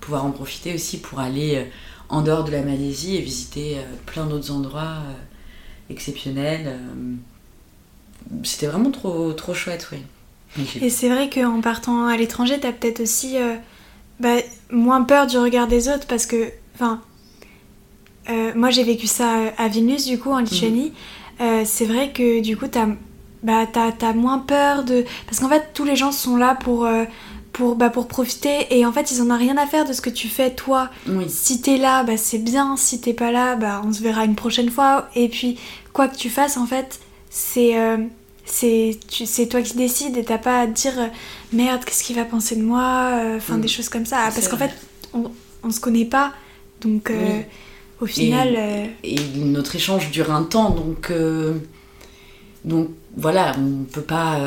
pouvoir 0.00 0.24
en 0.24 0.30
profiter 0.30 0.74
aussi 0.74 0.98
pour 0.98 1.20
aller 1.20 1.66
en 2.08 2.22
dehors 2.22 2.44
de 2.44 2.52
la 2.52 2.62
Malaisie 2.62 3.16
et 3.16 3.20
visiter 3.20 3.78
plein 4.06 4.26
d'autres 4.26 4.52
endroits 4.52 5.02
exceptionnels. 5.90 6.78
C'était 8.42 8.66
vraiment 8.66 8.90
trop, 8.90 9.32
trop 9.32 9.54
chouette, 9.54 9.88
oui. 9.92 9.98
Et 10.80 10.88
c'est 10.88 11.08
vrai 11.08 11.28
qu'en 11.28 11.60
partant 11.60 12.06
à 12.06 12.16
l'étranger, 12.16 12.58
tu 12.58 12.66
as 12.66 12.72
peut-être 12.72 13.00
aussi 13.00 13.36
bah, 14.20 14.36
moins 14.70 15.02
peur 15.02 15.26
du 15.26 15.36
regard 15.38 15.66
des 15.66 15.88
autres 15.88 16.06
parce 16.06 16.26
que, 16.26 16.50
enfin, 16.74 17.02
euh, 18.28 18.52
moi 18.54 18.70
j'ai 18.70 18.82
vécu 18.82 19.06
ça 19.06 19.38
euh, 19.38 19.50
à 19.58 19.68
Vilnius 19.68 20.06
du 20.06 20.18
coup 20.18 20.30
en 20.30 20.38
Lituanie. 20.38 20.92
Mhm. 21.40 21.46
Euh, 21.46 21.62
c'est 21.64 21.84
vrai 21.84 22.12
que 22.12 22.40
du 22.40 22.56
coup 22.56 22.66
t'as 22.66 22.86
bah, 23.42 23.66
as, 23.74 24.12
moins 24.12 24.38
peur 24.38 24.84
de. 24.84 25.04
Parce 25.26 25.40
qu'en 25.40 25.48
fait 25.48 25.70
tous 25.74 25.84
les 25.84 25.96
gens 25.96 26.12
sont 26.12 26.36
là 26.36 26.54
pour. 26.54 26.88
pour, 27.52 27.76
bah, 27.76 27.88
pour 27.88 28.06
profiter 28.06 28.66
et 28.70 28.84
en 28.84 28.92
fait 28.92 29.10
ils 29.10 29.22
en 29.22 29.30
ont 29.30 29.38
rien 29.38 29.56
à 29.56 29.66
faire 29.66 29.86
de 29.86 29.94
ce 29.94 30.02
que 30.02 30.10
tu 30.10 30.28
fais 30.28 30.50
toi 30.50 30.90
oui. 31.08 31.24
si 31.26 31.62
t'es 31.62 31.78
là 31.78 32.04
bah, 32.04 32.18
c'est 32.18 32.36
bien 32.36 32.76
si 32.76 33.00
t'es 33.00 33.14
pas 33.14 33.32
là 33.32 33.56
bah, 33.56 33.80
on 33.82 33.94
se 33.94 34.02
verra 34.02 34.26
une 34.26 34.34
prochaine 34.34 34.68
fois 34.68 35.08
et 35.14 35.30
puis 35.30 35.58
quoi 35.94 36.06
que 36.08 36.16
tu 36.16 36.28
fasses 36.28 36.58
en 36.58 36.66
fait 36.66 37.00
c'est 37.36 37.74
c'est 38.46 39.48
toi 39.48 39.60
qui 39.60 39.76
décides 39.76 40.16
et 40.16 40.24
t'as 40.24 40.38
pas 40.38 40.60
à 40.60 40.66
dire 40.66 40.98
euh, 40.98 41.06
merde 41.52 41.84
qu'est-ce 41.84 42.04
qu'il 42.04 42.16
va 42.16 42.24
penser 42.24 42.56
de 42.56 42.62
moi 42.62 43.10
euh, 43.12 43.36
enfin 43.36 43.58
des 43.58 43.66
mm. 43.66 43.70
choses 43.70 43.88
comme 43.88 44.06
ça 44.06 44.30
parce 44.32 44.48
qu'en 44.48 44.56
fait 44.56 44.72
on, 45.12 45.30
on 45.62 45.70
se 45.70 45.80
connaît 45.80 46.04
pas 46.04 46.32
donc 46.80 47.10
euh, 47.10 47.40
au 48.00 48.06
final 48.06 48.56
et, 49.02 49.16
notre 49.36 49.74
échange 49.76 50.10
dure 50.10 50.30
un 50.30 50.44
temps 50.44 50.70
donc 50.70 51.12
donc 52.64 52.88
voilà 53.16 53.52
on 53.58 53.84
peut 53.84 54.02
pas 54.02 54.40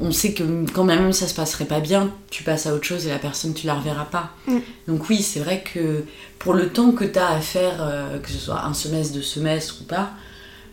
on 0.00 0.10
sait 0.10 0.32
que 0.32 0.64
quand 0.72 0.84
même 0.84 1.12
ça 1.12 1.28
se 1.28 1.34
passerait 1.34 1.66
pas 1.66 1.80
bien 1.80 2.10
tu 2.30 2.42
passes 2.42 2.66
à 2.66 2.74
autre 2.74 2.84
chose 2.84 3.06
et 3.06 3.10
la 3.10 3.18
personne 3.18 3.52
tu 3.52 3.66
la 3.66 3.74
reverras 3.74 4.06
pas 4.06 4.30
mm. 4.46 4.58
donc 4.88 5.08
oui 5.10 5.22
c'est 5.22 5.40
vrai 5.40 5.62
que 5.62 6.04
pour 6.38 6.54
le 6.54 6.70
temps 6.70 6.92
que 6.92 7.04
tu 7.04 7.18
as 7.18 7.28
à 7.28 7.40
faire 7.40 7.86
que 8.22 8.30
ce 8.30 8.38
soit 8.38 8.64
un 8.64 8.74
semestre 8.74 9.14
deux 9.14 9.22
semestres 9.22 9.82
ou 9.82 9.84
pas 9.84 10.12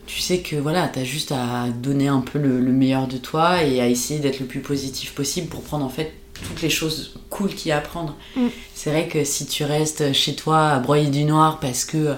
tu 0.09 0.21
sais 0.21 0.39
que 0.39 0.55
voilà, 0.55 0.87
tu 0.87 0.97
as 0.97 1.03
juste 1.03 1.31
à 1.31 1.67
donner 1.69 2.07
un 2.07 2.21
peu 2.21 2.39
le, 2.39 2.59
meilleur 2.71 3.07
de 3.07 3.17
toi 3.17 3.61
et 3.61 3.79
à 3.79 3.87
essayer 3.87 4.19
d'être 4.19 4.39
le 4.39 4.47
plus 4.47 4.59
positif 4.59 5.13
possible 5.13 5.47
pour 5.47 5.61
prendre 5.61 5.85
en 5.85 5.89
fait 5.89 6.13
toutes 6.33 6.63
les 6.63 6.69
choses 6.71 7.13
cool 7.29 7.53
qu'il 7.53 7.69
y 7.69 7.71
a 7.71 7.77
à 7.77 7.81
prendre. 7.81 8.15
Mm. 8.35 8.47
C'est 8.73 8.89
vrai 8.89 9.07
que 9.07 9.23
si 9.23 9.45
tu 9.45 9.63
restes 9.63 10.11
chez 10.13 10.33
toi 10.33 10.69
à 10.69 10.79
broyer 10.79 11.11
du 11.11 11.25
noir 11.25 11.59
parce 11.59 11.85
que 11.85 12.15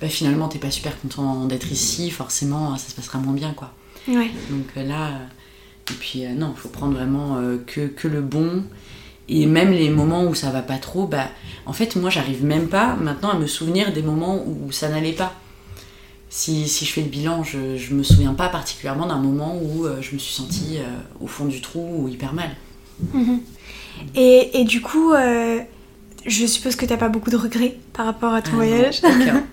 bah, 0.00 0.08
finalement 0.08 0.46
t'es 0.46 0.60
pas 0.60 0.70
super 0.70 0.98
content 1.00 1.46
d'être 1.46 1.72
ici, 1.72 2.12
forcément 2.12 2.76
ça 2.76 2.90
se 2.90 2.94
passera 2.94 3.18
moins 3.18 3.34
bien 3.34 3.54
quoi. 3.54 3.72
Ouais. 4.06 4.30
Donc 4.48 4.66
euh, 4.76 4.84
là, 4.84 5.08
euh, 5.08 5.90
et 5.90 5.94
puis 5.98 6.24
euh, 6.24 6.34
non, 6.34 6.54
il 6.56 6.60
faut 6.60 6.68
prendre 6.68 6.94
vraiment 6.94 7.42
que, 7.66 7.88
que, 7.88 8.06
le 8.06 8.20
bon. 8.20 8.62
Et 9.28 9.46
même 9.46 9.72
les 9.72 9.90
moments 9.90 10.24
où 10.24 10.36
ça 10.36 10.50
va 10.50 10.62
pas 10.62 10.78
trop, 10.78 11.08
bah 11.08 11.28
en 11.66 11.72
fait 11.72 11.96
moi 11.96 12.08
j'arrive 12.08 12.44
même 12.44 12.68
pas 12.68 12.94
maintenant 12.94 13.30
à 13.30 13.38
me 13.38 13.48
souvenir 13.48 13.92
des 13.92 14.02
moments 14.02 14.44
où 14.46 14.70
ça 14.70 14.88
n'allait 14.88 15.12
pas 15.12 15.34
si, 16.34 16.66
si, 16.66 16.86
je 16.86 16.92
fais 16.94 17.02
le 17.02 17.08
bilan, 17.08 17.44
je, 17.44 17.58
ne 17.58 17.94
me 17.94 18.02
souviens 18.02 18.32
pas 18.32 18.48
particulièrement 18.48 19.06
d'un 19.06 19.18
moment 19.18 19.54
où 19.54 19.84
euh, 19.84 20.00
je 20.00 20.14
me 20.14 20.18
suis 20.18 20.32
sentie 20.32 20.78
euh, 20.78 20.84
au 21.20 21.26
fond 21.26 21.44
du 21.44 21.60
trou 21.60 21.86
ou 21.98 22.08
hyper 22.08 22.32
mal. 22.32 22.48
Mhm. 23.12 23.40
Et, 24.14 24.58
et, 24.58 24.64
du 24.64 24.80
coup, 24.80 25.12
euh, 25.12 25.58
je 26.24 26.46
suppose 26.46 26.74
que 26.74 26.86
tu 26.86 26.90
n'as 26.90 26.96
pas 26.96 27.10
beaucoup 27.10 27.28
de 27.28 27.36
regrets 27.36 27.76
par 27.92 28.06
rapport 28.06 28.32
à 28.32 28.40
ton 28.40 28.52
ah 28.54 28.56
voyage 28.56 29.02
Aucun. 29.04 29.44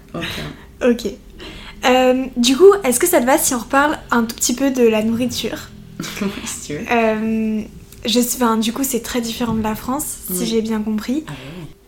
ok. 0.89 2.31
du 2.37 2.55
coup, 2.55 2.71
est-ce 2.85 3.01
que 3.01 3.07
ça 3.07 3.19
te 3.19 3.25
va 3.25 3.37
si 3.37 3.53
on 3.53 3.59
reparle 3.59 3.99
un 4.09 4.23
tout 4.23 4.37
petit 4.37 4.55
peu 4.55 4.71
de 4.71 4.83
la 4.83 5.03
nourriture? 5.03 5.69
Si 6.45 6.67
tu 6.67 6.73
veux. 6.75 7.65
je, 8.05 8.19
enfin, 8.19 8.55
du 8.55 8.71
coup, 8.71 8.85
c'est 8.85 9.01
très 9.01 9.19
différent 9.19 9.53
de 9.53 9.63
la 9.63 9.75
France, 9.75 10.19
si 10.31 10.45
j'ai 10.45 10.61
bien 10.61 10.81
compris. 10.81 11.25
Ah 11.27 11.33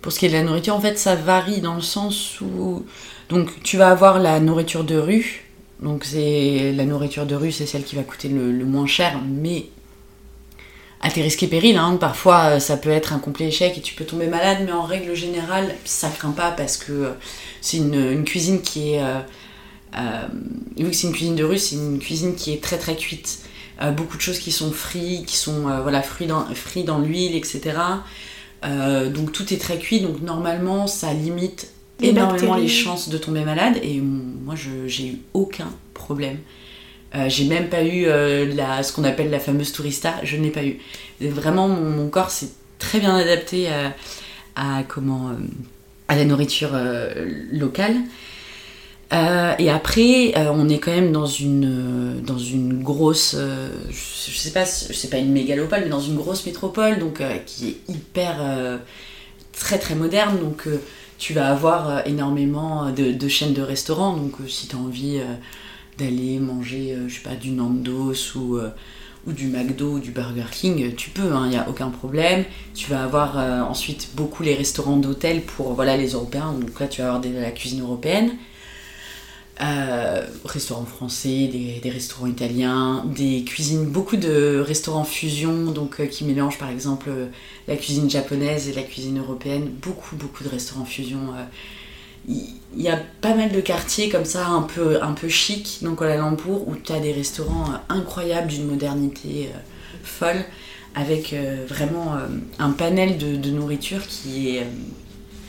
Pour 0.01 0.11
ce 0.11 0.19
qui 0.19 0.25
est 0.25 0.29
de 0.29 0.33
la 0.33 0.43
nourriture, 0.43 0.75
en 0.75 0.81
fait, 0.81 0.99
ça 0.99 1.15
varie 1.15 1.61
dans 1.61 1.75
le 1.75 1.81
sens 1.81 2.41
où 2.41 2.83
donc 3.31 3.63
tu 3.63 3.77
vas 3.77 3.89
avoir 3.89 4.19
la 4.19 4.41
nourriture 4.41 4.83
de 4.83 4.97
rue. 4.97 5.45
Donc 5.81 6.03
c'est 6.03 6.73
la 6.73 6.83
nourriture 6.83 7.25
de 7.25 7.33
rue, 7.33 7.51
c'est 7.51 7.65
celle 7.65 7.83
qui 7.83 7.95
va 7.95 8.03
coûter 8.03 8.27
le, 8.27 8.65
moins 8.65 8.85
cher, 8.85 9.19
mais 9.25 9.67
à 10.99 11.09
tes 11.09 11.21
risques 11.23 11.41
et 11.41 11.47
périls. 11.47 11.77
Hein. 11.77 11.97
Parfois 11.99 12.43
euh, 12.43 12.59
ça 12.59 12.75
peut 12.75 12.89
être 12.89 13.13
un 13.13 13.19
complet 13.19 13.47
échec 13.47 13.77
et 13.77 13.81
tu 13.81 13.95
peux 13.95 14.03
tomber 14.03 14.27
malade, 14.27 14.59
mais 14.65 14.73
en 14.73 14.83
règle 14.83 15.15
générale 15.15 15.73
ça 15.85 16.09
craint 16.09 16.31
pas 16.31 16.51
parce 16.51 16.75
que 16.75 16.91
euh, 16.91 17.11
c'est 17.61 17.77
une, 17.77 18.23
cuisine 18.25 18.61
qui 18.61 18.93
est 18.93 19.01
euh, 19.01 20.27
vu 20.77 20.89
que 20.89 20.95
c'est 20.95 21.07
une 21.07 21.13
cuisine 21.13 21.35
de 21.35 21.45
rue, 21.45 21.57
c'est 21.57 21.75
une 21.75 21.99
cuisine 21.99 22.35
qui 22.35 22.51
est 22.53 22.61
très 22.61 22.77
très 22.77 22.97
cuite. 22.97 23.39
beaucoup 23.95 24.17
de 24.17 24.21
choses 24.21 24.39
qui 24.39 24.51
sont 24.51 24.71
frites, 24.73 25.25
qui 25.25 25.37
sont 25.37 25.61
voilà 25.81 26.01
frites 26.01 26.27
dans, 26.27 26.45
dans 26.85 26.99
l'huile, 26.99 27.35
etc. 27.35 27.77
donc 28.61 29.31
tout 29.31 29.53
est 29.53 29.57
très 29.57 29.79
cuit, 29.79 30.01
donc 30.01 30.21
normalement 30.21 30.85
ça 30.85 31.13
limite 31.13 31.71
énormément 32.01 32.55
les 32.55 32.67
chances 32.67 33.09
de 33.09 33.17
tomber 33.17 33.43
malade 33.43 33.77
et 33.81 33.99
moi 33.99 34.55
j'ai 34.87 35.07
eu 35.07 35.17
aucun 35.33 35.71
problème. 35.93 36.37
Euh, 37.13 37.27
j'ai 37.27 37.45
même 37.45 37.67
pas 37.67 37.83
eu 37.83 38.05
euh, 38.05 38.53
la, 38.53 38.83
ce 38.83 38.93
qu'on 38.93 39.03
appelle 39.03 39.29
la 39.29 39.39
fameuse 39.39 39.73
tourista, 39.73 40.15
je 40.23 40.37
n'ai 40.37 40.49
pas 40.49 40.63
eu. 40.63 40.79
Vraiment, 41.19 41.67
mon, 41.67 42.07
corps 42.07 42.31
s'est 42.31 42.51
très 42.79 42.99
bien 42.99 43.15
adapté 43.15 43.67
à, 44.55 44.83
comment, 44.87 45.29
euh, 45.29 45.33
à 46.07 46.15
la 46.15 46.25
nourriture 46.25 46.71
locale. 47.51 47.97
et 49.11 49.69
après, 49.69 50.33
on 50.37 50.69
est 50.69 50.79
quand 50.79 50.91
même 50.91 51.11
dans 51.11 51.25
une, 51.25 52.21
dans 52.21 52.39
une 52.39 52.81
grosse, 52.81 53.35
je, 53.89 54.37
sais 54.37 54.51
pas, 54.51 54.65
c'est 54.65 55.09
pas 55.09 55.17
une 55.17 55.31
mégalopole, 55.31 55.81
mais 55.83 55.89
dans 55.89 55.99
une 55.99 56.15
grosse 56.15 56.45
métropole, 56.45 56.97
donc 56.99 57.21
qui 57.45 57.67
est 57.67 57.91
hyper, 57.91 58.37
très 59.51 59.77
très 59.79 59.95
moderne. 59.95 60.39
Donc 60.39 60.65
tu 61.21 61.33
vas 61.33 61.51
avoir 61.51 61.87
euh, 61.87 61.99
énormément 62.07 62.87
euh, 62.87 62.91
de, 62.91 63.27
chaînes 63.27 63.53
de 63.53 63.61
restaurants. 63.61 64.17
Donc, 64.17 64.41
euh, 64.41 64.47
si 64.47 64.67
tu 64.67 64.75
as 64.75 64.79
envie 64.79 65.21
d'aller 65.99 66.39
manger, 66.39 66.97
je 67.07 67.21
pas, 67.21 67.35
du 67.35 67.51
Nandos 67.51 68.35
ou, 68.35 68.57
ou 69.27 69.31
du 69.31 69.47
McDo 69.47 69.93
ou 69.93 69.99
du 69.99 70.09
Burger 70.09 70.49
King, 70.51 70.95
tu 70.95 71.11
peux, 71.11 71.27
il 71.27 71.31
hein, 71.31 71.47
n'y 71.47 71.57
a 71.57 71.69
aucun 71.69 71.89
problème. 71.89 72.43
Tu 72.73 72.89
vas 72.89 73.03
avoir 73.03 73.37
ensuite 73.69 74.09
beaucoup 74.15 74.41
les 74.41 74.55
restaurants 74.55 74.97
d'hôtel 74.97 75.41
pour 75.43 75.73
voilà, 75.73 75.95
les 75.95 76.13
Européens. 76.13 76.53
Donc 76.59 76.79
là, 76.79 76.87
tu 76.87 77.01
vas 77.01 77.07
avoir 77.07 77.21
de 77.21 77.29
la 77.29 77.51
cuisine 77.51 77.81
européenne. 77.81 78.31
Euh, 79.61 80.25
restaurants 80.43 80.85
français, 80.85 81.47
des, 81.47 81.89
restaurants 81.91 82.25
italiens, 82.25 83.05
des 83.05 83.43
cuisines, 83.43 83.85
beaucoup 83.85 84.17
de 84.17 84.59
restaurants 84.65 85.03
fusion, 85.03 85.69
donc 85.71 85.99
euh, 85.99 86.07
qui 86.07 86.23
mélangent 86.23 86.57
par 86.57 86.71
exemple 86.71 87.09
euh, 87.09 87.27
la 87.67 87.75
cuisine 87.75 88.09
japonaise 88.09 88.67
et 88.69 88.73
la 88.73 88.81
cuisine 88.81 89.19
européenne. 89.19 89.69
Beaucoup, 89.79 90.15
beaucoup 90.15 90.43
de 90.43 90.49
restaurants 90.49 90.85
fusion. 90.85 91.19
Il 92.27 92.55
y, 92.75 92.89
a 92.89 92.97
pas 93.21 93.35
mal 93.35 93.51
de 93.51 93.61
quartiers 93.61 94.09
comme 94.09 94.25
ça, 94.25 94.47
un 94.47 94.63
peu, 94.63 95.01
un 95.03 95.13
peu 95.13 95.27
chic, 95.29 95.79
donc 95.83 96.01
à 96.01 96.07
la 96.07 96.17
Lambourg, 96.17 96.67
où 96.67 96.75
tu 96.75 96.91
as 96.91 96.99
des 96.99 97.11
restaurants 97.11 97.65
incroyables 97.89 98.47
d'une 98.47 98.65
modernité 98.65 99.49
folle, 100.03 100.43
avec 100.95 101.35
vraiment 101.67 102.15
un 102.59 102.71
panel 102.71 103.17
de, 103.17 103.35
de, 103.37 103.49
nourriture 103.49 104.05
qui 104.07 104.55
est, 104.55 104.67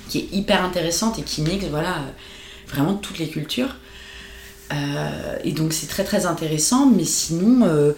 qui 0.09 0.19
est 0.21 0.29
hyper 0.33 0.65
intéressante 0.65 1.19
et 1.19 1.23
qui 1.23 1.43
mixe 1.43 1.67
voilà, 1.67 1.97
vraiment 2.69 2.95
toutes 2.95 3.19
les 3.19 3.29
cultures. 3.29 3.77
Euh, 4.73 5.37
et 5.45 5.53
donc 5.53 5.73
c'est 5.73 5.87
très 5.87 6.05
très 6.05 6.27
intéressant, 6.27 6.87
mais 6.87 7.05
sinon, 7.05 7.67
euh, 7.67 7.93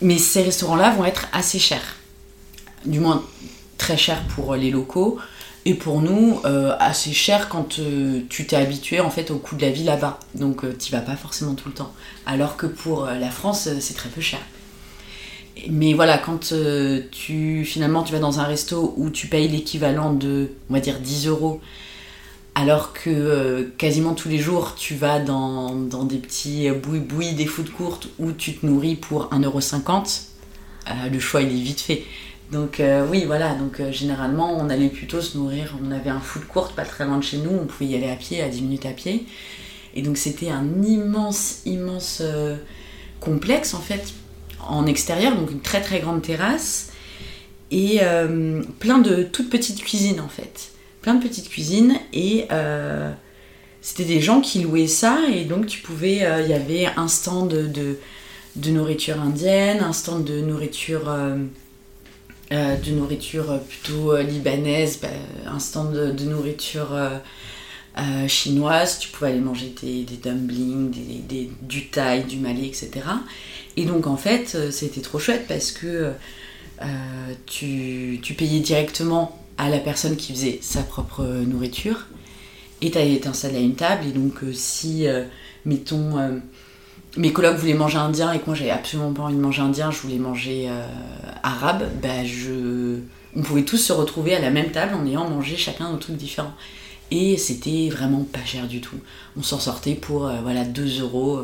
mais 0.00 0.18
ces 0.18 0.42
restaurants-là 0.42 0.90
vont 0.90 1.04
être 1.04 1.26
assez 1.32 1.58
chers. 1.58 1.96
Du 2.84 3.00
moins 3.00 3.24
très 3.76 3.96
chers 3.96 4.22
pour 4.28 4.54
les 4.56 4.70
locaux 4.70 5.18
et 5.64 5.74
pour 5.74 6.00
nous 6.00 6.40
euh, 6.44 6.74
assez 6.78 7.12
chers 7.12 7.48
quand 7.48 7.80
tu 8.28 8.46
t'es 8.46 8.56
habitué 8.56 9.00
en 9.00 9.10
fait 9.10 9.30
au 9.30 9.38
coût 9.38 9.56
de 9.56 9.62
la 9.62 9.70
vie 9.70 9.84
là-bas. 9.84 10.20
Donc 10.34 10.64
tu 10.78 10.92
vas 10.92 11.00
pas 11.00 11.16
forcément 11.16 11.54
tout 11.54 11.68
le 11.68 11.74
temps. 11.74 11.92
Alors 12.26 12.56
que 12.56 12.66
pour 12.66 13.06
la 13.06 13.30
France 13.30 13.68
c'est 13.80 13.94
très 13.94 14.08
peu 14.08 14.20
cher. 14.20 14.40
Mais 15.68 15.92
voilà, 15.92 16.18
quand 16.18 16.52
tu 17.10 17.64
finalement 17.64 18.04
tu 18.04 18.12
vas 18.12 18.20
dans 18.20 18.38
un 18.38 18.44
resto 18.44 18.94
où 18.96 19.10
tu 19.10 19.26
payes 19.26 19.48
l'équivalent 19.48 20.12
de 20.12 20.52
on 20.70 20.74
va 20.74 20.80
dire 20.80 21.00
10 21.00 21.26
euros 21.26 21.60
alors 22.58 22.92
que 22.92 23.08
euh, 23.08 23.72
quasiment 23.78 24.14
tous 24.14 24.28
les 24.28 24.38
jours, 24.38 24.74
tu 24.74 24.96
vas 24.96 25.20
dans, 25.20 25.74
des 25.74 26.18
petits 26.18 26.68
boui-boui, 26.70 27.34
des 27.34 27.46
food 27.46 27.70
courtes 27.70 28.08
où 28.18 28.32
tu 28.32 28.54
te 28.54 28.66
nourris 28.66 28.96
pour 28.96 29.30
1,50€, 29.30 30.22
euh, 30.88 30.92
le 31.08 31.20
choix 31.20 31.40
il 31.40 31.50
est 31.50 31.62
vite 31.62 31.80
fait. 31.80 32.02
Donc 32.50 32.80
euh, 32.80 33.06
oui, 33.08 33.26
voilà, 33.26 33.54
donc 33.54 33.80
généralement 33.92 34.58
on 34.58 34.70
allait 34.70 34.88
plutôt 34.88 35.20
se 35.20 35.38
nourrir, 35.38 35.76
on 35.86 35.92
avait 35.92 36.10
un 36.10 36.18
food 36.18 36.46
court 36.48 36.72
pas 36.72 36.84
très 36.84 37.04
loin 37.04 37.18
de 37.18 37.22
chez 37.22 37.38
nous, 37.38 37.50
on 37.50 37.66
pouvait 37.66 37.90
y 37.90 37.94
aller 37.94 38.10
à 38.10 38.16
pied, 38.16 38.42
à 38.42 38.48
10 38.48 38.62
minutes 38.62 38.86
à 38.86 38.92
pied. 38.92 39.24
Et 39.94 40.02
donc 40.02 40.16
c'était 40.16 40.50
un 40.50 40.82
immense, 40.82 41.60
immense 41.64 42.22
complexe 43.20 43.72
en 43.72 43.80
fait, 43.80 44.14
en 44.66 44.84
extérieur, 44.86 45.36
donc 45.36 45.52
une 45.52 45.60
très 45.60 45.80
très 45.80 46.00
grande 46.00 46.22
terrasse, 46.22 46.90
et 47.70 48.00
plein 48.80 48.98
de 48.98 49.22
toutes 49.22 49.48
petites 49.48 49.84
cuisines 49.84 50.20
en 50.20 50.28
fait 50.28 50.72
plein 51.08 51.14
de 51.14 51.26
petites 51.26 51.48
cuisines 51.48 51.98
et 52.12 52.44
euh, 52.52 53.10
c'était 53.80 54.04
des 54.04 54.20
gens 54.20 54.42
qui 54.42 54.60
louaient 54.60 54.86
ça 54.86 55.20
et 55.32 55.46
donc 55.46 55.66
tu 55.66 55.80
pouvais, 55.80 56.22
euh, 56.22 56.42
il 56.42 56.50
y 56.50 56.52
avait 56.52 56.84
un 56.84 57.08
stand 57.08 57.48
de, 57.48 57.96
nourriture 58.70 59.18
indienne, 59.18 59.80
un 59.80 59.94
stand 59.94 60.24
de 60.24 60.42
nourriture, 60.42 61.08
euh, 61.08 61.38
de 62.50 62.90
nourriture 62.90 63.58
plutôt 63.60 64.18
libanaise, 64.18 64.98
bah, 65.00 65.08
un 65.46 65.58
stand 65.58 65.94
de, 65.94 66.24
nourriture 66.24 66.94
chinoise, 68.26 68.98
tu 68.98 69.08
pouvais 69.08 69.30
aller 69.30 69.40
manger 69.40 69.72
des, 69.80 70.02
des 70.02 70.16
dumplings, 70.16 70.90
des, 71.26 71.50
du 71.62 71.88
thaï, 71.88 72.24
du 72.24 72.36
malais, 72.36 72.66
etc. 72.66 72.90
Et 73.78 73.86
donc 73.86 74.06
en 74.06 74.18
fait 74.18 74.70
c'était 74.70 75.00
trop 75.00 75.18
chouette 75.18 75.46
parce 75.48 75.72
que 75.72 76.12
tu 77.46 78.34
payais 78.36 78.60
directement 78.60 79.38
à 79.58 79.68
la 79.68 79.78
personne 79.78 80.16
qui 80.16 80.32
faisait 80.32 80.60
sa 80.62 80.82
propre 80.82 81.24
nourriture. 81.24 82.06
Et 82.80 82.92
tu 82.92 82.98
été 82.98 83.28
installé 83.28 83.56
à 83.56 83.60
une 83.60 83.74
table. 83.74 84.06
Et 84.06 84.12
donc, 84.12 84.44
euh, 84.44 84.52
si, 84.52 85.06
euh, 85.06 85.24
mettons, 85.64 86.16
euh, 86.18 86.38
mes 87.16 87.32
collègues 87.32 87.56
voulaient 87.56 87.74
manger 87.74 87.98
indien 87.98 88.32
et 88.32 88.38
que 88.38 88.46
moi 88.46 88.54
j'avais 88.54 88.70
absolument 88.70 89.12
pas 89.12 89.22
envie 89.22 89.34
de 89.34 89.40
manger 89.40 89.62
indien, 89.62 89.90
je 89.90 89.98
voulais 89.98 90.18
manger 90.18 90.70
arabe, 91.42 91.88
bah, 92.00 92.24
je... 92.24 92.98
on 93.34 93.42
pouvait 93.42 93.64
tous 93.64 93.78
se 93.78 93.92
retrouver 93.92 94.36
à 94.36 94.40
la 94.40 94.50
même 94.50 94.70
table 94.70 94.94
en 94.94 95.04
ayant 95.06 95.28
mangé 95.28 95.56
chacun 95.56 95.90
nos 95.90 95.96
trucs 95.96 96.16
différents. 96.16 96.52
Et 97.10 97.38
c'était 97.38 97.88
vraiment 97.90 98.24
pas 98.30 98.44
cher 98.44 98.68
du 98.68 98.80
tout. 98.80 98.98
On 99.36 99.42
s'en 99.42 99.58
sortait 99.58 99.94
pour 99.94 100.30
voilà 100.42 100.64
2 100.64 101.00
euros. 101.00 101.40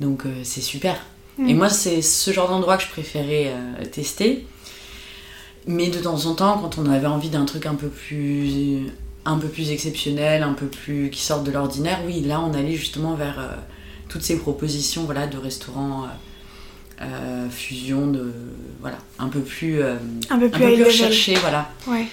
Donc 0.00 0.24
c'est 0.42 0.62
super. 0.62 0.96
Et 1.38 1.52
mm. 1.52 1.56
moi, 1.56 1.68
c'est 1.68 2.00
ce 2.02 2.32
genre 2.32 2.48
d'endroit 2.48 2.78
que 2.78 2.84
je 2.84 2.88
préférais 2.88 3.52
tester. 3.92 4.46
Mais 5.68 5.88
de 5.90 5.98
temps 5.98 6.24
en 6.24 6.34
temps, 6.34 6.58
quand 6.58 6.78
on 6.78 6.90
avait 6.90 7.06
envie 7.06 7.28
d'un 7.28 7.44
truc 7.44 7.66
un 7.66 7.74
peu 7.74 7.88
plus 7.88 8.86
un 9.26 9.36
peu 9.36 9.48
plus 9.48 9.70
exceptionnel, 9.70 10.42
un 10.42 10.54
peu 10.54 10.66
plus 10.66 11.10
qui 11.10 11.20
sorte 11.22 11.44
de 11.44 11.50
l'ordinaire, 11.50 12.00
oui, 12.06 12.22
là 12.22 12.40
on 12.40 12.54
allait 12.54 12.74
justement 12.74 13.14
vers 13.14 13.38
euh, 13.38 13.48
toutes 14.08 14.22
ces 14.22 14.38
propositions 14.38 15.04
voilà, 15.04 15.26
de 15.26 15.36
restaurants 15.36 16.04
euh, 16.04 17.02
euh, 17.02 17.50
fusion, 17.50 18.06
de 18.06 18.32
voilà, 18.80 18.96
un 19.18 19.28
peu 19.28 19.40
plus 19.40 19.82
un 19.82 20.38
peu 20.38 20.48
plus, 20.48 20.82
recherché, 20.82 21.34
voilà. 21.34 21.70
Ouais. 21.86 22.06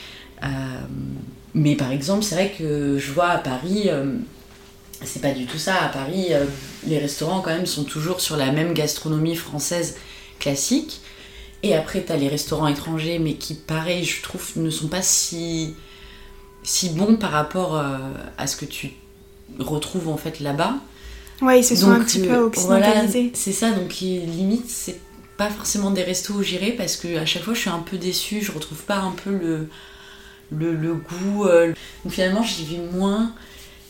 mais 1.53 1.77
par 1.77 1.93
exemple, 1.93 2.25
c'est 2.25 2.35
vrai 2.35 2.53
que 2.57 2.97
je 2.99 3.11
vois 3.13 3.29
à 3.29 3.37
Paris, 3.37 3.89
c'est 5.01 5.21
pas 5.21 5.31
du 5.31 5.45
tout 5.45 5.57
ça. 5.57 5.75
À 5.75 5.87
Paris, 5.87 6.31
les 6.85 6.99
restaurants 6.99 7.39
quand 7.39 7.51
même 7.51 7.65
sont 7.65 7.85
toujours 7.85 8.19
sur 8.19 8.35
la 8.35 8.51
même 8.51 8.73
gastronomie 8.73 9.37
française 9.37 9.95
classique. 10.39 10.99
Et 11.65 11.73
après, 11.73 12.03
tu 12.03 12.11
as 12.11 12.15
les 12.15 12.27
restaurants 12.27 12.67
étrangers, 12.67 13.17
mais 13.17 13.33
qui, 13.33 13.55
pareil, 13.55 14.05
je 14.05 14.21
trouve, 14.21 14.51
ne 14.57 14.69
sont 14.69 14.87
pas 14.87 15.01
si, 15.01 15.73
si 16.61 16.91
bons 16.91 17.15
par 17.15 17.31
rapport 17.31 17.75
euh, 17.75 17.97
à 18.37 18.45
ce 18.45 18.55
que 18.55 18.65
tu 18.65 18.91
retrouves 19.57 20.09
en 20.09 20.17
fait 20.17 20.39
là-bas. 20.41 20.75
Ouais, 21.41 21.61
ils 21.61 21.63
se 21.63 21.75
sont 21.75 21.89
un 21.89 22.01
petit 22.01 22.19
peu 22.19 22.33
euh, 22.33 22.45
occidentalisés. 22.45 23.19
Voilà, 23.19 23.29
c'est 23.33 23.51
ça, 23.51 23.71
donc 23.71 23.95
limite, 23.95 24.69
c'est 24.69 24.99
pas 25.37 25.49
forcément 25.49 25.89
des 25.89 26.03
restos 26.03 26.35
où 26.35 26.43
j'irai 26.43 26.71
parce 26.71 26.97
que 26.97 27.17
à 27.17 27.25
chaque 27.25 27.41
fois, 27.41 27.55
je 27.55 27.61
suis 27.61 27.71
un 27.71 27.79
peu 27.79 27.97
déçue, 27.97 28.43
je 28.43 28.51
retrouve 28.51 28.83
pas 28.83 28.97
un 28.97 29.11
peu 29.23 29.31
le, 29.31 29.67
le, 30.51 30.93
goût. 30.93 31.45
Euh, 31.45 31.73
donc 32.03 32.13
finalement, 32.13 32.43
j'y 32.43 32.63
vais 32.63 32.83
moins. 32.93 33.33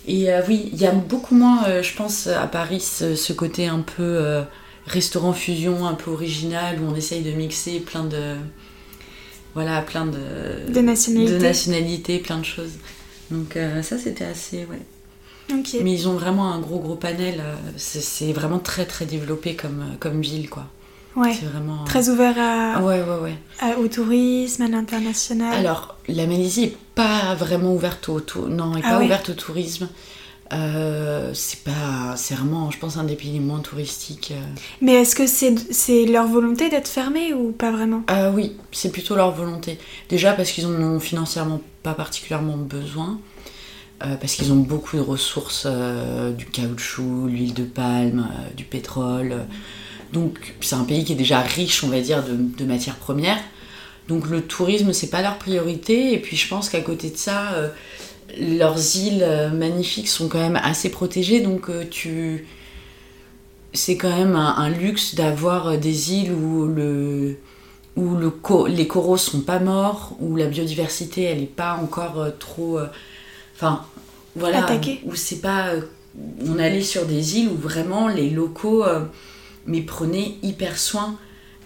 Et 0.07 0.29
oui, 0.47 0.69
il 0.71 0.79
y 0.79 0.85
a 0.85 0.91
beaucoup 0.91 1.35
moins, 1.35 1.81
je 1.81 1.93
pense, 1.95 2.27
à 2.27 2.45
Paris, 2.45 2.79
ce 2.79 3.33
côté 3.33 3.65
un 3.67 3.79
peu 3.79 4.43
restaurant 4.87 5.33
fusion 5.33 5.85
un 5.85 5.93
peu 5.93 6.11
original 6.11 6.79
où 6.81 6.91
on 6.91 6.95
essaye 6.95 7.21
de 7.21 7.31
mixer 7.31 7.79
plein 7.79 8.03
de 8.03 8.35
voilà 9.53 9.81
plein 9.81 10.05
de, 10.05 10.71
de 10.71 10.79
nationalités. 10.81 11.33
de 11.33 11.39
nationalités 11.39 12.19
plein 12.19 12.37
de 12.37 12.45
choses. 12.45 12.73
Donc 13.31 13.55
euh, 13.57 13.81
ça 13.81 13.97
c'était 13.97 14.25
assez 14.25 14.65
ouais. 14.65 14.81
Mais 15.81 15.93
ils 15.93 16.07
ont 16.07 16.13
vraiment 16.13 16.51
un 16.51 16.59
gros 16.59 16.79
gros 16.79 16.95
panel 16.95 17.35
euh, 17.39 17.55
c'est 17.77 18.33
vraiment 18.33 18.59
très 18.59 18.85
très 18.85 19.05
développé 19.05 19.55
comme 19.55 19.81
euh, 19.81 19.95
comme 19.99 20.21
ville 20.21 20.49
quoi. 20.49 20.67
Ouais. 21.15 21.33
C'est 21.33 21.45
vraiment 21.45 21.85
très 21.85 22.09
ouvert 22.09 22.37
à 22.37 22.81
ouais 22.83 23.01
ouais 23.01 23.19
ouais. 23.63 23.75
au 23.77 23.87
tourisme 23.87 24.63
à 24.63 24.67
l'international. 24.67 25.53
Alors 25.53 25.97
la 26.07 26.27
Malaisie 26.27 26.65
est 26.65 26.77
pas 26.93 27.35
vraiment 27.35 27.73
ouverte 27.73 28.09
au 28.09 28.21
non 28.49 28.75
est 28.75 28.81
ah 28.83 28.97
pas 28.97 29.03
ouverte 29.03 29.29
au 29.29 29.33
tourisme 29.33 29.87
euh, 30.53 31.31
c'est 31.33 31.63
pas, 31.63 32.15
c'est 32.15 32.35
vraiment, 32.35 32.69
je 32.69 32.77
pense, 32.77 32.97
un 32.97 33.03
des 33.03 33.15
pays 33.15 33.31
les 33.31 33.39
moins 33.39 33.59
touristiques. 33.59 34.31
Euh. 34.31 34.43
Mais 34.81 34.93
est-ce 34.93 35.15
que 35.15 35.25
c'est, 35.25 35.55
c'est 35.73 36.05
leur 36.05 36.27
volonté 36.27 36.69
d'être 36.69 36.87
fermé 36.87 37.33
ou 37.33 37.51
pas 37.51 37.71
vraiment? 37.71 38.03
Euh, 38.11 38.31
Oui, 38.31 38.55
c'est 38.71 38.91
plutôt 38.91 39.15
leur 39.15 39.31
volonté. 39.31 39.79
Déjà 40.09 40.33
parce 40.33 40.51
qu'ils 40.51 40.67
en 40.67 40.73
ont 40.73 40.99
financièrement 40.99 41.61
pas 41.83 41.93
particulièrement 41.93 42.57
besoin, 42.57 43.19
parce 43.99 44.35
qu'ils 44.35 44.51
ont 44.51 44.57
beaucoup 44.57 44.97
de 44.97 45.01
ressources, 45.01 45.65
du 46.37 46.45
caoutchouc, 46.45 47.27
l'huile 47.27 47.53
de 47.53 47.63
palme, 47.63 48.27
du 48.55 48.63
pétrole. 48.63 49.45
Donc 50.13 50.53
c'est 50.61 50.75
un 50.75 50.83
pays 50.83 51.03
qui 51.03 51.13
est 51.13 51.15
déjà 51.15 51.39
riche, 51.39 51.83
on 51.83 51.87
va 51.87 51.99
dire, 52.01 52.23
de, 52.23 52.35
de 52.35 52.65
matières 52.65 52.97
premières. 52.97 53.39
Donc 54.07 54.27
le 54.27 54.41
tourisme, 54.41 54.93
c'est 54.93 55.09
pas 55.09 55.21
leur 55.21 55.37
priorité. 55.37 56.13
Et 56.13 56.19
puis 56.19 56.37
je 56.37 56.47
pense 56.47 56.69
qu'à 56.69 56.81
côté 56.81 57.09
de 57.09 57.17
ça 57.17 57.53
leurs 58.39 58.95
îles 58.95 59.23
euh, 59.23 59.49
magnifiques 59.49 60.07
sont 60.07 60.27
quand 60.27 60.39
même 60.39 60.59
assez 60.61 60.89
protégées, 60.89 61.41
donc 61.41 61.69
euh, 61.69 61.83
tu 61.89 62.45
c'est 63.73 63.97
quand 63.97 64.15
même 64.15 64.35
un, 64.37 64.69
luxe 64.69 65.15
d'avoir 65.15 65.67
euh, 65.67 65.77
des 65.77 66.13
îles 66.13 66.31
où 66.31 66.65
le 66.65 67.37
où 67.97 68.15
le 68.15 68.31
les 68.67 68.87
coraux 68.87 69.17
sont 69.17 69.41
pas 69.41 69.59
morts, 69.59 70.15
où 70.19 70.35
la 70.35 70.47
biodiversité 70.47 71.23
elle 71.23 71.41
est 71.41 71.45
pas 71.45 71.75
encore 71.81 72.27
trop 72.39 72.79
enfin 73.55 73.85
voilà 74.35 74.67
où 75.05 75.15
c'est 75.15 75.39
pas 75.39 75.71
on 76.45 76.59
allait 76.59 76.81
sur 76.81 77.05
des 77.05 77.39
îles 77.39 77.49
où 77.49 77.55
vraiment 77.55 78.09
les 78.09 78.29
locaux 78.29 78.83
mais 79.65 79.81
prenaient 79.81 80.35
hyper 80.43 80.77
soin, 80.77 81.17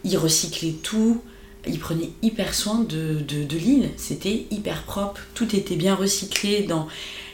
ils 0.04 0.18
recyclaient 0.18 0.76
tout, 0.84 1.22
ils 1.70 1.80
prenaient 1.80 2.12
hyper 2.22 2.54
soin 2.54 2.80
de, 2.80 3.20
de, 3.20 3.58
l'île. 3.58 3.90
C'était 3.98 4.46
hyper 4.52 4.84
propre, 4.84 5.22
tout 5.34 5.56
était 5.56 5.76
bien 5.76 5.96
recyclé. 5.96 6.64
Dans... 6.64 6.88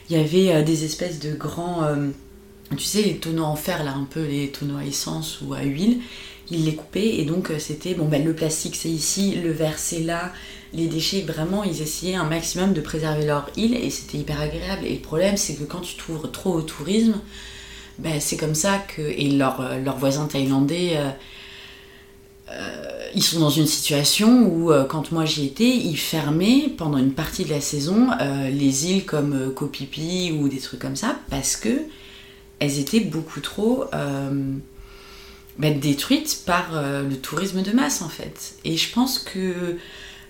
Il 0.08 0.16
y 0.16 0.20
avait 0.20 0.52
euh, 0.52 0.62
des 0.62 0.84
espèces 0.84 1.18
de 1.18 1.34
grands, 1.34 1.82
euh, 1.84 2.08
tu 2.76 2.84
sais, 2.84 3.02
les 3.02 3.16
tonneaux 3.16 3.44
en 3.44 3.56
fer, 3.56 3.84
là, 3.84 3.92
un 3.92 4.04
peu 4.04 4.24
les 4.24 4.48
tonneaux 4.48 4.78
à 4.78 4.84
essence 4.84 5.40
ou 5.42 5.54
à 5.54 5.62
huile. 5.62 5.98
Ils 6.50 6.64
les 6.64 6.76
coupaient 6.76 7.16
et 7.16 7.24
donc 7.24 7.50
euh, 7.50 7.58
c'était, 7.58 7.94
bon, 7.94 8.06
ben, 8.06 8.24
le 8.24 8.32
plastique 8.32 8.76
c'est 8.76 8.88
ici, 8.88 9.34
le 9.34 9.50
verre 9.50 9.78
c'est 9.78 10.00
là, 10.00 10.32
les 10.72 10.86
déchets, 10.86 11.22
vraiment, 11.22 11.64
ils 11.64 11.82
essayaient 11.82 12.14
un 12.14 12.28
maximum 12.28 12.72
de 12.72 12.80
préserver 12.80 13.24
leur 13.24 13.50
île 13.56 13.74
et 13.74 13.90
c'était 13.90 14.18
hyper 14.18 14.40
agréable. 14.40 14.84
Et 14.84 14.94
le 14.94 15.00
problème, 15.00 15.36
c'est 15.36 15.54
que 15.54 15.64
quand 15.64 15.80
tu 15.80 15.96
t'ouvres 15.96 16.30
trop 16.30 16.52
au 16.52 16.62
tourisme, 16.62 17.14
ben, 17.98 18.20
c'est 18.20 18.36
comme 18.36 18.54
ça 18.54 18.78
que. 18.78 19.02
Et 19.02 19.30
leurs 19.30 19.78
leurs 19.78 19.96
voisins 19.96 20.26
thaïlandais. 20.26 20.98
Ils 23.14 23.22
sont 23.22 23.40
dans 23.40 23.50
une 23.50 23.66
situation 23.66 24.46
où, 24.46 24.70
quand 24.88 25.10
moi 25.10 25.24
j'y 25.24 25.46
étais, 25.46 25.68
ils 25.68 25.96
fermaient 25.96 26.70
pendant 26.76 26.98
une 26.98 27.12
partie 27.12 27.44
de 27.44 27.50
la 27.50 27.60
saison 27.60 28.08
les 28.50 28.86
îles 28.86 29.04
comme 29.04 29.52
Phi 29.72 30.32
ou 30.32 30.48
des 30.48 30.58
trucs 30.58 30.80
comme 30.80 30.96
ça 30.96 31.16
parce 31.28 31.56
que 31.56 31.82
elles 32.58 32.78
étaient 32.78 33.00
beaucoup 33.00 33.40
trop 33.40 33.86
bah, 35.58 35.70
détruites 35.70 36.42
par 36.44 36.70
euh, 36.74 37.08
le 37.08 37.16
tourisme 37.16 37.62
de 37.62 37.72
masse 37.72 38.02
en 38.02 38.08
fait. 38.08 38.56
Et 38.64 38.76
je 38.76 38.92
pense 38.92 39.18
que 39.18 39.38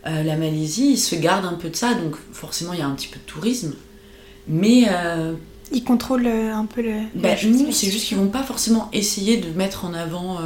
euh, 0.06 0.22
la 0.22 0.36
Malaisie 0.36 0.96
se 0.96 1.16
garde 1.16 1.44
un 1.44 1.54
peu 1.54 1.68
de 1.68 1.76
ça, 1.76 1.94
donc 1.94 2.14
forcément 2.32 2.72
il 2.72 2.78
y 2.78 2.82
a 2.82 2.86
un 2.86 2.94
petit 2.94 3.08
peu 3.08 3.18
de 3.18 3.24
tourisme. 3.30 3.74
Mais. 4.48 4.84
Euh, 4.88 5.34
ils 5.72 5.82
contrôlent 5.82 6.28
un 6.28 6.64
peu 6.66 6.80
le. 6.80 7.00
Bah, 7.16 7.30
non, 7.44 7.72
c'est 7.72 7.90
juste 7.90 8.06
qu'ils 8.06 8.16
vont 8.16 8.28
pas 8.28 8.44
forcément 8.44 8.88
essayer 8.92 9.38
de 9.38 9.50
mettre 9.50 9.84
en 9.84 9.94
avant 9.94 10.38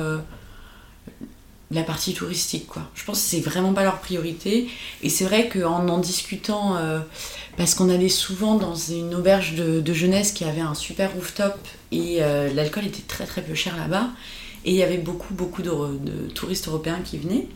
la 1.71 1.83
partie 1.83 2.15
touristique 2.15 2.67
quoi. 2.67 2.83
Je 2.95 3.05
pense 3.05 3.19
que 3.21 3.25
c'est 3.29 3.41
vraiment 3.41 3.73
pas 3.73 3.85
leur 3.85 4.01
priorité 4.01 4.69
et 5.03 5.09
c'est 5.09 5.25
vrai 5.25 5.49
qu'en 5.49 5.89
en 5.89 5.99
discutant 5.99 6.77
parce 7.57 7.77
qu'on 7.77 7.89
allait 7.91 8.09
souvent 8.09 8.57
dans 8.57 8.75
une 8.75 9.15
auberge 9.15 9.55
de, 9.55 9.93
jeunesse 9.93 10.33
qui 10.33 10.45
avait 10.45 10.63
un 10.63 10.75
super 10.75 11.13
rooftop 11.13 11.55
et 11.93 12.19
l'alcool 12.55 12.87
était 12.87 13.05
très 13.07 13.25
très 13.25 13.43
peu 13.43 13.55
cher 13.55 13.77
là-bas 13.77 14.09
et 14.65 14.71
il 14.71 14.77
y 14.77 14.83
avait 14.83 14.99
beaucoup, 14.99 15.35
beaucoup 15.35 15.63
de, 15.63 16.29
touristes 16.35 16.69
européens 16.69 17.01
qui 17.05 17.19
venaient. 17.19 17.47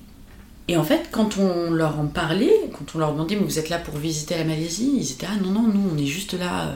Et 0.69 0.77
en 0.79 0.85
fait, 0.85 1.09
quand 1.11 1.37
on 1.37 1.71
leur 1.71 1.99
en 2.01 2.07
parlait, 2.07 2.71
quand 2.73 2.95
on 2.95 2.99
leur 2.99 3.13
demandait, 3.13 3.37
mais 3.37 3.45
vous 3.45 3.59
êtes 3.59 3.69
là 3.69 3.79
pour 3.79 3.99
visiter 3.99 4.37
la 4.37 4.45
Malaisie 4.45 4.95
Ils 4.97 5.13
étaient, 5.13 5.27
ah 5.31 5.37
non, 5.43 5.51
non, 5.51 5.63
nous, 5.63 5.91
on 5.93 5.99
est 5.99 6.07
juste 6.07 6.33
là 6.33 6.69
euh, 6.69 6.75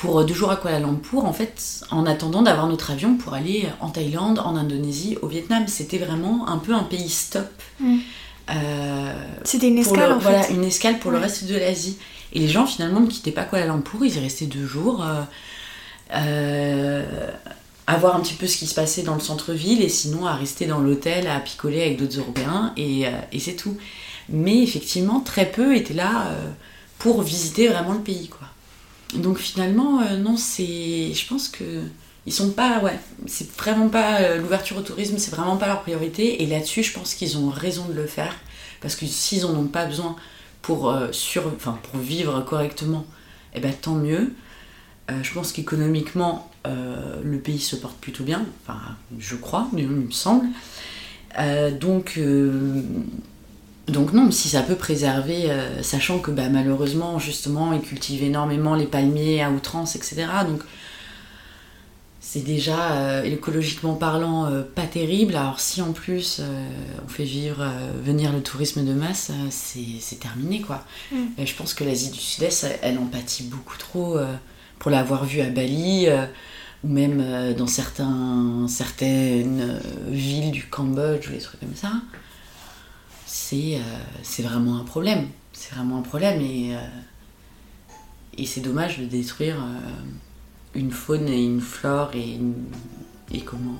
pour 0.00 0.24
deux 0.24 0.34
jours 0.34 0.50
à 0.50 0.56
Kuala 0.56 0.80
Lumpur, 0.80 1.24
en 1.24 1.32
fait, 1.32 1.84
en 1.90 2.06
attendant 2.06 2.42
d'avoir 2.42 2.66
notre 2.66 2.90
avion 2.90 3.16
pour 3.16 3.34
aller 3.34 3.68
en 3.80 3.90
Thaïlande, 3.90 4.38
en 4.38 4.56
Indonésie, 4.56 5.18
au 5.20 5.26
Vietnam. 5.26 5.64
C'était 5.68 5.98
vraiment 5.98 6.48
un 6.48 6.58
peu 6.58 6.74
un 6.74 6.84
pays 6.84 7.10
stop. 7.10 7.48
Mm. 7.80 7.96
Euh, 8.50 9.12
C'était 9.44 9.68
une 9.68 9.78
escale, 9.78 10.12
en 10.12 10.20
fait. 10.20 10.30
Voilà, 10.30 10.48
une 10.50 10.64
escale 10.64 10.98
pour 10.98 11.10
le 11.10 11.18
reste 11.18 11.44
de 11.44 11.54
l'Asie. 11.54 11.98
Et 12.32 12.38
les 12.38 12.48
gens, 12.48 12.66
finalement, 12.66 13.00
ne 13.00 13.08
quittaient 13.08 13.30
pas 13.30 13.44
Kuala 13.44 13.66
Lumpur, 13.66 14.04
ils 14.04 14.16
y 14.16 14.20
restaient 14.20 14.46
deux 14.46 14.66
jours. 14.66 15.04
Euh, 16.12 17.04
à 17.86 17.96
voir 17.96 18.14
un 18.14 18.20
petit 18.20 18.34
peu 18.34 18.46
ce 18.46 18.56
qui 18.56 18.66
se 18.66 18.74
passait 18.74 19.02
dans 19.02 19.14
le 19.14 19.20
centre-ville 19.20 19.82
et 19.82 19.88
sinon 19.88 20.26
à 20.26 20.34
rester 20.34 20.66
dans 20.66 20.78
l'hôtel 20.78 21.26
à 21.26 21.40
picoler 21.40 21.82
avec 21.82 21.98
d'autres 21.98 22.20
Européens 22.20 22.72
et, 22.76 23.06
euh, 23.06 23.10
et 23.32 23.40
c'est 23.40 23.56
tout. 23.56 23.76
Mais 24.28 24.62
effectivement, 24.62 25.20
très 25.20 25.46
peu 25.46 25.74
étaient 25.74 25.94
là 25.94 26.26
euh, 26.28 26.50
pour 26.98 27.22
visiter 27.22 27.66
vraiment 27.66 27.92
le 27.94 28.00
pays, 28.00 28.28
quoi. 28.28 28.46
Donc 29.14 29.38
finalement, 29.38 30.00
euh, 30.00 30.16
non, 30.16 30.36
c'est, 30.36 31.12
je 31.12 31.26
pense 31.26 31.48
que 31.48 31.64
ils 32.26 32.32
sont 32.32 32.50
pas, 32.50 32.80
ouais, 32.80 32.98
c'est 33.26 33.50
vraiment 33.56 33.88
pas 33.88 34.36
l'ouverture 34.36 34.76
au 34.76 34.82
tourisme, 34.82 35.16
c'est 35.18 35.34
vraiment 35.34 35.56
pas 35.56 35.66
leur 35.66 35.80
priorité. 35.80 36.42
Et 36.42 36.46
là-dessus, 36.46 36.82
je 36.82 36.92
pense 36.92 37.14
qu'ils 37.14 37.38
ont 37.38 37.48
raison 37.48 37.86
de 37.86 37.94
le 37.94 38.06
faire 38.06 38.34
parce 38.82 38.94
que 38.94 39.06
s'ils 39.06 39.46
en 39.46 39.54
ont 39.54 39.66
pas 39.66 39.86
besoin 39.86 40.16
pour 40.60 40.94
sur, 41.12 41.46
enfin 41.56 41.78
pour 41.90 41.98
vivre 41.98 42.42
correctement, 42.42 43.06
eh 43.54 43.60
ben 43.60 43.72
tant 43.72 43.94
mieux. 43.94 44.34
je 45.08 45.32
pense 45.32 45.52
qu'économiquement, 45.52 46.50
euh, 46.66 47.20
le 47.24 47.38
pays 47.38 47.58
se 47.58 47.74
porte 47.74 47.96
plutôt 47.98 48.24
bien, 48.24 48.44
enfin 48.62 48.78
je 49.18 49.34
crois, 49.34 49.68
il 49.76 49.88
me 49.88 50.10
semble. 50.10 50.46
Euh, 51.38 51.70
donc, 51.70 52.14
euh, 52.18 52.82
donc 53.90 54.12
non, 54.12 54.30
si 54.30 54.48
ça 54.48 54.62
peut 54.62 54.76
préserver, 54.76 55.50
sachant 55.82 56.18
que 56.18 56.30
bah, 56.30 56.48
malheureusement 56.48 57.18
justement 57.18 57.72
ils 57.72 57.80
cultivent 57.80 58.22
énormément 58.22 58.74
les 58.74 58.86
palmiers 58.86 59.42
à 59.42 59.50
outrance, 59.50 59.96
etc. 59.96 60.26
Donc 60.46 60.62
c'est 62.20 62.44
déjà 62.44 63.24
écologiquement 63.24 63.94
parlant 63.94 64.50
pas 64.74 64.86
terrible. 64.86 65.34
Alors 65.36 65.60
si 65.60 65.82
en 65.82 65.92
plus 65.92 66.40
on 67.04 67.08
fait 67.08 67.24
vivre, 67.24 67.66
venir 68.04 68.32
le 68.32 68.42
tourisme 68.42 68.84
de 68.84 68.92
masse, 68.92 69.32
c'est 69.50 70.20
terminé 70.20 70.60
quoi. 70.60 70.84
Mm. 71.12 71.44
je 71.44 71.54
pense 71.54 71.74
que 71.74 71.84
l'Asie 71.84 72.10
du 72.10 72.18
Sud-Est, 72.18 72.66
elle, 72.82 72.98
en 72.98 73.06
pâtit 73.06 73.44
beaucoup 73.44 73.78
trop 73.78 74.18
pour 74.78 74.90
l'avoir 74.90 75.24
vu 75.24 75.40
à 75.40 75.50
Bali 75.50 76.08
ou 76.84 76.88
même 76.88 77.20
euh, 77.20 77.54
dans 77.54 77.66
certains, 77.66 78.66
certaines 78.68 79.60
euh, 79.60 79.80
villes 80.08 80.50
du 80.50 80.64
Cambodge 80.64 81.28
ou 81.28 81.32
des 81.32 81.38
trucs 81.38 81.60
comme 81.60 81.74
ça, 81.74 81.92
c'est 83.32 83.76
euh, 83.76 84.42
vraiment 84.42 84.78
un 84.78 84.84
problème. 84.84 85.28
C'est 85.52 85.74
vraiment 85.74 85.98
un 85.98 86.02
problème 86.02 86.40
et, 86.40 86.76
et 88.38 88.46
c'est 88.46 88.60
dommage 88.60 88.98
de 88.98 89.04
détruire 89.04 89.56
une 90.74 90.90
faune 90.90 91.28
et 91.28 91.44
une 91.44 91.60
flore 91.60 92.10
et, 92.14 92.34
une, 92.34 92.64
et 93.32 93.40
comment, 93.40 93.76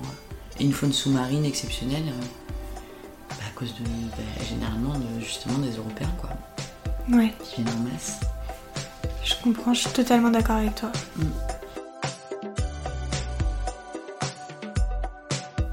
une 0.59 0.73
faune 0.73 0.93
sous-marine 0.93 1.45
exceptionnelle 1.45 2.13
bah, 3.29 3.35
à 3.47 3.57
cause 3.57 3.73
de, 3.75 3.83
bah, 3.83 4.43
généralement 4.47 4.93
de, 4.93 5.19
justement 5.21 5.57
des 5.59 5.75
Européens 5.77 6.11
quoi. 6.19 6.29
Ouais. 7.09 7.33
Qui 7.43 7.63
viennent 7.63 7.75
en 7.75 7.91
masse. 7.91 8.19
Je 9.23 9.33
comprends, 9.41 9.73
je 9.73 9.81
suis 9.81 9.91
totalement 9.91 10.29
d'accord 10.29 10.57
avec 10.57 10.75
toi. 10.75 10.91
Mm. 11.17 11.23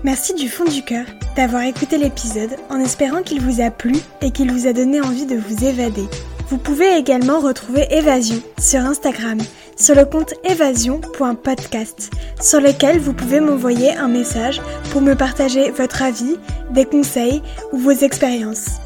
Merci 0.09 0.33
du 0.33 0.49
fond 0.49 0.65
du 0.65 0.83
cœur 0.83 1.05
d'avoir 1.37 1.65
écouté 1.65 1.99
l'épisode 1.99 2.57
en 2.71 2.81
espérant 2.81 3.23
qu'il 3.23 3.43
vous 3.43 3.61
a 3.61 3.71
plu 3.71 3.95
et 4.23 4.31
qu'il 4.31 4.51
vous 4.51 4.67
a 4.67 4.73
donné 4.73 5.03
envie 5.03 5.27
de 5.27 5.37
vous 5.37 5.67
évader. 5.67 6.07
Vous 6.49 6.57
pouvez 6.57 6.97
également 6.97 7.41
retrouver 7.41 7.87
Évasion 7.91 8.41
sur 8.59 8.81
Instagram 8.81 9.37
sur 9.77 9.95
le 9.95 10.07
compte 10.07 10.33
évasion.podcast 10.45 12.11
sur 12.41 12.59
lequel 12.59 12.99
vous 12.99 13.13
pouvez 13.13 13.41
m'envoyer 13.41 13.91
un 13.91 14.09
message 14.09 14.63
pour 14.93 15.03
me 15.03 15.13
partager 15.13 15.71
votre 15.73 16.01
avis, 16.01 16.39
des 16.71 16.87
conseils 16.87 17.43
ou 17.73 17.77
vos 17.77 17.91
expériences. 17.91 18.79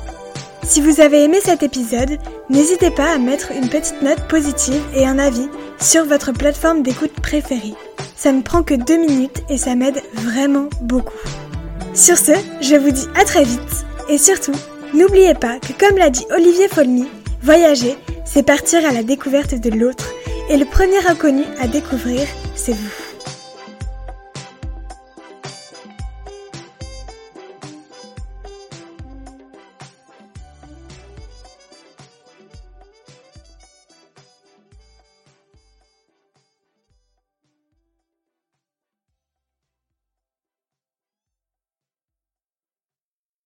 Si 0.65 0.81
vous 0.81 1.01
avez 1.01 1.23
aimé 1.23 1.39
cet 1.41 1.63
épisode, 1.63 2.19
n'hésitez 2.51 2.91
pas 2.91 3.13
à 3.13 3.19
mettre 3.19 3.53
une 3.53 3.69
petite 3.69 4.03
note 4.03 4.27
positive 4.27 4.83
et 4.97 5.07
un 5.07 5.21
avis 5.21 5.49
sur 5.83 6.05
votre 6.05 6.33
plateforme 6.33 6.83
d'écoute 6.83 7.13
préférée. 7.21 7.75
Ça 8.17 8.33
ne 8.33 8.43
prend 8.43 8.63
que 8.63 8.75
deux 8.75 8.99
minutes 8.99 9.43
et 9.49 9.57
ça 9.57 9.75
m'aide 9.75 10.01
vraiment 10.15 10.69
beaucoup. 10.81 11.13
Sur 11.93 12.17
ce, 12.17 12.33
je 12.61 12.77
vous 12.77 12.91
dis 12.91 13.07
à 13.21 13.25
très 13.25 13.45
vite 13.45 13.85
et 14.09 14.17
surtout, 14.17 14.55
n'oubliez 14.95 15.35
pas 15.35 15.59
que 15.59 15.73
comme 15.73 15.99
l'a 15.99 16.11
dit 16.11 16.25
Olivier 16.31 16.69
Folmy, 16.69 17.09
voyager, 17.43 17.97
c'est 18.25 18.45
partir 18.45 18.87
à 18.87 18.93
la 18.93 19.03
découverte 19.03 19.55
de 19.55 19.71
l'autre 19.71 20.09
et 20.49 20.57
le 20.57 20.65
premier 20.65 21.05
inconnu 21.09 21.43
à 21.61 21.67
découvrir, 21.67 22.27
c'est 22.55 22.73
vous. 22.73 23.02